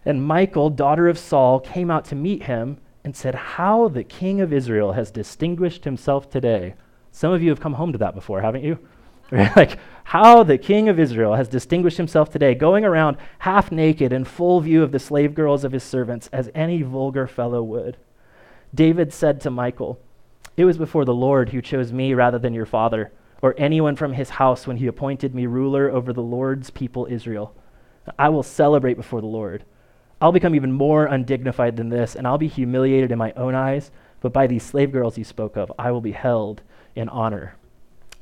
and 0.05 0.23
Michael, 0.23 0.69
daughter 0.69 1.07
of 1.07 1.17
Saul, 1.17 1.59
came 1.59 1.89
out 1.89 2.05
to 2.05 2.15
meet 2.15 2.43
him 2.43 2.79
and 3.03 3.15
said, 3.15 3.35
How 3.35 3.87
the 3.87 4.03
king 4.03 4.41
of 4.41 4.53
Israel 4.53 4.93
has 4.93 5.11
distinguished 5.11 5.83
himself 5.83 6.29
today. 6.29 6.75
Some 7.11 7.31
of 7.31 7.43
you 7.43 7.49
have 7.49 7.59
come 7.59 7.73
home 7.73 7.91
to 7.91 7.97
that 7.99 8.15
before, 8.15 8.41
haven't 8.41 8.63
you? 8.63 8.79
like, 9.31 9.79
how 10.03 10.43
the 10.43 10.57
king 10.57 10.89
of 10.89 10.99
Israel 10.99 11.35
has 11.35 11.47
distinguished 11.47 11.97
himself 11.97 12.29
today, 12.29 12.53
going 12.53 12.85
around 12.85 13.17
half 13.39 13.71
naked 13.71 14.13
in 14.13 14.25
full 14.25 14.61
view 14.61 14.83
of 14.83 14.91
the 14.91 14.99
slave 14.99 15.33
girls 15.33 15.63
of 15.63 15.71
his 15.71 15.83
servants, 15.83 16.29
as 16.31 16.51
any 16.53 16.81
vulgar 16.81 17.27
fellow 17.27 17.63
would. 17.63 17.97
David 18.73 19.13
said 19.13 19.39
to 19.41 19.51
Michal, 19.51 19.99
It 20.57 20.65
was 20.65 20.77
before 20.77 21.05
the 21.05 21.13
Lord 21.13 21.49
who 21.49 21.61
chose 21.61 21.91
me 21.91 22.13
rather 22.13 22.37
than 22.37 22.53
your 22.53 22.65
father, 22.65 23.11
or 23.41 23.55
anyone 23.57 23.95
from 23.95 24.13
his 24.13 24.31
house 24.31 24.67
when 24.67 24.77
he 24.77 24.87
appointed 24.87 25.33
me 25.33 25.45
ruler 25.45 25.89
over 25.89 26.13
the 26.13 26.21
Lord's 26.21 26.69
people 26.69 27.07
Israel. 27.09 27.55
I 28.17 28.29
will 28.29 28.43
celebrate 28.43 28.95
before 28.95 29.21
the 29.21 29.27
Lord. 29.27 29.63
I'll 30.23 30.31
become 30.31 30.55
even 30.55 30.71
more 30.71 31.07
undignified 31.07 31.75
than 31.75 31.89
this, 31.89 32.15
and 32.15 32.25
I'll 32.25 32.37
be 32.37 32.47
humiliated 32.47 33.11
in 33.11 33.17
my 33.17 33.33
own 33.33 33.55
eyes, 33.55 33.91
but 34.21 34.31
by 34.31 34.47
these 34.47 34.63
slave 34.63 34.93
girls 34.93 35.17
you 35.17 35.25
spoke 35.25 35.57
of, 35.57 35.69
I 35.77 35.91
will 35.91 35.99
be 35.99 36.13
held 36.13 36.61
in 36.95 37.09
honor. 37.09 37.57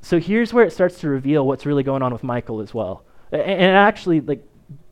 So 0.02 0.20
here's 0.20 0.52
where 0.52 0.66
it 0.66 0.74
starts 0.74 1.00
to 1.02 1.10
reveal 1.10 1.46
what's 1.46 1.64
really 1.64 1.84
going 1.84 2.02
on 2.02 2.12
with 2.12 2.24
Michael 2.24 2.60
as 2.60 2.74
well. 2.74 3.06
And, 3.32 3.44
and 3.44 3.78
actually, 3.78 4.20
like, 4.20 4.44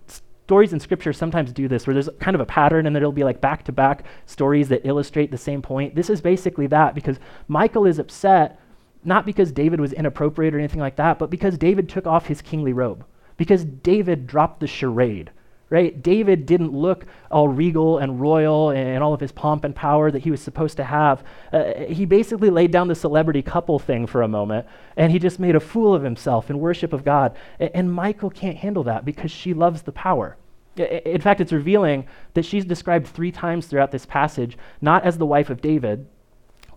stories 0.05 0.71
in 0.71 0.79
scripture 0.79 1.11
sometimes 1.11 1.51
do 1.51 1.67
this 1.67 1.87
where 1.87 1.95
there's 1.95 2.09
kind 2.19 2.35
of 2.35 2.41
a 2.41 2.45
pattern 2.45 2.85
and 2.85 2.95
there'll 2.95 3.11
be 3.11 3.23
like 3.23 3.41
back 3.41 3.63
to 3.63 3.71
back 3.71 4.05
stories 4.27 4.69
that 4.69 4.85
illustrate 4.85 5.31
the 5.31 5.37
same 5.37 5.63
point. 5.63 5.95
This 5.95 6.11
is 6.11 6.21
basically 6.21 6.67
that 6.67 6.93
because 6.93 7.19
Michael 7.47 7.87
is 7.87 7.97
upset 7.97 8.59
not 9.03 9.25
because 9.25 9.51
David 9.51 9.79
was 9.79 9.93
inappropriate 9.93 10.53
or 10.53 10.59
anything 10.59 10.81
like 10.81 10.97
that, 10.97 11.17
but 11.17 11.29
because 11.31 11.57
David 11.57 11.89
took 11.89 12.05
off 12.05 12.27
his 12.27 12.41
kingly 12.41 12.73
robe. 12.73 13.05
Because 13.37 13.63
David 13.63 14.27
dropped 14.27 14.59
the 14.59 14.67
charade 14.67 15.31
right? 15.69 16.01
David 16.01 16.45
didn't 16.45 16.73
look 16.73 17.05
all 17.29 17.47
regal 17.47 17.99
and 17.99 18.19
royal 18.19 18.71
and 18.71 19.03
all 19.03 19.13
of 19.13 19.19
his 19.19 19.31
pomp 19.31 19.63
and 19.63 19.75
power 19.75 20.09
that 20.11 20.23
he 20.23 20.31
was 20.31 20.41
supposed 20.41 20.77
to 20.77 20.83
have. 20.83 21.23
Uh, 21.53 21.73
he 21.87 22.05
basically 22.05 22.49
laid 22.49 22.71
down 22.71 22.87
the 22.87 22.95
celebrity 22.95 23.41
couple 23.41 23.77
thing 23.77 24.07
for 24.07 24.21
a 24.21 24.27
moment 24.27 24.65
and 24.97 25.11
he 25.11 25.19
just 25.19 25.39
made 25.39 25.55
a 25.55 25.59
fool 25.59 25.93
of 25.93 26.03
himself 26.03 26.49
in 26.49 26.59
worship 26.59 26.93
of 26.93 27.05
God. 27.05 27.35
And, 27.59 27.71
and 27.73 27.95
Michal 27.95 28.29
can't 28.29 28.57
handle 28.57 28.83
that 28.83 29.05
because 29.05 29.31
she 29.31 29.53
loves 29.53 29.83
the 29.83 29.91
power. 29.91 30.37
In 30.75 31.21
fact, 31.21 31.41
it's 31.41 31.51
revealing 31.51 32.07
that 32.33 32.45
she's 32.45 32.65
described 32.65 33.07
three 33.07 33.31
times 33.31 33.67
throughout 33.67 33.91
this 33.91 34.05
passage, 34.05 34.57
not 34.79 35.03
as 35.03 35.17
the 35.17 35.25
wife 35.25 35.49
of 35.49 35.61
David, 35.61 36.07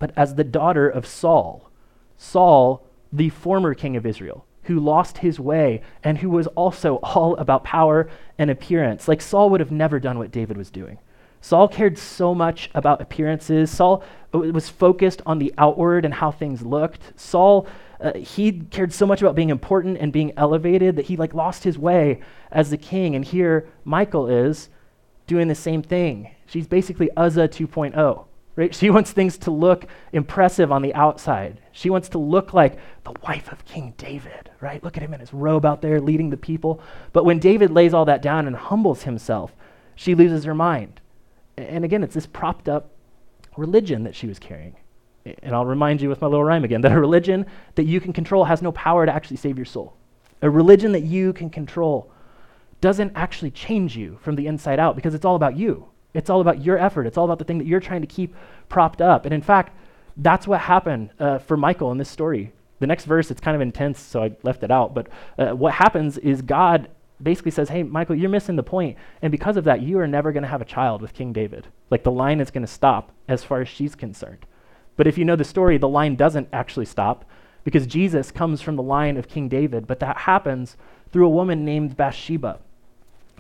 but 0.00 0.12
as 0.16 0.35
the 0.35 0.44
daughter 0.44 0.88
of 0.88 1.07
Saul. 1.07 1.70
Saul, 2.16 2.85
the 3.12 3.28
former 3.28 3.74
king 3.74 3.96
of 3.96 4.05
Israel 4.05 4.44
who 4.64 4.79
lost 4.79 5.18
his 5.18 5.40
way 5.40 5.83
and 6.03 6.18
who 6.18 6.31
was 6.31 6.46
also 6.48 6.96
all 6.96 7.37
about 7.37 7.64
power 7.64 8.09
and 8.38 8.51
appearance. 8.51 9.09
Like 9.09 9.20
Saul 9.20 9.51
would 9.51 9.61
have 9.61 9.72
never 9.72 9.98
done 9.98 10.18
what 10.18 10.31
David 10.31 10.57
was 10.57 10.70
doing. 10.70 10.98
Saul 11.40 11.66
cared 11.66 11.98
so 11.98 12.35
much 12.35 12.70
about 12.72 13.01
appearances. 13.01 13.70
Saul 13.70 14.05
was 14.33 14.68
focused 14.68 15.20
on 15.27 15.40
the 15.40 15.53
outward 15.59 16.05
and 16.05 16.14
how 16.14 16.31
things 16.31 16.62
looked. 16.62 17.12
Saul, 17.16 17.66
uh, 18.01 18.12
he 18.14 18.53
cared 18.70 18.92
so 18.92 19.07
much 19.07 19.20
about 19.20 19.35
being 19.35 19.51
important 19.51 19.98
and 19.98 20.12
being 20.12 20.33
elevated 20.37 20.94
that 20.96 21.07
he 21.07 21.16
like 21.16 21.35
lost 21.35 21.64
his 21.64 21.77
way 21.77 22.20
as 22.53 22.70
the 22.70 22.77
king. 22.77 23.16
And 23.16 23.25
here 23.25 23.68
Michael 23.85 24.29
is 24.29 24.68
doing 25.27 25.48
the 25.48 25.55
same 25.57 25.83
thing. 25.83 26.31
She's 26.46 26.68
basically 26.68 27.11
Uzzah 27.16 27.48
2.0. 27.48 28.25
Right? 28.55 28.75
She 28.75 28.91
wants 28.91 29.12
things 29.12 29.38
to 29.38 29.51
look 29.51 29.87
impressive 30.12 30.71
on 30.71 30.83
the 30.83 30.95
outside. 30.95 31.61
She 31.73 31.88
wants 31.88 32.11
to 32.11 32.19
look 32.19 32.53
like 32.53 32.79
the 33.05 33.15
wife 33.27 33.51
of 33.51 33.65
King 33.65 33.95
David, 33.97 34.51
right? 34.61 34.83
Look 34.85 34.99
at 34.99 35.03
him 35.03 35.15
in 35.15 35.21
his 35.21 35.33
robe 35.33 35.65
out 35.65 35.81
there 35.81 36.01
leading 36.01 36.29
the 36.29 36.37
people. 36.37 36.81
But 37.15 37.25
when 37.25 37.38
David 37.38 37.71
lays 37.71 37.95
all 37.95 38.05
that 38.05 38.21
down 38.21 38.47
and 38.47 38.55
humbles 38.55 39.05
himself, 39.05 39.55
she 39.95 40.15
loses 40.15 40.45
her 40.45 40.55
mind. 40.55 41.01
And 41.57 41.85
again, 41.85 42.03
it's 42.03 42.15
this 42.15 42.27
propped 42.27 42.69
up 42.69 42.91
religion 43.57 44.05
that 44.05 44.15
she 44.15 44.27
was 44.27 44.38
carrying. 44.38 44.77
And 45.25 45.55
I'll 45.55 45.67
remind 45.67 46.03
you 46.03 46.09
with 46.09 46.21
my 46.21 46.27
little 46.27 46.45
rhyme 46.45 46.65
again 46.65 46.81
that 46.83 46.93
a 46.93 47.01
religion 47.01 47.47
that 47.77 47.85
you 47.85 48.01
can 48.01 48.12
control 48.12 48.45
has 48.45 48.61
no 48.61 48.73
power 48.73 49.07
to 49.07 49.15
actually 49.15 49.37
save 49.37 49.57
your 49.57 49.65
soul. 49.65 49.97
A 50.43 50.51
religion 50.51 50.93
that 50.93 51.05
you 51.05 51.33
can 51.33 51.49
control 51.49 52.11
doesn't 52.81 53.12
actually 53.15 53.53
change 53.53 53.97
you 53.97 54.19
from 54.23 54.35
the 54.35 54.47
inside 54.47 54.81
out 54.81 54.97
because 54.97 55.15
it's 55.15 55.25
all 55.25 55.37
about 55.37 55.57
you. 55.57 55.87
It's 56.14 56.31
all 56.31 56.40
about 56.40 56.62
your 56.62 56.79
effort. 56.79 57.07
It's 57.07 57.16
all 57.16 57.25
about 57.25 57.38
the 57.38 57.44
thing 57.44 57.59
that 57.59 57.66
you're 57.66 57.81
trying 57.81 58.03
to 58.03 58.07
keep 58.07 58.35
propped 58.68 59.01
up. 59.01 59.25
And 59.25 59.33
in 59.33 59.42
fact, 59.42 59.77
that's 60.16 60.46
what 60.46 60.61
happened 60.61 61.11
uh, 61.18 61.38
for 61.38 61.57
Michael 61.57 61.90
in 61.92 61.98
this 61.98 62.09
story. 62.09 62.53
The 62.81 62.87
next 62.87 63.05
verse, 63.05 63.31
it's 63.31 63.40
kind 63.40 63.55
of 63.55 63.61
intense, 63.61 64.01
so 64.01 64.22
I 64.25 64.33
left 64.42 64.62
it 64.62 64.70
out. 64.70 64.94
But 64.94 65.09
uh, 65.38 65.51
what 65.51 65.75
happens 65.75 66.18
is 66.18 66.42
God 66.42 66.88
basically 67.22 67.53
says, 67.53 67.68
Hey, 67.68 67.83
Michael, 67.83 68.16
you're 68.16 68.29
missing 68.29 68.57
the 68.57 68.62
point. 68.62 68.98
And 69.22 69.31
because 69.31 69.57
of 69.57 69.64
that, 69.64 69.83
you 69.83 69.98
are 70.01 70.07
never 70.07 70.33
going 70.33 70.42
to 70.42 70.48
have 70.48 70.61
a 70.61 70.66
child 70.66 71.01
with 71.01 71.14
King 71.14 71.33
David. 71.33 71.68
Like 71.90 72.03
the 72.03 72.11
line 72.11 72.40
is 72.40 72.51
going 72.51 72.66
to 72.66 72.72
stop 72.72 73.12
as 73.29 73.44
far 73.44 73.61
as 73.61 73.68
she's 73.68 73.94
concerned. 73.94 74.44
But 74.96 75.07
if 75.07 75.16
you 75.16 75.25
know 75.25 75.37
the 75.37 75.44
story, 75.44 75.79
the 75.79 75.88
line 75.88 76.16
doesn't 76.16 76.48
actually 76.53 76.87
stop 76.87 77.25
because 77.64 77.87
Jesus 77.87 78.31
comes 78.31 78.61
from 78.61 78.77
the 78.77 78.83
line 78.83 79.16
of 79.16 79.29
King 79.29 79.48
David, 79.48 79.87
but 79.87 80.01
that 80.01 80.18
happens 80.18 80.77
through 81.12 81.27
a 81.27 81.31
woman 81.31 81.64
named 81.64 81.96
Bathsheba. 81.96 82.59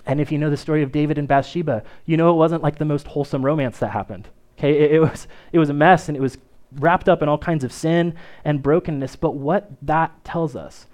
And 0.06 0.20
if 0.20 0.32
you 0.32 0.38
know 0.38 0.50
the 0.50 0.56
story 0.56 0.82
of 0.82 0.92
David 0.92 1.18
and 1.18 1.28
Bathsheba, 1.28 1.82
you 2.06 2.16
know 2.16 2.30
it 2.30 2.36
wasn't 2.36 2.62
like 2.62 2.78
the 2.78 2.84
most 2.84 3.06
wholesome 3.06 3.44
romance 3.44 3.78
that 3.78 3.90
happened. 3.90 4.28
Okay, 4.58 4.78
it, 4.78 4.92
it, 4.92 5.00
was 5.00 5.28
it 5.52 5.58
was 5.58 5.70
a 5.70 5.74
mess 5.74 6.08
and 6.08 6.16
it 6.16 6.20
was 6.20 6.38
wrapped 6.78 7.08
up 7.08 7.22
in 7.22 7.28
all 7.28 7.38
kinds 7.38 7.64
of 7.64 7.72
sin 7.72 8.14
and 8.44 8.62
brokenness. 8.62 9.16
But 9.16 9.34
what 9.34 9.70
that 9.82 10.24
tells 10.24 10.56
us 10.56 10.86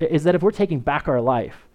is 0.00 0.24
that 0.24 0.34
if 0.34 0.42
we're 0.42 0.50
taking 0.50 0.80
back 0.80 1.08
our 1.08 1.20
life, 1.20 1.66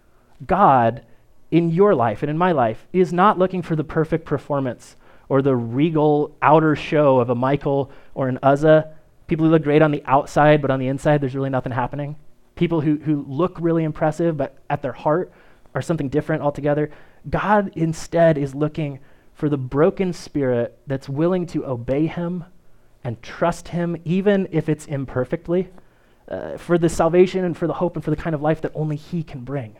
God 0.46 1.02
in 1.50 1.70
your 1.70 1.94
life 1.94 2.22
and 2.22 2.30
in 2.30 2.38
my 2.38 2.52
life 2.52 2.86
is 2.92 3.12
not 3.12 3.38
looking 3.38 3.62
for 3.62 3.74
the 3.76 3.84
perfect 3.84 4.24
performance 4.24 4.96
or 5.28 5.42
the 5.42 5.56
regal 5.56 6.34
outer 6.42 6.74
show 6.76 7.18
of 7.18 7.30
a 7.30 7.34
Michal 7.34 7.90
or 8.14 8.28
an 8.28 8.38
Uzzah. 8.42 8.92
People 9.26 9.46
who 9.46 9.52
look 9.52 9.62
great 9.62 9.82
on 9.82 9.92
the 9.92 10.02
outside, 10.06 10.60
but 10.60 10.70
on 10.70 10.80
the 10.80 10.88
inside, 10.88 11.20
there's 11.20 11.34
really 11.34 11.50
nothing 11.50 11.72
happening. 11.72 12.16
People 12.56 12.80
who, 12.80 12.96
who 12.96 13.24
look 13.28 13.56
really 13.60 13.84
impressive, 13.84 14.36
but 14.36 14.58
at 14.68 14.82
their 14.82 14.92
heart 14.92 15.32
are 15.74 15.82
something 15.82 16.08
different 16.08 16.42
altogether. 16.42 16.90
God 17.28 17.72
instead 17.74 18.38
is 18.38 18.54
looking 18.54 19.00
for 19.34 19.48
the 19.48 19.56
broken 19.56 20.12
spirit 20.12 20.78
that's 20.86 21.08
willing 21.08 21.46
to 21.46 21.64
obey 21.66 22.06
Him 22.06 22.44
and 23.02 23.22
trust 23.22 23.68
Him, 23.68 23.96
even 24.04 24.48
if 24.50 24.68
it's 24.68 24.86
imperfectly, 24.86 25.68
uh, 26.28 26.56
for 26.58 26.78
the 26.78 26.88
salvation 26.88 27.44
and 27.44 27.56
for 27.56 27.66
the 27.66 27.74
hope 27.74 27.96
and 27.96 28.04
for 28.04 28.10
the 28.10 28.16
kind 28.16 28.34
of 28.34 28.42
life 28.42 28.60
that 28.60 28.72
only 28.74 28.96
He 28.96 29.22
can 29.22 29.40
bring. 29.40 29.76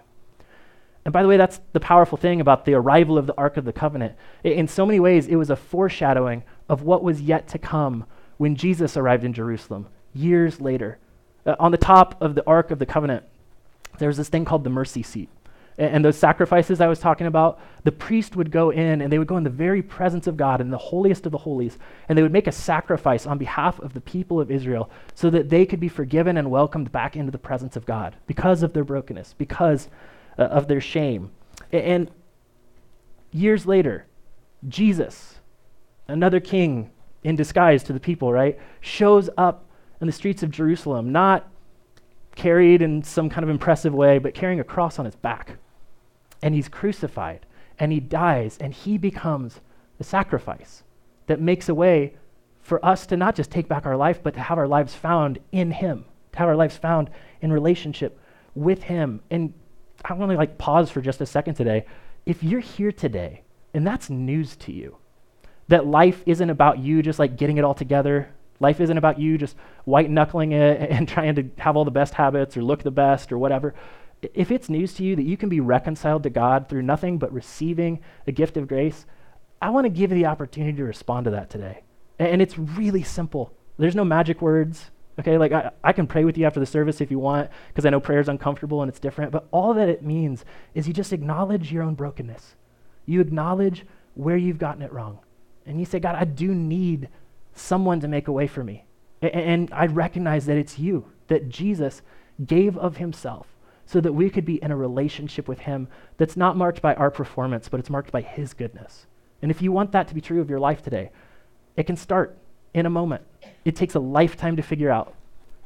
And 1.05 1.13
by 1.13 1.23
the 1.23 1.29
way, 1.29 1.37
that's 1.37 1.61
the 1.73 1.81
powerful 1.81 2.19
thing 2.19 2.41
about 2.41 2.65
the 2.65 2.75
arrival 2.75 3.17
of 3.17 3.27
the 3.27 3.37
Ark 3.37 3.57
of 3.57 3.65
the 3.65 3.73
Covenant. 3.73 4.15
In 4.45 4.69
so 4.69 4.85
many 4.85 5.01
ways, 5.01 5.27
it 5.27 5.37
was 5.37 5.51
a 5.51 5.57
foreshadowing 5.57 6.43
of 6.69 6.83
what 6.83 7.03
was 7.03 7.23
yet 7.23 7.49
to 7.49 7.59
come 7.59 8.05
when 8.37 8.55
Jesus 8.55 8.97
arrived 8.97 9.25
in 9.25 9.33
Jerusalem 9.33 9.89
years 10.15 10.61
later. 10.61 10.99
Uh, 11.47 11.57
on 11.59 11.73
the 11.73 11.79
top 11.79 12.21
of 12.21 12.35
the 12.35 12.47
Ark 12.47 12.71
of 12.71 12.79
the 12.79 12.87
Covenant, 12.87 13.25
there 13.99 14.09
was 14.09 14.19
this 14.19 14.29
thing 14.29 14.45
called 14.45 14.65
the 14.65 14.71
mercy 14.71 15.03
seat. 15.03 15.29
And, 15.81 16.05
those 16.05 16.19
sacrifices 16.19 16.83
I 16.83 16.89
was 16.89 16.99
talking 16.99 17.27
about, 17.27 17.59
the 17.85 17.93
priest 17.93 18.37
would 18.37 18.51
go 18.51 18.69
in 18.69 19.01
and 19.01 19.11
they 19.11 19.19
would 19.19 19.27
go 19.27 19.39
in 19.39 19.45
the 19.45 19.49
very 19.49 19.81
presence 19.81 20.27
of 20.27 20.37
God 20.37 20.61
in 20.61 20.69
the 20.69 20.77
holiest 20.77 21.25
of 21.25 21.33
the 21.33 21.39
holies, 21.39 21.79
and 22.07 22.19
they 22.19 22.23
would 22.23 22.35
make 22.35 22.47
a 22.47 22.53
sacrifice 22.53 23.27
on 23.27 23.39
behalf 23.39 23.81
of 23.81 23.95
the 23.95 24.01
people 24.03 24.43
of 24.43 24.51
Israel 24.51 24.91
so 25.15 25.31
that 25.31 25.49
they 25.49 25.65
could 25.65 25.81
be 25.81 25.89
forgiven 25.89 26.37
and 26.37 26.51
welcomed 26.51 26.93
back 26.93 27.17
into 27.17 27.33
the 27.33 27.39
presence 27.39 27.77
of 27.77 27.87
God 27.87 28.15
because 28.27 28.63
of 28.63 28.75
their 28.75 28.85
brokenness, 28.85 29.35
because 29.39 29.89
uh, 30.39 30.43
of 30.43 30.69
their 30.69 30.83
shame. 30.83 31.31
And 31.73 32.11
years 33.33 33.65
later, 33.65 34.05
Jesus, 34.69 35.37
another 36.09 36.41
king 36.41 36.91
in 37.25 37.37
disguise 37.37 37.83
to 37.85 37.95
the 37.95 38.01
people, 38.01 38.33
right, 38.35 38.59
shows 38.83 39.31
up 39.39 39.65
in 39.99 40.07
the 40.07 40.13
streets 40.13 40.43
of 40.43 40.51
Jerusalem, 40.51 41.11
not 41.11 41.49
carried 42.37 42.83
in 42.83 43.03
some 43.03 43.31
kind 43.31 43.45
of 43.45 43.51
impressive 43.51 43.95
way, 43.95 44.19
but 44.19 44.35
carrying 44.35 44.61
a 44.61 44.65
cross 44.65 44.99
on 44.99 45.07
his 45.07 45.17
back. 45.17 45.57
And 46.43 46.55
he's 46.55 46.69
crucified, 46.69 47.47
and 47.79 47.93
he 47.93 48.01
dies, 48.01 48.57
and 48.61 48.73
he 48.73 48.99
becomes 48.99 49.61
the 49.99 50.05
sacrifice 50.05 50.83
that 51.27 51.41
makes 51.41 51.69
a 51.69 51.75
way 51.75 52.15
for 52.61 52.85
us 52.85 53.07
to 53.07 53.17
not 53.17 53.35
just 53.35 53.51
take 53.51 53.69
back 53.69 53.87
our 53.87 53.97
life, 53.97 54.23
but 54.23 54.35
to 54.35 54.41
have 54.41 54.59
our 54.59 54.69
lives 54.69 54.95
found 54.95 55.39
in 55.53 55.71
him, 55.71 56.05
to 56.33 56.39
have 56.39 56.49
our 56.49 56.57
lives 56.57 56.77
found 56.77 57.11
in 57.41 57.53
relationship 57.53 58.19
with 58.55 58.83
him. 58.85 59.21
And 59.31 59.53
I 60.05 60.15
want 60.15 60.31
to 60.31 60.37
like 60.37 60.59
pause 60.59 60.91
for 60.91 61.01
just 61.01 61.21
a 61.21 61.27
second 61.27 61.55
today. 61.55 61.87
If 62.27 62.43
you're 62.43 62.61
here 62.61 62.93
today 62.93 63.43
and 63.75 63.87
that's 63.87 64.11
news 64.11 64.57
to 64.57 64.73
you, 64.73 64.97
that 65.69 65.87
life 65.87 66.23
isn't 66.27 66.51
about 66.51 66.79
you 66.79 67.03
just 67.03 67.19
like 67.19 67.37
getting 67.37 67.57
it 67.57 67.65
all 67.65 67.75
together. 67.75 68.29
Life 68.59 68.81
isn't 68.81 68.99
about 68.99 69.19
you 69.19 69.39
just 69.39 69.57
white 69.85 70.11
knuckling 70.11 70.53
it 70.53 70.91
and 70.91 71.09
trying 71.09 71.35
to 71.37 71.49
have 71.59 71.77
all 71.77 71.85
the 71.85 71.91
best 71.91 72.15
habits 72.15 72.57
or 72.57 72.63
look 72.63 72.83
the 72.83 72.91
best 72.91 73.33
or 73.33 73.39
whatever. 73.39 73.75
If 74.23 74.51
it's 74.51 74.69
news 74.69 74.95
to 74.95 75.05
you 75.05 75.17
that 75.17 75.25
you 75.25 75.37
can 75.37 75.49
be 75.49 75.61
reconciled 75.61 76.23
to 76.25 76.31
God 76.31 76.69
through 76.69 76.83
nothing 76.83 77.19
but 77.19 77.33
receiving 77.33 78.01
a 78.27 78.33
gift 78.33 78.57
of 78.57 78.69
grace, 78.69 79.07
I 79.63 79.71
want 79.71 79.87
to 79.87 79.91
give 79.91 80.11
you 80.11 80.19
the 80.19 80.27
opportunity 80.27 80.77
to 80.77 80.85
respond 80.85 81.25
to 81.25 81.31
that 81.31 81.51
today. 81.51 81.83
And 82.19 82.43
it's 82.43 82.59
really 82.59 83.03
simple. 83.03 83.55
There's 83.79 83.95
no 83.97 84.05
magic 84.05 84.43
words. 84.43 84.91
Okay, 85.19 85.39
like 85.39 85.53
I, 85.53 85.71
I 85.83 85.93
can 85.93 86.07
pray 86.07 86.25
with 86.25 86.39
you 86.39 86.47
after 86.47 86.61
the 86.61 86.67
service 86.67 87.01
if 87.01 87.11
you 87.11 87.19
want, 87.19 87.51
because 87.69 87.85
I 87.85 87.91
know 87.91 88.01
prayer 88.01 88.21
is 88.21 88.29
uncomfortable 88.29 88.83
and 88.83 88.89
it's 88.89 89.01
different, 89.01 89.33
but 89.33 89.47
all 89.51 89.75
that 89.75 89.89
it 89.89 90.03
means 90.03 90.45
is 90.75 90.87
you 90.87 90.95
just 90.95 91.13
acknowledge 91.13 91.73
your 91.73 91.83
own 91.83 91.95
brokenness. 91.95 92.55
You 93.07 93.21
acknowledge 93.21 93.85
where 94.15 94.37
you've 94.37 94.59
gotten 94.59 94.83
it 94.83 94.93
wrong. 94.93 95.19
And 95.67 95.79
you 95.79 95.85
say, 95.85 95.99
God, 95.99 96.15
I 96.15 96.25
do 96.25 96.55
need 96.55 97.09
someone 97.55 98.01
to 98.01 98.09
make 98.09 98.29
a 98.29 98.33
way 98.33 98.47
for 98.47 98.65
me. 98.65 98.85
And, 99.21 99.35
and 99.35 99.73
I 99.73 99.87
recognize 99.87 100.47
that 100.47 100.57
it's 100.57 100.79
you, 100.79 101.07
that 101.29 101.49
Jesus 101.49 102.03
gave 102.47 102.79
of 102.79 102.97
himself 102.97 103.47
so 103.91 104.01
that 104.01 104.13
we 104.13 104.31
could 104.31 104.45
be 104.45 104.63
in 104.63 104.71
a 104.71 104.77
relationship 104.77 105.49
with 105.49 105.59
him 105.59 105.89
that's 106.17 106.37
not 106.37 106.57
marked 106.57 106.81
by 106.81 106.95
our 106.95 107.11
performance, 107.11 107.69
but 107.69 107.81
it's 107.81 107.91
marked 107.91 108.13
by 108.13 108.21
his 108.21 108.55
goodness. 108.55 109.07
And 109.43 109.51
if 109.51 109.61
you 109.61 109.73
want 109.73 109.91
that 109.91 110.07
to 110.07 110.15
be 110.15 110.21
true 110.21 110.41
of 110.41 110.49
your 110.49 110.61
life 110.61 110.81
today, 110.81 111.11
it 111.77 111.89
can 111.89 111.97
start 111.97 112.39
in 112.73 112.87
a 112.87 112.91
moment. 112.91 113.25
It 113.65 113.75
takes 113.75 113.97
a 113.97 113.99
lifetime 113.99 114.55
to 114.55 114.63
figure 114.63 114.93
out, 114.93 115.13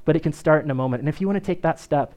but 0.07 0.17
it 0.17 0.23
can 0.23 0.33
start 0.33 0.65
in 0.65 0.71
a 0.71 0.75
moment. 0.75 1.03
And 1.03 1.09
if 1.11 1.21
you 1.21 1.27
want 1.27 1.37
to 1.37 1.45
take 1.45 1.61
that 1.61 1.79
step, 1.79 2.15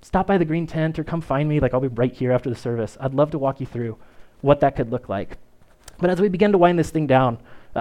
stop 0.00 0.26
by 0.26 0.38
the 0.38 0.46
green 0.46 0.66
tent 0.66 0.98
or 0.98 1.04
come 1.04 1.20
find 1.20 1.50
me. 1.50 1.60
Like 1.60 1.74
I'll 1.74 1.80
be 1.80 1.88
right 1.88 2.14
here 2.14 2.32
after 2.32 2.48
the 2.48 2.56
service. 2.56 2.96
I'd 2.98 3.12
love 3.12 3.30
to 3.32 3.38
walk 3.38 3.60
you 3.60 3.66
through 3.66 3.98
what 4.40 4.60
that 4.60 4.74
could 4.74 4.90
look 4.90 5.10
like. 5.10 5.36
But 5.98 6.08
as 6.08 6.18
we 6.18 6.30
begin 6.30 6.52
to 6.52 6.58
wind 6.58 6.78
this 6.78 6.88
thing 6.88 7.06
down, 7.06 7.36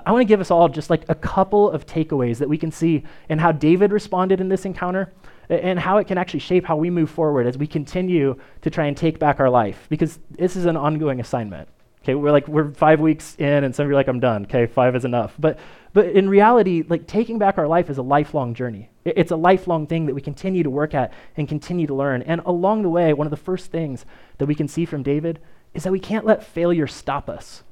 I 0.05 0.11
want 0.11 0.21
to 0.21 0.25
give 0.25 0.41
us 0.41 0.51
all 0.51 0.67
just 0.67 0.89
like 0.89 1.05
a 1.07 1.15
couple 1.15 1.71
of 1.71 1.85
takeaways 1.85 2.39
that 2.39 2.49
we 2.49 2.57
can 2.57 2.71
see 2.71 3.03
in 3.29 3.39
how 3.39 3.53
David 3.53 3.93
responded 3.93 4.41
in 4.41 4.49
this 4.49 4.65
encounter 4.65 5.13
and 5.51 5.79
how 5.79 5.97
it 5.97 6.07
can 6.07 6.17
actually 6.17 6.39
shape 6.39 6.65
how 6.65 6.77
we 6.77 6.89
move 6.89 7.09
forward 7.09 7.45
as 7.45 7.57
we 7.57 7.67
continue 7.67 8.39
to 8.61 8.69
try 8.69 8.85
and 8.85 8.95
take 8.95 9.19
back 9.19 9.39
our 9.39 9.49
life 9.49 9.85
because 9.89 10.19
this 10.31 10.55
is 10.55 10.65
an 10.65 10.77
ongoing 10.77 11.19
assignment. 11.19 11.67
Okay, 12.03 12.15
we're 12.15 12.31
like 12.31 12.47
we're 12.47 12.71
five 12.71 12.99
weeks 12.99 13.35
in, 13.37 13.63
and 13.63 13.75
some 13.75 13.83
of 13.83 13.89
you 13.89 13.93
are 13.93 13.99
like, 13.99 14.07
I'm 14.07 14.19
done. 14.19 14.43
Okay, 14.45 14.65
five 14.65 14.95
is 14.95 15.05
enough. 15.05 15.35
But 15.37 15.59
but 15.93 16.07
in 16.07 16.29
reality, 16.29 16.83
like 16.87 17.05
taking 17.05 17.37
back 17.37 17.57
our 17.57 17.67
life 17.67 17.89
is 17.89 17.97
a 17.97 18.01
lifelong 18.01 18.53
journey. 18.55 18.89
It's 19.05 19.31
a 19.31 19.35
lifelong 19.35 19.87
thing 19.87 20.05
that 20.07 20.15
we 20.15 20.21
continue 20.21 20.63
to 20.63 20.69
work 20.69 20.95
at 20.95 21.13
and 21.37 21.47
continue 21.47 21.85
to 21.87 21.93
learn. 21.93 22.21
And 22.23 22.41
along 22.45 22.83
the 22.83 22.89
way, 22.89 23.13
one 23.13 23.27
of 23.27 23.31
the 23.31 23.37
first 23.37 23.71
things 23.71 24.05
that 24.37 24.45
we 24.45 24.55
can 24.55 24.67
see 24.67 24.85
from 24.85 25.03
David 25.03 25.39
is 25.73 25.83
that 25.83 25.91
we 25.91 25.99
can't 25.99 26.25
let 26.25 26.43
failure 26.43 26.87
stop 26.87 27.29
us. 27.29 27.63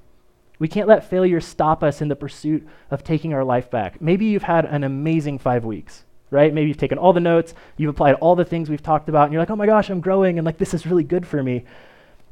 We 0.59 0.67
can't 0.67 0.87
let 0.87 1.09
failure 1.09 1.39
stop 1.39 1.83
us 1.83 2.01
in 2.01 2.09
the 2.09 2.15
pursuit 2.15 2.67
of 2.91 3.03
taking 3.03 3.33
our 3.33 3.45
life 3.45 3.71
back. 3.71 4.01
Maybe 4.01 4.25
you've 4.25 4.43
had 4.43 4.65
an 4.65 4.83
amazing 4.83 5.39
five 5.39 5.63
weeks, 5.63 6.03
right? 6.31 6.53
Maybe 6.53 6.67
you've 6.67 6.77
taken 6.77 6.97
all 6.97 7.13
the 7.13 7.19
notes, 7.19 7.53
you've 7.77 7.89
applied 7.89 8.15
all 8.15 8.35
the 8.35 8.45
things 8.45 8.69
we've 8.69 8.83
talked 8.83 9.09
about, 9.09 9.25
and 9.25 9.33
you're 9.33 9.41
like, 9.41 9.49
oh 9.49 9.55
my 9.55 9.65
gosh, 9.65 9.89
I'm 9.89 10.01
growing, 10.01 10.37
and 10.37 10.45
like 10.45 10.57
this 10.57 10.73
is 10.73 10.85
really 10.85 11.03
good 11.03 11.27
for 11.27 11.41
me 11.41 11.65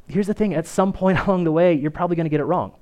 here's 0.08 0.26
the 0.26 0.34
thing 0.34 0.54
at 0.54 0.66
some 0.66 0.92
point 0.92 1.18
along 1.26 1.44
the 1.44 1.52
way, 1.52 1.74
you're 1.74 1.90
probably 1.90 2.16
going 2.16 2.24
to 2.24 2.30
get 2.30 2.40
it 2.40 2.44
wrong. 2.44 2.72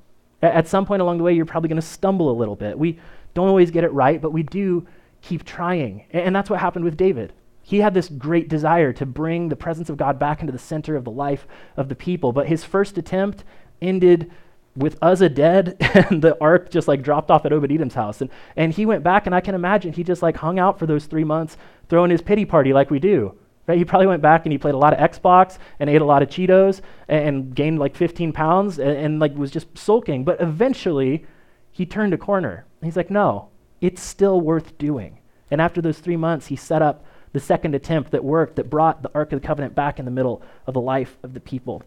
At 0.43 0.69
some 0.69 0.85
point 0.85 1.03
along 1.03 1.19
the 1.19 1.25
way, 1.25 1.33
you're 1.33 1.47
probably 1.47 1.69
going 1.69 1.81
to 1.81 1.87
stumble 1.87 2.31
a 2.31 2.37
little 2.37 2.57
bit. 2.57 2.79
We 2.79 2.99
don't 3.35 3.49
always 3.49 3.71
get 3.71 3.85
it 3.85 3.93
right, 3.93 4.21
but 4.21 4.33
we 4.33 4.43
do 4.43 4.87
keep 5.23 5.45
trying. 5.45 6.05
And 6.11 6.37
that's 6.37 6.51
what 6.51 6.61
happened 6.61 6.85
with 6.85 6.97
David. 6.97 7.33
He 7.63 7.79
had 7.79 7.95
this 7.95 8.09
great 8.09 8.49
desire 8.49 8.93
to 8.93 9.07
bring 9.07 9.49
the 9.49 9.57
presence 9.57 9.89
of 9.89 9.97
God 9.97 10.19
back 10.19 10.41
into 10.41 10.53
the 10.53 10.59
center 10.59 10.95
of 10.95 11.05
the 11.05 11.11
life 11.11 11.49
of 11.77 11.89
the 11.89 11.95
people, 11.95 12.33
but 12.33 12.47
his 12.47 12.65
first 12.65 12.99
attempt 12.99 13.45
ended 13.81 14.31
with 14.77 14.99
Uzzah 15.03 15.31
dead 15.31 15.77
and 15.81 16.23
the 16.23 16.37
ark 16.41 16.71
just 16.71 16.89
like 16.89 17.03
dropped 17.03 17.31
off 17.31 17.45
at 17.47 17.53
Obed 17.53 17.73
Edom's 17.73 17.95
house. 17.95 18.21
And, 18.21 18.31
and 18.57 18.73
he 18.73 18.87
went 18.87 19.03
back, 19.03 19.27
and 19.27 19.35
I 19.35 19.41
can 19.41 19.55
imagine 19.55 19.93
he 19.93 20.05
just 20.05 20.23
like 20.23 20.37
hung 20.37 20.59
out 20.59 20.79
for 20.79 20.87
those 20.87 21.07
three 21.07 21.25
months, 21.25 21.57
throwing 21.89 22.11
his 22.11 22.23
pity 22.23 22.45
party 22.45 22.73
like 22.73 22.91
we 22.91 22.99
do. 22.99 23.37
Right? 23.67 23.79
He 23.79 23.85
probably 23.85 24.07
went 24.07 24.23
back 24.23 24.47
and 24.47 24.53
he 24.53 24.59
played 24.59 24.75
a 24.75 24.79
lot 24.79 24.93
of 24.93 25.11
Xbox 25.11 25.59
and 25.81 25.91
ate 25.91 26.01
a 26.01 26.05
lot 26.05 26.23
of 26.23 26.29
Cheetos 26.29 26.83
and, 27.09 27.29
and 27.29 27.55
gained 27.55 27.79
like 27.79 27.97
15 27.97 28.33
pounds 28.33 28.79
and, 28.79 28.91
and, 28.91 29.19
like 29.19 29.35
was 29.35 29.51
just 29.51 29.77
sulking. 29.77 30.25
But 30.25 30.41
eventually, 30.41 31.27
he 31.73 31.85
turned 31.85 32.15
a 32.15 32.19
corner. 32.19 32.65
He's 32.83 32.97
like, 32.97 33.11
no, 33.11 33.49
it's 33.81 34.03
still 34.03 34.41
worth 34.41 34.79
doing. 34.79 35.19
And 35.51 35.61
after 35.61 35.81
those 35.81 35.99
three 35.99 36.17
months, 36.17 36.47
he 36.47 36.57
set 36.57 36.83
up 36.83 37.05
the 37.33 37.41
second 37.41 37.75
attempt 37.75 38.13
that 38.13 38.25
worked, 38.25 38.57
that 38.57 38.71
brought 38.71 39.03
the 39.03 39.11
Ark 39.15 39.33
of 39.33 39.41
the 39.41 39.47
Covenant 39.47 39.75
back 39.75 39.99
in 39.99 40.05
the 40.05 40.11
middle 40.11 40.43
of 40.67 40.75
the 40.75 40.81
life 40.81 41.19
of 41.23 41.35
the 41.35 41.41
people. 41.41 41.83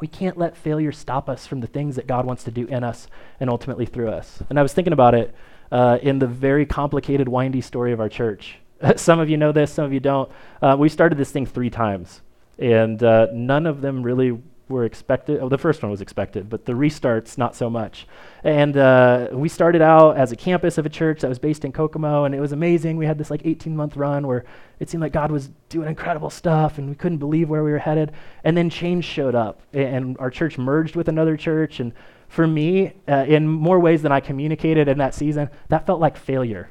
We 0.00 0.06
can't 0.08 0.36
let 0.36 0.56
failure 0.56 0.92
stop 0.92 1.28
us 1.28 1.46
from 1.46 1.60
the 1.60 1.66
things 1.66 1.96
that 1.96 2.06
God 2.06 2.26
wants 2.26 2.44
to 2.44 2.50
do 2.50 2.66
in 2.66 2.82
us 2.84 3.06
and 3.40 3.48
ultimately 3.48 3.86
through 3.86 4.10
us. 4.10 4.42
And 4.50 4.58
I 4.58 4.62
was 4.62 4.72
thinking 4.72 4.92
about 4.92 5.14
it 5.14 5.34
uh, 5.70 5.98
in 6.02 6.18
the 6.18 6.26
very 6.26 6.66
complicated, 6.66 7.28
windy 7.28 7.60
story 7.60 7.92
of 7.92 8.00
our 8.00 8.08
church. 8.08 8.58
some 8.96 9.20
of 9.20 9.30
you 9.30 9.36
know 9.36 9.52
this, 9.52 9.72
some 9.72 9.84
of 9.84 9.92
you 9.92 10.00
don't. 10.00 10.30
Uh, 10.60 10.76
we 10.78 10.88
started 10.88 11.16
this 11.16 11.30
thing 11.30 11.46
three 11.46 11.70
times, 11.70 12.22
and 12.58 13.02
uh, 13.02 13.28
none 13.32 13.66
of 13.66 13.80
them 13.80 14.02
really 14.02 14.40
were 14.68 14.84
expected. 14.84 15.40
Oh, 15.40 15.48
the 15.48 15.58
first 15.58 15.82
one 15.82 15.90
was 15.90 16.00
expected, 16.00 16.48
but 16.48 16.64
the 16.64 16.72
restarts, 16.72 17.36
not 17.36 17.54
so 17.54 17.68
much. 17.68 18.06
And 18.42 18.76
uh, 18.76 19.28
we 19.32 19.48
started 19.48 19.82
out 19.82 20.16
as 20.16 20.32
a 20.32 20.36
campus 20.36 20.78
of 20.78 20.86
a 20.86 20.88
church 20.88 21.20
that 21.20 21.28
was 21.28 21.38
based 21.38 21.64
in 21.64 21.72
Kokomo, 21.72 22.24
and 22.24 22.34
it 22.34 22.40
was 22.40 22.52
amazing. 22.52 22.96
We 22.96 23.04
had 23.04 23.18
this 23.18 23.30
like 23.30 23.42
18 23.44 23.76
month 23.76 23.96
run 23.96 24.26
where 24.26 24.44
it 24.80 24.88
seemed 24.88 25.02
like 25.02 25.12
God 25.12 25.30
was 25.30 25.50
doing 25.68 25.88
incredible 25.88 26.30
stuff, 26.30 26.78
and 26.78 26.88
we 26.88 26.94
couldn't 26.94 27.18
believe 27.18 27.50
where 27.50 27.62
we 27.62 27.72
were 27.72 27.78
headed. 27.78 28.12
And 28.42 28.56
then 28.56 28.70
change 28.70 29.04
showed 29.04 29.34
up, 29.34 29.60
and 29.72 30.16
our 30.18 30.30
church 30.30 30.56
merged 30.56 30.96
with 30.96 31.08
another 31.08 31.36
church. 31.36 31.80
And 31.80 31.92
for 32.28 32.46
me, 32.46 32.94
uh, 33.06 33.24
in 33.28 33.46
more 33.46 33.78
ways 33.78 34.00
than 34.00 34.12
I 34.12 34.20
communicated 34.20 34.88
in 34.88 34.98
that 34.98 35.14
season, 35.14 35.50
that 35.68 35.86
felt 35.86 36.00
like 36.00 36.16
failure. 36.16 36.70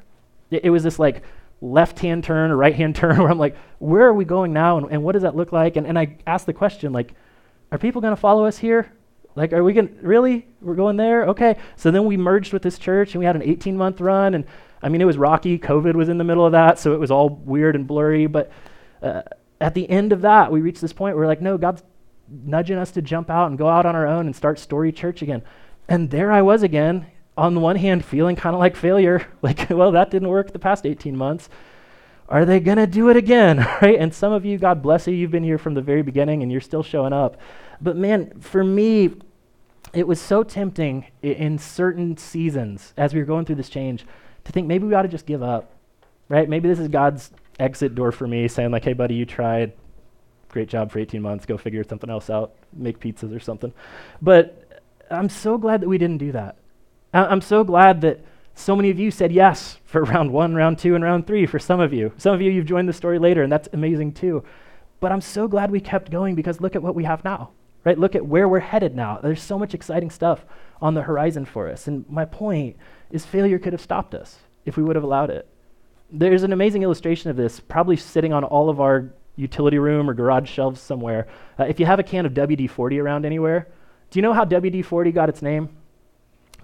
It, 0.50 0.64
it 0.64 0.70
was 0.70 0.82
this 0.82 0.98
like 0.98 1.22
left 1.60 2.00
hand 2.00 2.24
turn 2.24 2.50
or 2.50 2.56
right 2.56 2.74
hand 2.74 2.96
turn 2.96 3.18
where 3.18 3.30
I'm 3.30 3.38
like, 3.38 3.56
where 3.78 4.06
are 4.06 4.14
we 4.14 4.24
going 4.24 4.52
now, 4.52 4.78
and, 4.78 4.90
and 4.90 5.04
what 5.04 5.12
does 5.12 5.22
that 5.22 5.36
look 5.36 5.52
like? 5.52 5.76
And, 5.76 5.86
and 5.86 5.96
I 5.96 6.16
asked 6.26 6.46
the 6.46 6.52
question, 6.52 6.92
like, 6.92 7.14
are 7.74 7.78
people 7.78 8.00
going 8.00 8.14
to 8.14 8.20
follow 8.20 8.44
us 8.44 8.56
here? 8.56 8.92
Like, 9.34 9.52
are 9.52 9.64
we 9.64 9.72
going 9.72 9.88
to, 9.88 9.94
really? 10.06 10.46
We're 10.60 10.76
going 10.76 10.96
there? 10.96 11.26
Okay. 11.30 11.56
So 11.74 11.90
then 11.90 12.04
we 12.04 12.16
merged 12.16 12.52
with 12.52 12.62
this 12.62 12.78
church 12.78 13.14
and 13.14 13.18
we 13.18 13.24
had 13.24 13.34
an 13.34 13.42
18 13.42 13.76
month 13.76 14.00
run. 14.00 14.34
And 14.34 14.44
I 14.80 14.88
mean, 14.88 15.00
it 15.00 15.06
was 15.06 15.18
rocky. 15.18 15.58
COVID 15.58 15.94
was 15.94 16.08
in 16.08 16.16
the 16.16 16.22
middle 16.22 16.46
of 16.46 16.52
that. 16.52 16.78
So 16.78 16.94
it 16.94 17.00
was 17.00 17.10
all 17.10 17.30
weird 17.30 17.74
and 17.74 17.84
blurry. 17.84 18.28
But 18.28 18.52
uh, 19.02 19.22
at 19.60 19.74
the 19.74 19.90
end 19.90 20.12
of 20.12 20.20
that, 20.20 20.52
we 20.52 20.60
reached 20.60 20.80
this 20.80 20.92
point 20.92 21.16
where 21.16 21.24
we're 21.24 21.28
like, 21.28 21.42
no, 21.42 21.58
God's 21.58 21.82
nudging 22.28 22.78
us 22.78 22.92
to 22.92 23.02
jump 23.02 23.28
out 23.28 23.48
and 23.48 23.58
go 23.58 23.68
out 23.68 23.86
on 23.86 23.96
our 23.96 24.06
own 24.06 24.26
and 24.26 24.36
start 24.36 24.60
Story 24.60 24.92
Church 24.92 25.20
again. 25.20 25.42
And 25.88 26.12
there 26.12 26.30
I 26.30 26.42
was 26.42 26.62
again, 26.62 27.08
on 27.36 27.54
the 27.54 27.60
one 27.60 27.74
hand, 27.74 28.04
feeling 28.04 28.36
kind 28.36 28.54
of 28.54 28.60
like 28.60 28.76
failure. 28.76 29.26
Like, 29.42 29.68
well, 29.68 29.90
that 29.90 30.12
didn't 30.12 30.28
work 30.28 30.52
the 30.52 30.60
past 30.60 30.86
18 30.86 31.16
months. 31.16 31.48
Are 32.28 32.44
they 32.44 32.60
going 32.60 32.78
to 32.78 32.86
do 32.86 33.08
it 33.10 33.16
again? 33.16 33.58
right? 33.82 33.98
And 33.98 34.14
some 34.14 34.32
of 34.32 34.44
you, 34.44 34.58
God 34.58 34.82
bless 34.82 35.06
you, 35.06 35.14
you've 35.14 35.30
been 35.30 35.44
here 35.44 35.58
from 35.58 35.74
the 35.74 35.82
very 35.82 36.02
beginning 36.02 36.42
and 36.42 36.50
you're 36.50 36.60
still 36.60 36.82
showing 36.82 37.12
up. 37.12 37.36
But 37.80 37.96
man, 37.96 38.40
for 38.40 38.64
me, 38.64 39.14
it 39.92 40.06
was 40.06 40.20
so 40.20 40.42
tempting 40.42 41.06
in 41.22 41.58
certain 41.58 42.16
seasons 42.16 42.92
as 42.96 43.14
we 43.14 43.20
were 43.20 43.26
going 43.26 43.44
through 43.44 43.56
this 43.56 43.68
change 43.68 44.04
to 44.44 44.52
think 44.52 44.66
maybe 44.66 44.86
we 44.86 44.94
ought 44.94 45.02
to 45.02 45.08
just 45.08 45.26
give 45.26 45.42
up, 45.42 45.72
right? 46.28 46.48
Maybe 46.48 46.68
this 46.68 46.78
is 46.78 46.88
God's 46.88 47.30
exit 47.58 47.94
door 47.94 48.12
for 48.12 48.26
me, 48.26 48.48
saying, 48.48 48.70
like, 48.70 48.84
hey, 48.84 48.92
buddy, 48.92 49.14
you 49.14 49.24
tried. 49.24 49.72
Great 50.48 50.68
job 50.68 50.90
for 50.90 50.98
18 50.98 51.20
months. 51.22 51.46
Go 51.46 51.56
figure 51.56 51.84
something 51.84 52.10
else 52.10 52.30
out. 52.30 52.54
Make 52.72 53.00
pizzas 53.00 53.34
or 53.34 53.40
something. 53.40 53.72
But 54.20 54.82
I'm 55.10 55.28
so 55.28 55.58
glad 55.58 55.80
that 55.80 55.88
we 55.88 55.98
didn't 55.98 56.18
do 56.18 56.32
that. 56.32 56.56
I- 57.12 57.26
I'm 57.26 57.40
so 57.40 57.64
glad 57.64 58.00
that 58.02 58.20
so 58.54 58.76
many 58.76 58.90
of 58.90 58.98
you 58.98 59.10
said 59.10 59.32
yes 59.32 59.78
for 59.84 60.04
round 60.04 60.32
one, 60.32 60.54
round 60.54 60.78
two, 60.78 60.94
and 60.94 61.04
round 61.04 61.26
three 61.26 61.46
for 61.46 61.58
some 61.58 61.80
of 61.80 61.92
you. 61.92 62.12
Some 62.16 62.34
of 62.34 62.40
you, 62.40 62.50
you've 62.50 62.66
joined 62.66 62.88
the 62.88 62.92
story 62.92 63.18
later, 63.18 63.42
and 63.42 63.52
that's 63.52 63.68
amazing 63.72 64.12
too. 64.12 64.44
But 65.00 65.12
I'm 65.12 65.20
so 65.20 65.48
glad 65.48 65.70
we 65.70 65.80
kept 65.80 66.10
going 66.10 66.34
because 66.34 66.60
look 66.60 66.76
at 66.76 66.82
what 66.82 66.94
we 66.94 67.04
have 67.04 67.24
now, 67.24 67.50
right? 67.84 67.98
Look 67.98 68.14
at 68.14 68.26
where 68.26 68.48
we're 68.48 68.60
headed 68.60 68.94
now. 68.94 69.18
There's 69.22 69.42
so 69.42 69.58
much 69.58 69.74
exciting 69.74 70.10
stuff 70.10 70.44
on 70.80 70.94
the 70.94 71.02
horizon 71.02 71.44
for 71.44 71.68
us. 71.68 71.86
And 71.88 72.08
my 72.08 72.24
point 72.24 72.76
is 73.10 73.26
failure 73.26 73.58
could 73.58 73.72
have 73.72 73.82
stopped 73.82 74.14
us 74.14 74.38
if 74.64 74.76
we 74.76 74.82
would 74.82 74.96
have 74.96 75.04
allowed 75.04 75.30
it. 75.30 75.48
There's 76.10 76.42
an 76.42 76.52
amazing 76.52 76.82
illustration 76.82 77.30
of 77.30 77.36
this, 77.36 77.60
probably 77.60 77.96
sitting 77.96 78.32
on 78.32 78.44
all 78.44 78.70
of 78.70 78.80
our 78.80 79.10
utility 79.36 79.78
room 79.78 80.08
or 80.08 80.14
garage 80.14 80.48
shelves 80.48 80.80
somewhere. 80.80 81.26
Uh, 81.58 81.64
if 81.64 81.80
you 81.80 81.86
have 81.86 81.98
a 81.98 82.04
can 82.04 82.24
of 82.24 82.32
WD 82.32 82.70
40 82.70 83.00
around 83.00 83.26
anywhere, 83.26 83.68
do 84.10 84.18
you 84.18 84.22
know 84.22 84.32
how 84.32 84.44
WD 84.44 84.84
40 84.84 85.12
got 85.12 85.28
its 85.28 85.42
name? 85.42 85.68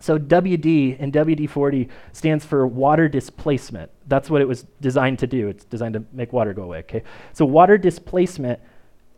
So 0.01 0.19
WD 0.19 0.97
and 0.99 1.13
WD-40 1.13 1.89
stands 2.13 2.45
for 2.45 2.67
water 2.67 3.09
displacement. 3.09 3.91
That's 4.09 4.31
what 4.31 4.41
it 4.41 4.49
was 4.49 4.65
designed 4.81 5.19
to 5.21 5.27
do. 5.27 5.49
It's 5.49 5.65
designed 5.65 5.95
to 5.95 6.05
make 6.13 6.33
water 6.33 6.55
go 6.55 6.63
away, 6.63 6.79
okay? 6.79 7.03
So 7.35 7.45
water 7.45 7.77
displacement, 7.79 8.61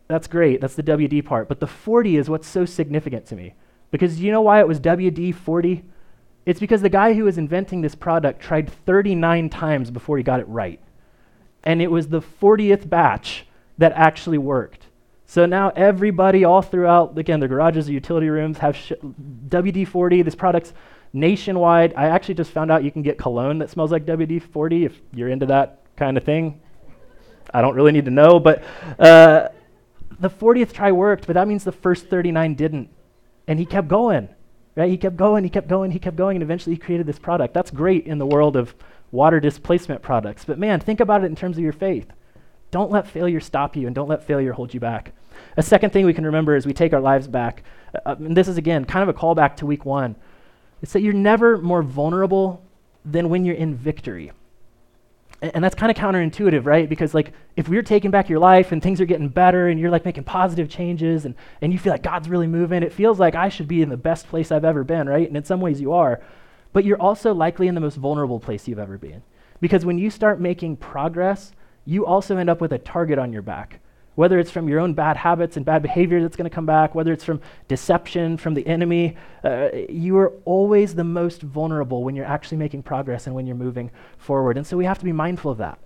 that's 0.09 0.27
great. 0.27 0.59
That's 0.61 0.75
the 0.75 0.83
WD 0.83 1.25
part. 1.25 1.47
But 1.47 1.61
the 1.61 1.67
40 1.67 2.17
is 2.17 2.29
what's 2.29 2.47
so 2.47 2.65
significant 2.65 3.25
to 3.27 3.35
me. 3.35 3.55
Because 3.91 4.19
you 4.19 4.31
know 4.31 4.41
why 4.41 4.59
it 4.59 4.67
was 4.67 4.79
WD-40? 4.79 5.83
It's 6.45 6.59
because 6.59 6.81
the 6.81 6.89
guy 6.89 7.13
who 7.13 7.23
was 7.23 7.37
inventing 7.37 7.81
this 7.81 7.95
product 7.95 8.41
tried 8.41 8.69
39 8.69 9.49
times 9.49 9.89
before 9.89 10.17
he 10.17 10.23
got 10.23 10.41
it 10.41 10.47
right. 10.49 10.81
And 11.63 11.81
it 11.81 11.89
was 11.89 12.09
the 12.09 12.21
40th 12.21 12.89
batch 12.89 13.45
that 13.77 13.93
actually 13.93 14.37
worked. 14.37 14.82
So 15.33 15.47
now 15.47 15.71
everybody 15.75 16.43
all 16.43 16.61
throughout, 16.61 17.17
again, 17.17 17.39
the 17.39 17.47
garages, 17.47 17.87
the 17.87 17.93
utility 17.93 18.29
rooms 18.29 18.59
have 18.59 18.77
sh- 18.77 18.91
WD-40. 19.49 20.23
This 20.23 20.35
product's 20.35 20.73
nationwide. 21.11 21.91
I 21.95 22.09
actually 22.09 22.35
just 22.35 22.51
found 22.51 22.69
out 22.69 22.83
you 22.83 22.91
can 22.91 23.01
get 23.01 23.17
cologne 23.17 23.57
that 23.57 23.71
smells 23.71 23.91
like 23.91 24.05
WD-40 24.05 24.85
if 24.85 25.01
you're 25.11 25.29
into 25.29 25.47
that 25.47 25.79
kind 25.95 26.17
of 26.17 26.23
thing. 26.23 26.61
I 27.51 27.63
don't 27.63 27.73
really 27.73 27.91
need 27.91 28.05
to 28.05 28.11
know, 28.11 28.39
but 28.39 28.63
uh, 28.99 29.47
the 30.19 30.29
40th 30.29 30.71
try 30.71 30.91
worked, 30.91 31.25
but 31.25 31.33
that 31.33 31.47
means 31.47 31.63
the 31.63 31.71
first 31.71 32.05
39 32.05 32.53
didn't. 32.53 32.89
And 33.47 33.57
he 33.57 33.65
kept 33.65 33.87
going, 33.87 34.29
right? 34.75 34.91
He 34.91 34.97
kept 34.97 35.17
going, 35.17 35.43
he 35.43 35.49
kept 35.49 35.67
going, 35.67 35.89
he 35.89 35.97
kept 35.97 36.15
going, 36.15 36.35
and 36.35 36.43
eventually 36.43 36.75
he 36.75 36.79
created 36.79 37.07
this 37.07 37.17
product. 37.17 37.55
That's 37.55 37.71
great 37.71 38.05
in 38.05 38.19
the 38.19 38.27
world 38.27 38.55
of 38.55 38.75
water 39.11 39.39
displacement 39.39 40.03
products. 40.03 40.45
But 40.45 40.59
man, 40.59 40.79
think 40.79 40.99
about 40.99 41.23
it 41.23 41.25
in 41.25 41.35
terms 41.35 41.57
of 41.57 41.63
your 41.63 41.73
faith. 41.73 42.05
Don't 42.69 42.91
let 42.91 43.07
failure 43.07 43.39
stop 43.39 43.75
you 43.75 43.87
and 43.87 43.95
don't 43.95 44.09
let 44.09 44.23
failure 44.23 44.53
hold 44.53 44.75
you 44.75 44.79
back. 44.79 45.13
A 45.57 45.63
second 45.63 45.91
thing 45.91 46.05
we 46.05 46.13
can 46.13 46.25
remember 46.25 46.55
as 46.55 46.65
we 46.65 46.73
take 46.73 46.93
our 46.93 47.01
lives 47.01 47.27
back, 47.27 47.63
uh, 48.05 48.15
and 48.17 48.35
this 48.35 48.47
is 48.47 48.57
again 48.57 48.85
kind 48.85 49.07
of 49.07 49.15
a 49.15 49.17
callback 49.17 49.55
to 49.57 49.65
week 49.65 49.85
one, 49.85 50.15
it's 50.81 50.93
that 50.93 51.01
you're 51.01 51.13
never 51.13 51.57
more 51.57 51.81
vulnerable 51.81 52.63
than 53.05 53.29
when 53.29 53.45
you're 53.45 53.55
in 53.55 53.75
victory. 53.75 54.31
And, 55.41 55.51
and 55.55 55.63
that's 55.63 55.75
kind 55.75 55.91
of 55.91 55.97
counterintuitive, 55.97 56.65
right? 56.65 56.89
Because 56.89 57.13
like 57.13 57.33
if 57.55 57.69
we're 57.69 57.83
taking 57.83 58.11
back 58.11 58.29
your 58.29 58.39
life 58.39 58.71
and 58.71 58.81
things 58.81 58.99
are 58.99 59.05
getting 59.05 59.29
better 59.29 59.67
and 59.67 59.79
you're 59.79 59.91
like 59.91 60.05
making 60.05 60.23
positive 60.23 60.69
changes 60.69 61.25
and, 61.25 61.35
and 61.61 61.71
you 61.71 61.79
feel 61.79 61.93
like 61.93 62.03
God's 62.03 62.29
really 62.29 62.47
moving, 62.47 62.83
it 62.83 62.93
feels 62.93 63.19
like 63.19 63.35
I 63.35 63.49
should 63.49 63.67
be 63.67 63.81
in 63.81 63.89
the 63.89 63.97
best 63.97 64.27
place 64.27 64.51
I've 64.51 64.65
ever 64.65 64.83
been, 64.83 65.07
right? 65.07 65.27
And 65.27 65.37
in 65.37 65.43
some 65.43 65.61
ways 65.61 65.79
you 65.79 65.93
are. 65.93 66.21
But 66.71 66.85
you're 66.85 67.01
also 67.01 67.33
likely 67.33 67.67
in 67.67 67.75
the 67.75 67.81
most 67.81 67.97
vulnerable 67.97 68.39
place 68.39 68.67
you've 68.67 68.79
ever 68.79 68.97
been. 68.97 69.21
Because 69.61 69.85
when 69.85 69.97
you 69.97 70.09
start 70.09 70.41
making 70.41 70.77
progress, 70.77 71.53
you 71.85 72.05
also 72.05 72.37
end 72.37 72.49
up 72.49 72.59
with 72.59 72.73
a 72.73 72.77
target 72.77 73.19
on 73.19 73.31
your 73.31 73.41
back. 73.41 73.79
Whether 74.15 74.37
it's 74.37 74.51
from 74.51 74.69
your 74.69 74.79
own 74.79 74.93
bad 74.93 75.17
habits 75.17 75.57
and 75.57 75.65
bad 75.65 75.81
behavior 75.81 76.21
that's 76.21 76.35
going 76.35 76.49
to 76.49 76.53
come 76.53 76.67
back, 76.67 76.93
whether 76.93 77.11
it's 77.11 77.23
from 77.23 77.41
deception 77.67 78.37
from 78.37 78.53
the 78.53 78.65
enemy, 78.67 79.17
uh, 79.43 79.69
you 79.89 80.17
are 80.17 80.33
always 80.45 80.93
the 80.93 81.03
most 81.03 81.41
vulnerable 81.41 82.03
when 82.03 82.15
you're 82.15 82.25
actually 82.25 82.57
making 82.57 82.83
progress 82.83 83.25
and 83.25 83.35
when 83.35 83.47
you're 83.47 83.55
moving 83.55 83.89
forward. 84.17 84.57
And 84.57 84.67
so 84.67 84.77
we 84.77 84.85
have 84.85 84.99
to 84.99 85.05
be 85.05 85.11
mindful 85.11 85.51
of 85.51 85.57
that. 85.57 85.79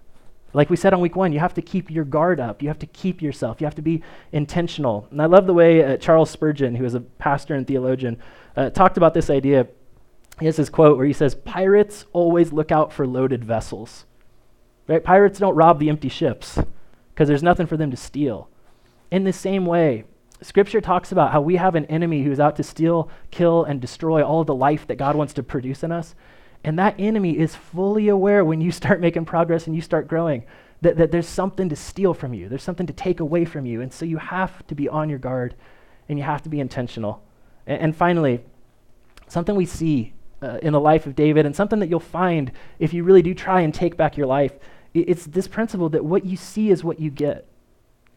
Like 0.53 0.69
we 0.69 0.75
said 0.75 0.93
on 0.93 0.99
week 1.01 1.15
one, 1.15 1.31
you 1.31 1.39
have 1.39 1.53
to 1.53 1.61
keep 1.61 1.89
your 1.89 2.03
guard 2.03 2.39
up. 2.39 2.61
You 2.61 2.67
have 2.67 2.79
to 2.79 2.85
keep 2.87 3.21
yourself. 3.21 3.61
You 3.61 3.65
have 3.65 3.75
to 3.75 3.81
be 3.81 4.01
intentional. 4.31 5.07
And 5.11 5.21
I 5.21 5.25
love 5.25 5.45
the 5.45 5.53
way 5.53 5.83
uh, 5.83 5.97
Charles 5.97 6.29
Spurgeon, 6.29 6.75
who 6.75 6.85
is 6.85 6.95
a 6.95 7.01
pastor 7.01 7.55
and 7.55 7.65
theologian, 7.65 8.17
uh, 8.55 8.69
talked 8.69 8.97
about 8.97 9.13
this 9.13 9.29
idea. 9.29 9.67
He 10.39 10.45
has 10.45 10.57
this 10.57 10.69
quote 10.69 10.97
where 10.97 11.05
he 11.05 11.13
says, 11.13 11.35
Pirates 11.35 12.05
always 12.11 12.51
look 12.51 12.71
out 12.71 12.91
for 12.91 13.07
loaded 13.07 13.43
vessels. 13.43 14.05
Right? 14.87 15.03
Pirates 15.03 15.39
don't 15.39 15.55
rob 15.55 15.79
the 15.79 15.89
empty 15.89 16.09
ships 16.09 16.59
because 17.17 17.27
there's 17.27 17.41
nothing 17.41 17.65
for 17.65 17.77
them 17.77 17.89
to 17.89 17.97
steal. 17.97 18.47
In 19.09 19.23
the 19.23 19.33
same 19.33 19.65
way, 19.65 20.03
Scripture 20.43 20.79
talks 20.79 21.11
about 21.11 21.31
how 21.31 21.41
we 21.41 21.55
have 21.55 21.73
an 21.73 21.85
enemy 21.85 22.21
who's 22.21 22.39
out 22.39 22.55
to 22.57 22.63
steal, 22.63 23.09
kill, 23.31 23.63
and 23.63 23.81
destroy 23.81 24.23
all 24.23 24.43
the 24.43 24.53
life 24.53 24.85
that 24.85 24.99
God 24.99 25.15
wants 25.15 25.33
to 25.33 25.41
produce 25.41 25.81
in 25.81 25.91
us. 25.91 26.13
And 26.63 26.77
that 26.77 26.93
enemy 26.99 27.35
is 27.35 27.55
fully 27.55 28.07
aware 28.07 28.45
when 28.45 28.61
you 28.61 28.71
start 28.81 29.01
making 29.01 29.25
progress 29.25 29.65
and 29.65 29.75
you 29.75 29.81
start 29.81 30.07
growing 30.07 30.45
that, 30.81 30.97
that 30.97 31.11
there's 31.11 31.27
something 31.27 31.69
to 31.69 31.75
steal 31.75 32.13
from 32.13 32.35
you, 32.35 32.49
there's 32.49 32.61
something 32.61 32.85
to 32.85 32.93
take 32.93 33.19
away 33.19 33.45
from 33.45 33.65
you. 33.65 33.81
And 33.81 33.91
so 33.91 34.05
you 34.05 34.17
have 34.17 34.67
to 34.67 34.75
be 34.75 34.87
on 34.87 35.09
your 35.09 35.17
guard 35.17 35.55
and 36.07 36.19
you 36.19 36.23
have 36.23 36.43
to 36.43 36.49
be 36.49 36.59
intentional. 36.59 37.23
And, 37.65 37.81
and 37.81 37.95
finally, 37.95 38.43
something 39.27 39.55
we 39.55 39.65
see 39.65 40.13
uh, 40.43 40.59
in 40.61 40.71
the 40.71 40.79
life 40.79 41.07
of 41.07 41.15
David 41.15 41.47
and 41.47 41.55
something 41.55 41.79
that 41.79 41.89
you'll 41.89 41.99
find 41.99 42.51
if 42.77 42.93
you 42.93 43.03
really 43.03 43.23
do 43.23 43.33
try 43.33 43.61
and 43.61 43.73
take 43.73 43.97
back 43.97 44.17
your 44.17 44.27
life 44.27 44.53
it's 45.01 45.25
this 45.25 45.47
principle 45.47 45.89
that 45.89 46.05
what 46.05 46.25
you 46.25 46.37
see 46.37 46.69
is 46.69 46.83
what 46.83 46.99
you 46.99 47.09
get. 47.09 47.47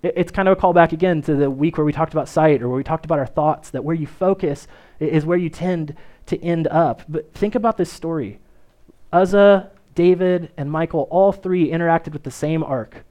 It's 0.03 0.33
kind 0.33 0.49
of 0.49 0.57
a 0.57 0.61
callback 0.61 0.93
again 0.93 1.20
to 1.22 1.35
the 1.35 1.51
week 1.51 1.76
where 1.76 1.85
we 1.85 1.93
talked 1.93 2.14
about 2.14 2.28
sight 2.28 2.62
or 2.62 2.68
where 2.68 2.76
we 2.78 2.85
talked 2.85 3.05
about 3.05 3.18
our 3.18 3.26
thoughts, 3.26 3.70
that 3.70 3.85
where 3.85 3.95
you 3.95 4.07
focus 4.07 4.66
is 4.99 5.26
where 5.26 5.37
you 5.37 5.51
tend 5.51 5.95
to 6.26 6.43
end 6.43 6.66
up. 6.68 7.03
But 7.09 7.35
think 7.35 7.55
about 7.55 7.76
this 7.76 7.93
story 7.93 8.41
Uzzah, 9.12 9.70
David, 9.95 10.53
and 10.57 10.70
Michal, 10.70 11.09
all 11.11 11.33
three 11.33 11.68
interacted 11.68 12.12
with 12.12 12.22
the 12.22 12.31
same 12.31 12.62
ark. 12.62 13.05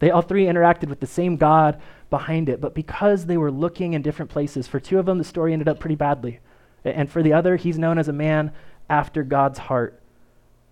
They 0.00 0.10
all 0.10 0.22
three 0.22 0.44
interacted 0.44 0.88
with 0.88 1.00
the 1.00 1.06
same 1.06 1.36
God 1.36 1.80
behind 2.10 2.48
it. 2.48 2.60
But 2.60 2.74
because 2.74 3.26
they 3.26 3.36
were 3.36 3.50
looking 3.50 3.94
in 3.94 4.02
different 4.02 4.30
places, 4.30 4.66
for 4.66 4.80
two 4.80 4.98
of 4.98 5.06
them, 5.06 5.18
the 5.18 5.24
story 5.24 5.52
ended 5.52 5.68
up 5.68 5.80
pretty 5.80 5.94
badly. 5.94 6.40
And 6.84 7.10
for 7.10 7.22
the 7.22 7.32
other, 7.32 7.56
he's 7.56 7.78
known 7.78 7.96
as 7.96 8.08
a 8.08 8.12
man 8.12 8.52
after 8.90 9.22
God's 9.22 9.58
heart. 9.58 10.00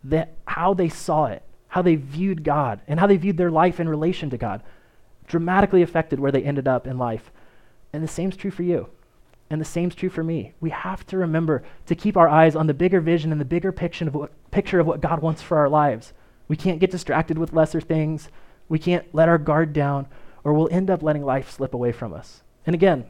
That 0.05 0.35
how 0.47 0.75
they 0.75 0.89
saw 0.89 1.27
it 1.27 1.43
how 1.73 1.81
they 1.81 1.95
viewed 1.95 2.45
God 2.45 2.83
and 2.87 3.01
how 3.01 3.07
they 3.07 3.17
viewed 3.17 3.39
their 3.39 3.51
life 3.51 3.81
in 3.81 3.89
relation 3.89 4.29
to 4.29 4.37
God 4.37 4.63
dramatically 5.27 5.81
affected 5.81 6.21
where 6.21 6.31
they 6.31 6.43
ended 6.43 6.69
up 6.69 6.87
in 6.87 6.99
life. 6.99 7.33
And 7.95 8.05
the 8.05 8.09
same 8.09 8.29
is 8.29 8.37
true 8.37 8.51
for 8.51 8.63
you. 8.63 8.91
And 9.49 9.59
the 9.59 9.65
same's 9.65 9.95
true 9.95 10.11
for 10.11 10.23
me. 10.23 10.53
We 10.61 10.69
have 10.69 11.07
to 11.07 11.17
remember 11.17 11.63
to 11.87 11.95
keep 11.95 12.19
our 12.19 12.29
eyes 12.29 12.55
on 12.55 12.67
the 12.67 12.75
bigger 12.75 13.01
vision 13.01 13.33
and 13.33 13.41
the 13.41 13.47
bigger 13.47 13.73
picture 13.73 14.07
of 14.07 14.15
what, 14.15 14.51
picture 14.51 14.81
of 14.81 14.87
what 14.87 15.01
God 15.01 15.23
wants 15.23 15.41
for 15.41 15.57
our 15.57 15.71
lives. 15.71 16.13
We 16.47 16.57
can't 16.57 16.79
get 16.79 16.91
distracted 16.91 17.39
with 17.39 17.55
lesser 17.55 17.81
things. 17.81 18.29
We 18.69 18.79
can't 18.79 19.07
let 19.15 19.31
our 19.31 19.39
guard 19.39 19.73
down, 19.73 20.09
or 20.45 20.53
we'll 20.53 20.69
end 20.71 20.91
up 20.91 21.03
letting 21.03 21.25
life 21.25 21.51
slip 21.51 21.73
away 21.73 21.93
from 21.93 22.13
us. 22.13 22.43
And 22.67 22.75
again, 22.75 23.07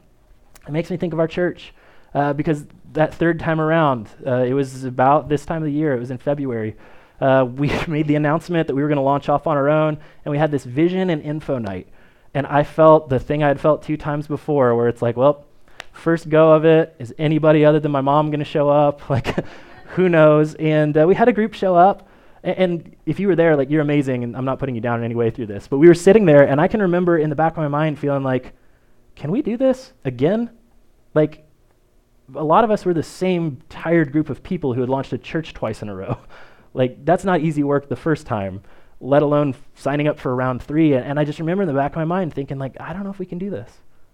it 0.68 0.72
makes 0.72 0.88
me 0.88 0.96
think 0.96 1.12
of 1.12 1.18
our 1.18 1.26
church 1.26 1.74
uh, 2.14 2.32
because 2.32 2.64
that 2.92 3.12
third 3.12 3.40
time 3.40 3.60
around, 3.60 4.08
uh, 4.24 4.44
it 4.44 4.54
was 4.54 4.84
about 4.84 5.28
this 5.28 5.44
time 5.44 5.62
of 5.62 5.66
the 5.66 5.72
year, 5.72 5.96
it 5.96 5.98
was 5.98 6.12
in 6.12 6.18
February. 6.18 6.76
Uh, 7.22 7.44
we 7.44 7.70
made 7.86 8.08
the 8.08 8.16
announcement 8.16 8.66
that 8.66 8.74
we 8.74 8.82
were 8.82 8.88
going 8.88 8.96
to 8.96 9.02
launch 9.02 9.28
off 9.28 9.46
on 9.46 9.56
our 9.56 9.68
own, 9.68 9.96
and 10.24 10.32
we 10.32 10.38
had 10.38 10.50
this 10.50 10.64
vision 10.64 11.08
and 11.08 11.22
info 11.22 11.56
night. 11.56 11.86
And 12.34 12.48
I 12.48 12.64
felt 12.64 13.08
the 13.08 13.20
thing 13.20 13.44
I 13.44 13.48
had 13.48 13.60
felt 13.60 13.84
two 13.84 13.96
times 13.96 14.26
before, 14.26 14.74
where 14.74 14.88
it's 14.88 15.00
like, 15.00 15.16
well, 15.16 15.44
first 15.92 16.28
go 16.28 16.52
of 16.52 16.64
it, 16.64 16.96
is 16.98 17.14
anybody 17.18 17.64
other 17.64 17.78
than 17.78 17.92
my 17.92 18.00
mom 18.00 18.30
going 18.30 18.40
to 18.40 18.44
show 18.44 18.68
up? 18.68 19.08
Like, 19.10 19.36
who 19.94 20.08
knows? 20.08 20.54
And 20.56 20.96
uh, 20.96 21.04
we 21.06 21.14
had 21.14 21.28
a 21.28 21.32
group 21.32 21.54
show 21.54 21.76
up. 21.76 22.08
And, 22.42 22.58
and 22.58 22.96
if 23.06 23.20
you 23.20 23.28
were 23.28 23.36
there, 23.36 23.54
like, 23.54 23.70
you're 23.70 23.82
amazing, 23.82 24.24
and 24.24 24.36
I'm 24.36 24.44
not 24.44 24.58
putting 24.58 24.74
you 24.74 24.80
down 24.80 24.98
in 24.98 25.04
any 25.04 25.14
way 25.14 25.30
through 25.30 25.46
this. 25.46 25.68
But 25.68 25.78
we 25.78 25.86
were 25.86 25.94
sitting 25.94 26.24
there, 26.24 26.42
and 26.42 26.60
I 26.60 26.66
can 26.66 26.82
remember 26.82 27.18
in 27.18 27.30
the 27.30 27.36
back 27.36 27.52
of 27.52 27.58
my 27.58 27.68
mind 27.68 28.00
feeling 28.00 28.24
like, 28.24 28.52
can 29.14 29.30
we 29.30 29.42
do 29.42 29.56
this 29.56 29.92
again? 30.04 30.50
Like, 31.14 31.46
a 32.34 32.42
lot 32.42 32.64
of 32.64 32.72
us 32.72 32.84
were 32.84 32.94
the 32.94 33.02
same 33.04 33.58
tired 33.68 34.10
group 34.10 34.28
of 34.28 34.42
people 34.42 34.74
who 34.74 34.80
had 34.80 34.90
launched 34.90 35.12
a 35.12 35.18
church 35.18 35.54
twice 35.54 35.82
in 35.82 35.88
a 35.88 35.94
row. 35.94 36.18
Like, 36.74 37.04
that's 37.04 37.24
not 37.24 37.40
easy 37.40 37.62
work 37.62 37.88
the 37.88 37.96
first 37.96 38.26
time, 38.26 38.62
let 39.00 39.22
alone 39.22 39.54
signing 39.74 40.08
up 40.08 40.18
for 40.18 40.34
round 40.34 40.62
three. 40.62 40.94
And, 40.94 41.04
and, 41.04 41.18
I 41.18 41.24
just 41.24 41.38
remember 41.38 41.62
in 41.62 41.68
the 41.68 41.74
back 41.74 41.92
of 41.92 41.96
my 41.96 42.04
mind 42.04 42.34
thinking, 42.34 42.58
like, 42.58 42.76
I 42.80 42.92
don't 42.92 43.04
know 43.04 43.10
if 43.10 43.18
we 43.18 43.26
can 43.26 43.38
do 43.38 43.50
this. 43.50 43.70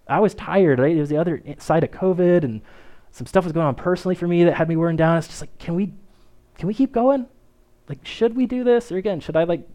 I 0.07 0.19
was 0.19 0.33
tired, 0.33 0.79
right? 0.79 0.95
It 0.95 0.99
was 0.99 1.09
the 1.09 1.17
other 1.17 1.41
side 1.59 1.83
of 1.83 1.91
COVID, 1.91 2.43
and 2.43 2.61
some 3.11 3.27
stuff 3.27 3.43
was 3.43 3.53
going 3.53 3.67
on 3.67 3.75
personally 3.75 4.15
for 4.15 4.27
me 4.27 4.43
that 4.43 4.55
had 4.55 4.67
me 4.67 4.75
worn 4.75 4.95
down. 4.95 5.17
It's 5.17 5.27
just 5.27 5.41
like, 5.41 5.57
can 5.59 5.75
we, 5.75 5.93
can 6.57 6.67
we 6.67 6.73
keep 6.73 6.91
going? 6.91 7.27
Like, 7.87 8.05
should 8.05 8.35
we 8.35 8.45
do 8.45 8.63
this? 8.63 8.91
Or 8.91 8.97
again, 8.97 9.19
should 9.19 9.35
I, 9.35 9.43
like, 9.43 9.67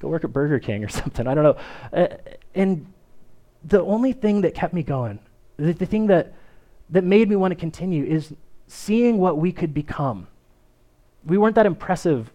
go 0.00 0.08
work 0.08 0.24
at 0.24 0.32
Burger 0.32 0.58
King 0.58 0.84
or 0.84 0.88
something? 0.90 1.26
I 1.26 1.34
don't 1.34 1.44
know. 1.44 1.56
Uh, 1.92 2.16
and 2.54 2.92
the 3.64 3.82
only 3.82 4.12
thing 4.12 4.40
that 4.42 4.54
kept 4.54 4.74
me 4.74 4.82
going, 4.82 5.18
the, 5.56 5.72
the 5.72 5.86
thing 5.86 6.08
that 6.08 6.34
that 6.90 7.04
made 7.04 7.28
me 7.28 7.36
want 7.36 7.52
to 7.52 7.56
continue 7.56 8.04
is 8.04 8.34
seeing 8.66 9.18
what 9.18 9.38
we 9.38 9.52
could 9.52 9.74
become. 9.74 10.28
We 11.26 11.38
weren't 11.38 11.56
that 11.56 11.66
impressive 11.66 12.32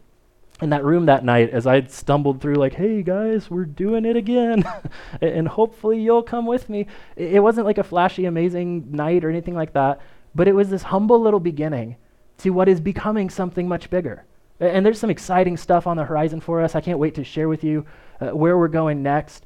in 0.61 0.69
that 0.69 0.83
room 0.83 1.07
that 1.07 1.25
night 1.25 1.49
as 1.49 1.65
I 1.65 1.81
stumbled 1.83 2.39
through, 2.39 2.55
like, 2.55 2.75
hey 2.75 3.01
guys, 3.01 3.49
we're 3.49 3.65
doing 3.65 4.05
it 4.05 4.15
again. 4.15 4.63
and 5.21 5.47
hopefully 5.47 5.99
you'll 5.99 6.23
come 6.23 6.45
with 6.45 6.69
me. 6.69 6.85
It, 7.15 7.41
wasn't 7.41 7.65
like 7.65 7.79
a 7.79 7.83
flashy, 7.83 8.25
amazing 8.25 8.91
night 8.91 9.25
or 9.25 9.29
anything 9.29 9.55
like 9.55 9.73
that, 9.73 10.01
but 10.35 10.47
it 10.47 10.53
was 10.53 10.69
this 10.69 10.83
humble 10.83 11.19
little 11.19 11.39
beginning 11.39 11.95
to 12.39 12.51
what 12.51 12.69
is 12.69 12.79
becoming 12.79 13.29
something 13.29 13.67
much 13.67 13.89
bigger. 13.89 14.25
And 14.59 14.85
there's 14.85 14.99
some 14.99 15.09
exciting 15.09 15.57
stuff 15.57 15.87
on 15.87 15.97
the 15.97 16.03
horizon 16.03 16.39
for 16.39 16.61
us. 16.61 16.75
I 16.75 16.81
can't 16.81 16.99
wait 16.99 17.15
to 17.15 17.23
share 17.23 17.49
with 17.49 17.63
you 17.63 17.85
uh, 18.19 18.27
where 18.27 18.57
we're 18.57 18.67
going 18.67 19.01
next. 19.01 19.43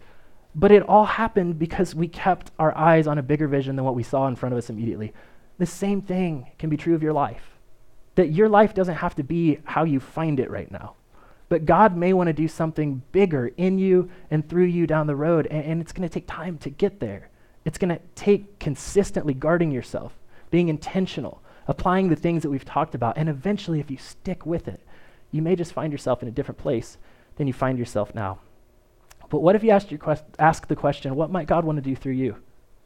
But 0.54 0.72
it 0.72 0.84
all 0.84 1.06
happened 1.06 1.58
because 1.58 1.96
we 1.96 2.10
kept 2.10 2.52
our 2.60 2.78
eyes 2.78 3.08
on 3.08 3.18
a 3.18 3.24
bigger 3.24 3.48
vision 3.48 3.78
than 3.78 3.86
what 3.86 3.96
we 3.96 4.04
saw 4.04 4.28
in 4.28 4.36
front 4.36 4.52
of 4.52 4.58
us 4.58 4.70
immediately. 4.70 5.14
The 5.58 5.66
same 5.66 6.02
thing 6.02 6.48
can 6.58 6.70
be 6.70 6.76
true 6.76 6.96
of 6.96 7.04
your 7.04 7.14
life. 7.14 7.55
That 8.16 8.32
your 8.32 8.50
life 8.50 8.74
doesn't 8.74 8.96
have 8.96 9.16
to 9.16 9.24
be 9.24 9.60
how 9.66 9.84
you 9.84 10.00
find 10.00 10.40
it 10.40 10.50
right 10.50 10.72
now. 10.72 10.96
But 11.48 11.66
God 11.66 11.96
may 11.96 12.14
want 12.14 12.28
to 12.28 12.34
do 12.34 12.48
something 12.48 13.04
bigger 13.12 13.52
in 13.58 13.78
you 13.78 14.10
and 14.32 14.48
through 14.48 14.66
you 14.66 14.88
down 14.88 15.08
the 15.08 15.16
road, 15.16 15.48
and, 15.48 15.64
and 15.64 15.82
it's 15.82 15.92
going 15.92 16.08
to 16.08 16.14
take 16.14 16.28
time 16.28 16.58
to 16.60 16.70
get 16.70 17.00
there. 17.00 17.30
It's 17.66 17.78
going 17.78 17.90
to 17.90 18.02
take 18.16 18.60
consistently 18.60 19.34
guarding 19.34 19.72
yourself, 19.72 20.14
being 20.50 20.70
intentional, 20.70 21.42
applying 21.68 22.10
the 22.10 22.16
things 22.16 22.44
that 22.44 22.50
we've 22.50 22.66
talked 22.66 22.96
about, 22.96 23.18
and 23.18 23.30
eventually, 23.30 23.80
if 23.80 23.92
you 23.92 23.98
stick 23.98 24.46
with 24.46 24.68
it, 24.68 24.82
you 25.32 25.42
may 25.42 25.56
just 25.56 25.74
find 25.74 25.92
yourself 25.92 26.22
in 26.22 26.28
a 26.28 26.32
different 26.32 26.60
place 26.60 26.98
than 27.36 27.48
you 27.48 27.54
find 27.54 27.78
yourself 27.78 28.14
now. 28.16 28.40
But 29.30 29.42
what 29.42 29.56
if 29.56 29.64
you 29.64 29.72
asked 29.72 29.92
your 29.92 30.00
quest- 30.00 30.24
ask 30.40 30.68
the 30.68 30.76
question, 30.76 31.16
what 31.16 31.32
might 31.32 31.48
God 31.48 31.66
want 31.66 31.78
to 31.78 31.82
do 31.82 31.96
through 31.96 32.14
you 32.14 32.38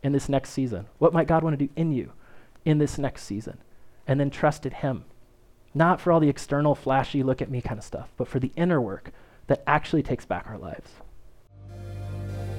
in 0.01 0.11
this 0.11 0.29
next 0.29 0.51
season? 0.51 0.87
What 0.97 1.13
might 1.13 1.27
God 1.27 1.43
want 1.43 1.57
to 1.59 1.65
do 1.65 1.71
in 1.75 1.91
you 1.91 2.13
in 2.65 2.77
this 2.77 2.97
next 2.97 3.23
season? 3.23 3.57
And 4.07 4.19
then 4.19 4.29
trusted 4.29 4.73
Him. 4.73 5.05
Not 5.73 6.01
for 6.01 6.11
all 6.11 6.19
the 6.19 6.29
external, 6.29 6.75
flashy, 6.75 7.23
look 7.23 7.41
at 7.41 7.51
me 7.51 7.61
kind 7.61 7.77
of 7.77 7.83
stuff, 7.83 8.09
but 8.17 8.27
for 8.27 8.39
the 8.39 8.51
inner 8.55 8.81
work 8.81 9.11
that 9.47 9.63
actually 9.67 10.03
takes 10.03 10.25
back 10.25 10.45
our 10.47 10.57
lives. 10.57 10.91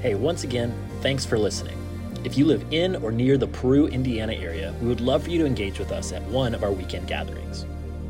Hey, 0.00 0.14
once 0.14 0.44
again, 0.44 0.72
thanks 1.00 1.26
for 1.26 1.38
listening. 1.38 1.76
If 2.24 2.36
you 2.36 2.44
live 2.44 2.64
in 2.70 2.96
or 2.96 3.10
near 3.10 3.38
the 3.38 3.46
Peru, 3.46 3.86
Indiana 3.86 4.34
area, 4.34 4.74
we 4.80 4.88
would 4.88 5.00
love 5.00 5.24
for 5.24 5.30
you 5.30 5.38
to 5.38 5.46
engage 5.46 5.78
with 5.78 5.90
us 5.90 6.12
at 6.12 6.22
one 6.24 6.54
of 6.54 6.62
our 6.62 6.72
weekend 6.72 7.06
gatherings. 7.06 7.66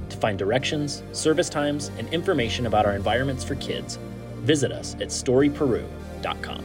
To 0.08 0.16
find 0.16 0.38
directions, 0.38 1.02
service 1.12 1.48
times, 1.48 1.90
and 1.98 2.12
information 2.12 2.66
about 2.66 2.86
our 2.86 2.94
environments 2.94 3.44
for 3.44 3.54
kids, 3.56 3.98
visit 4.38 4.72
us 4.72 4.94
at 4.94 5.08
storyperu.com. 5.08 6.64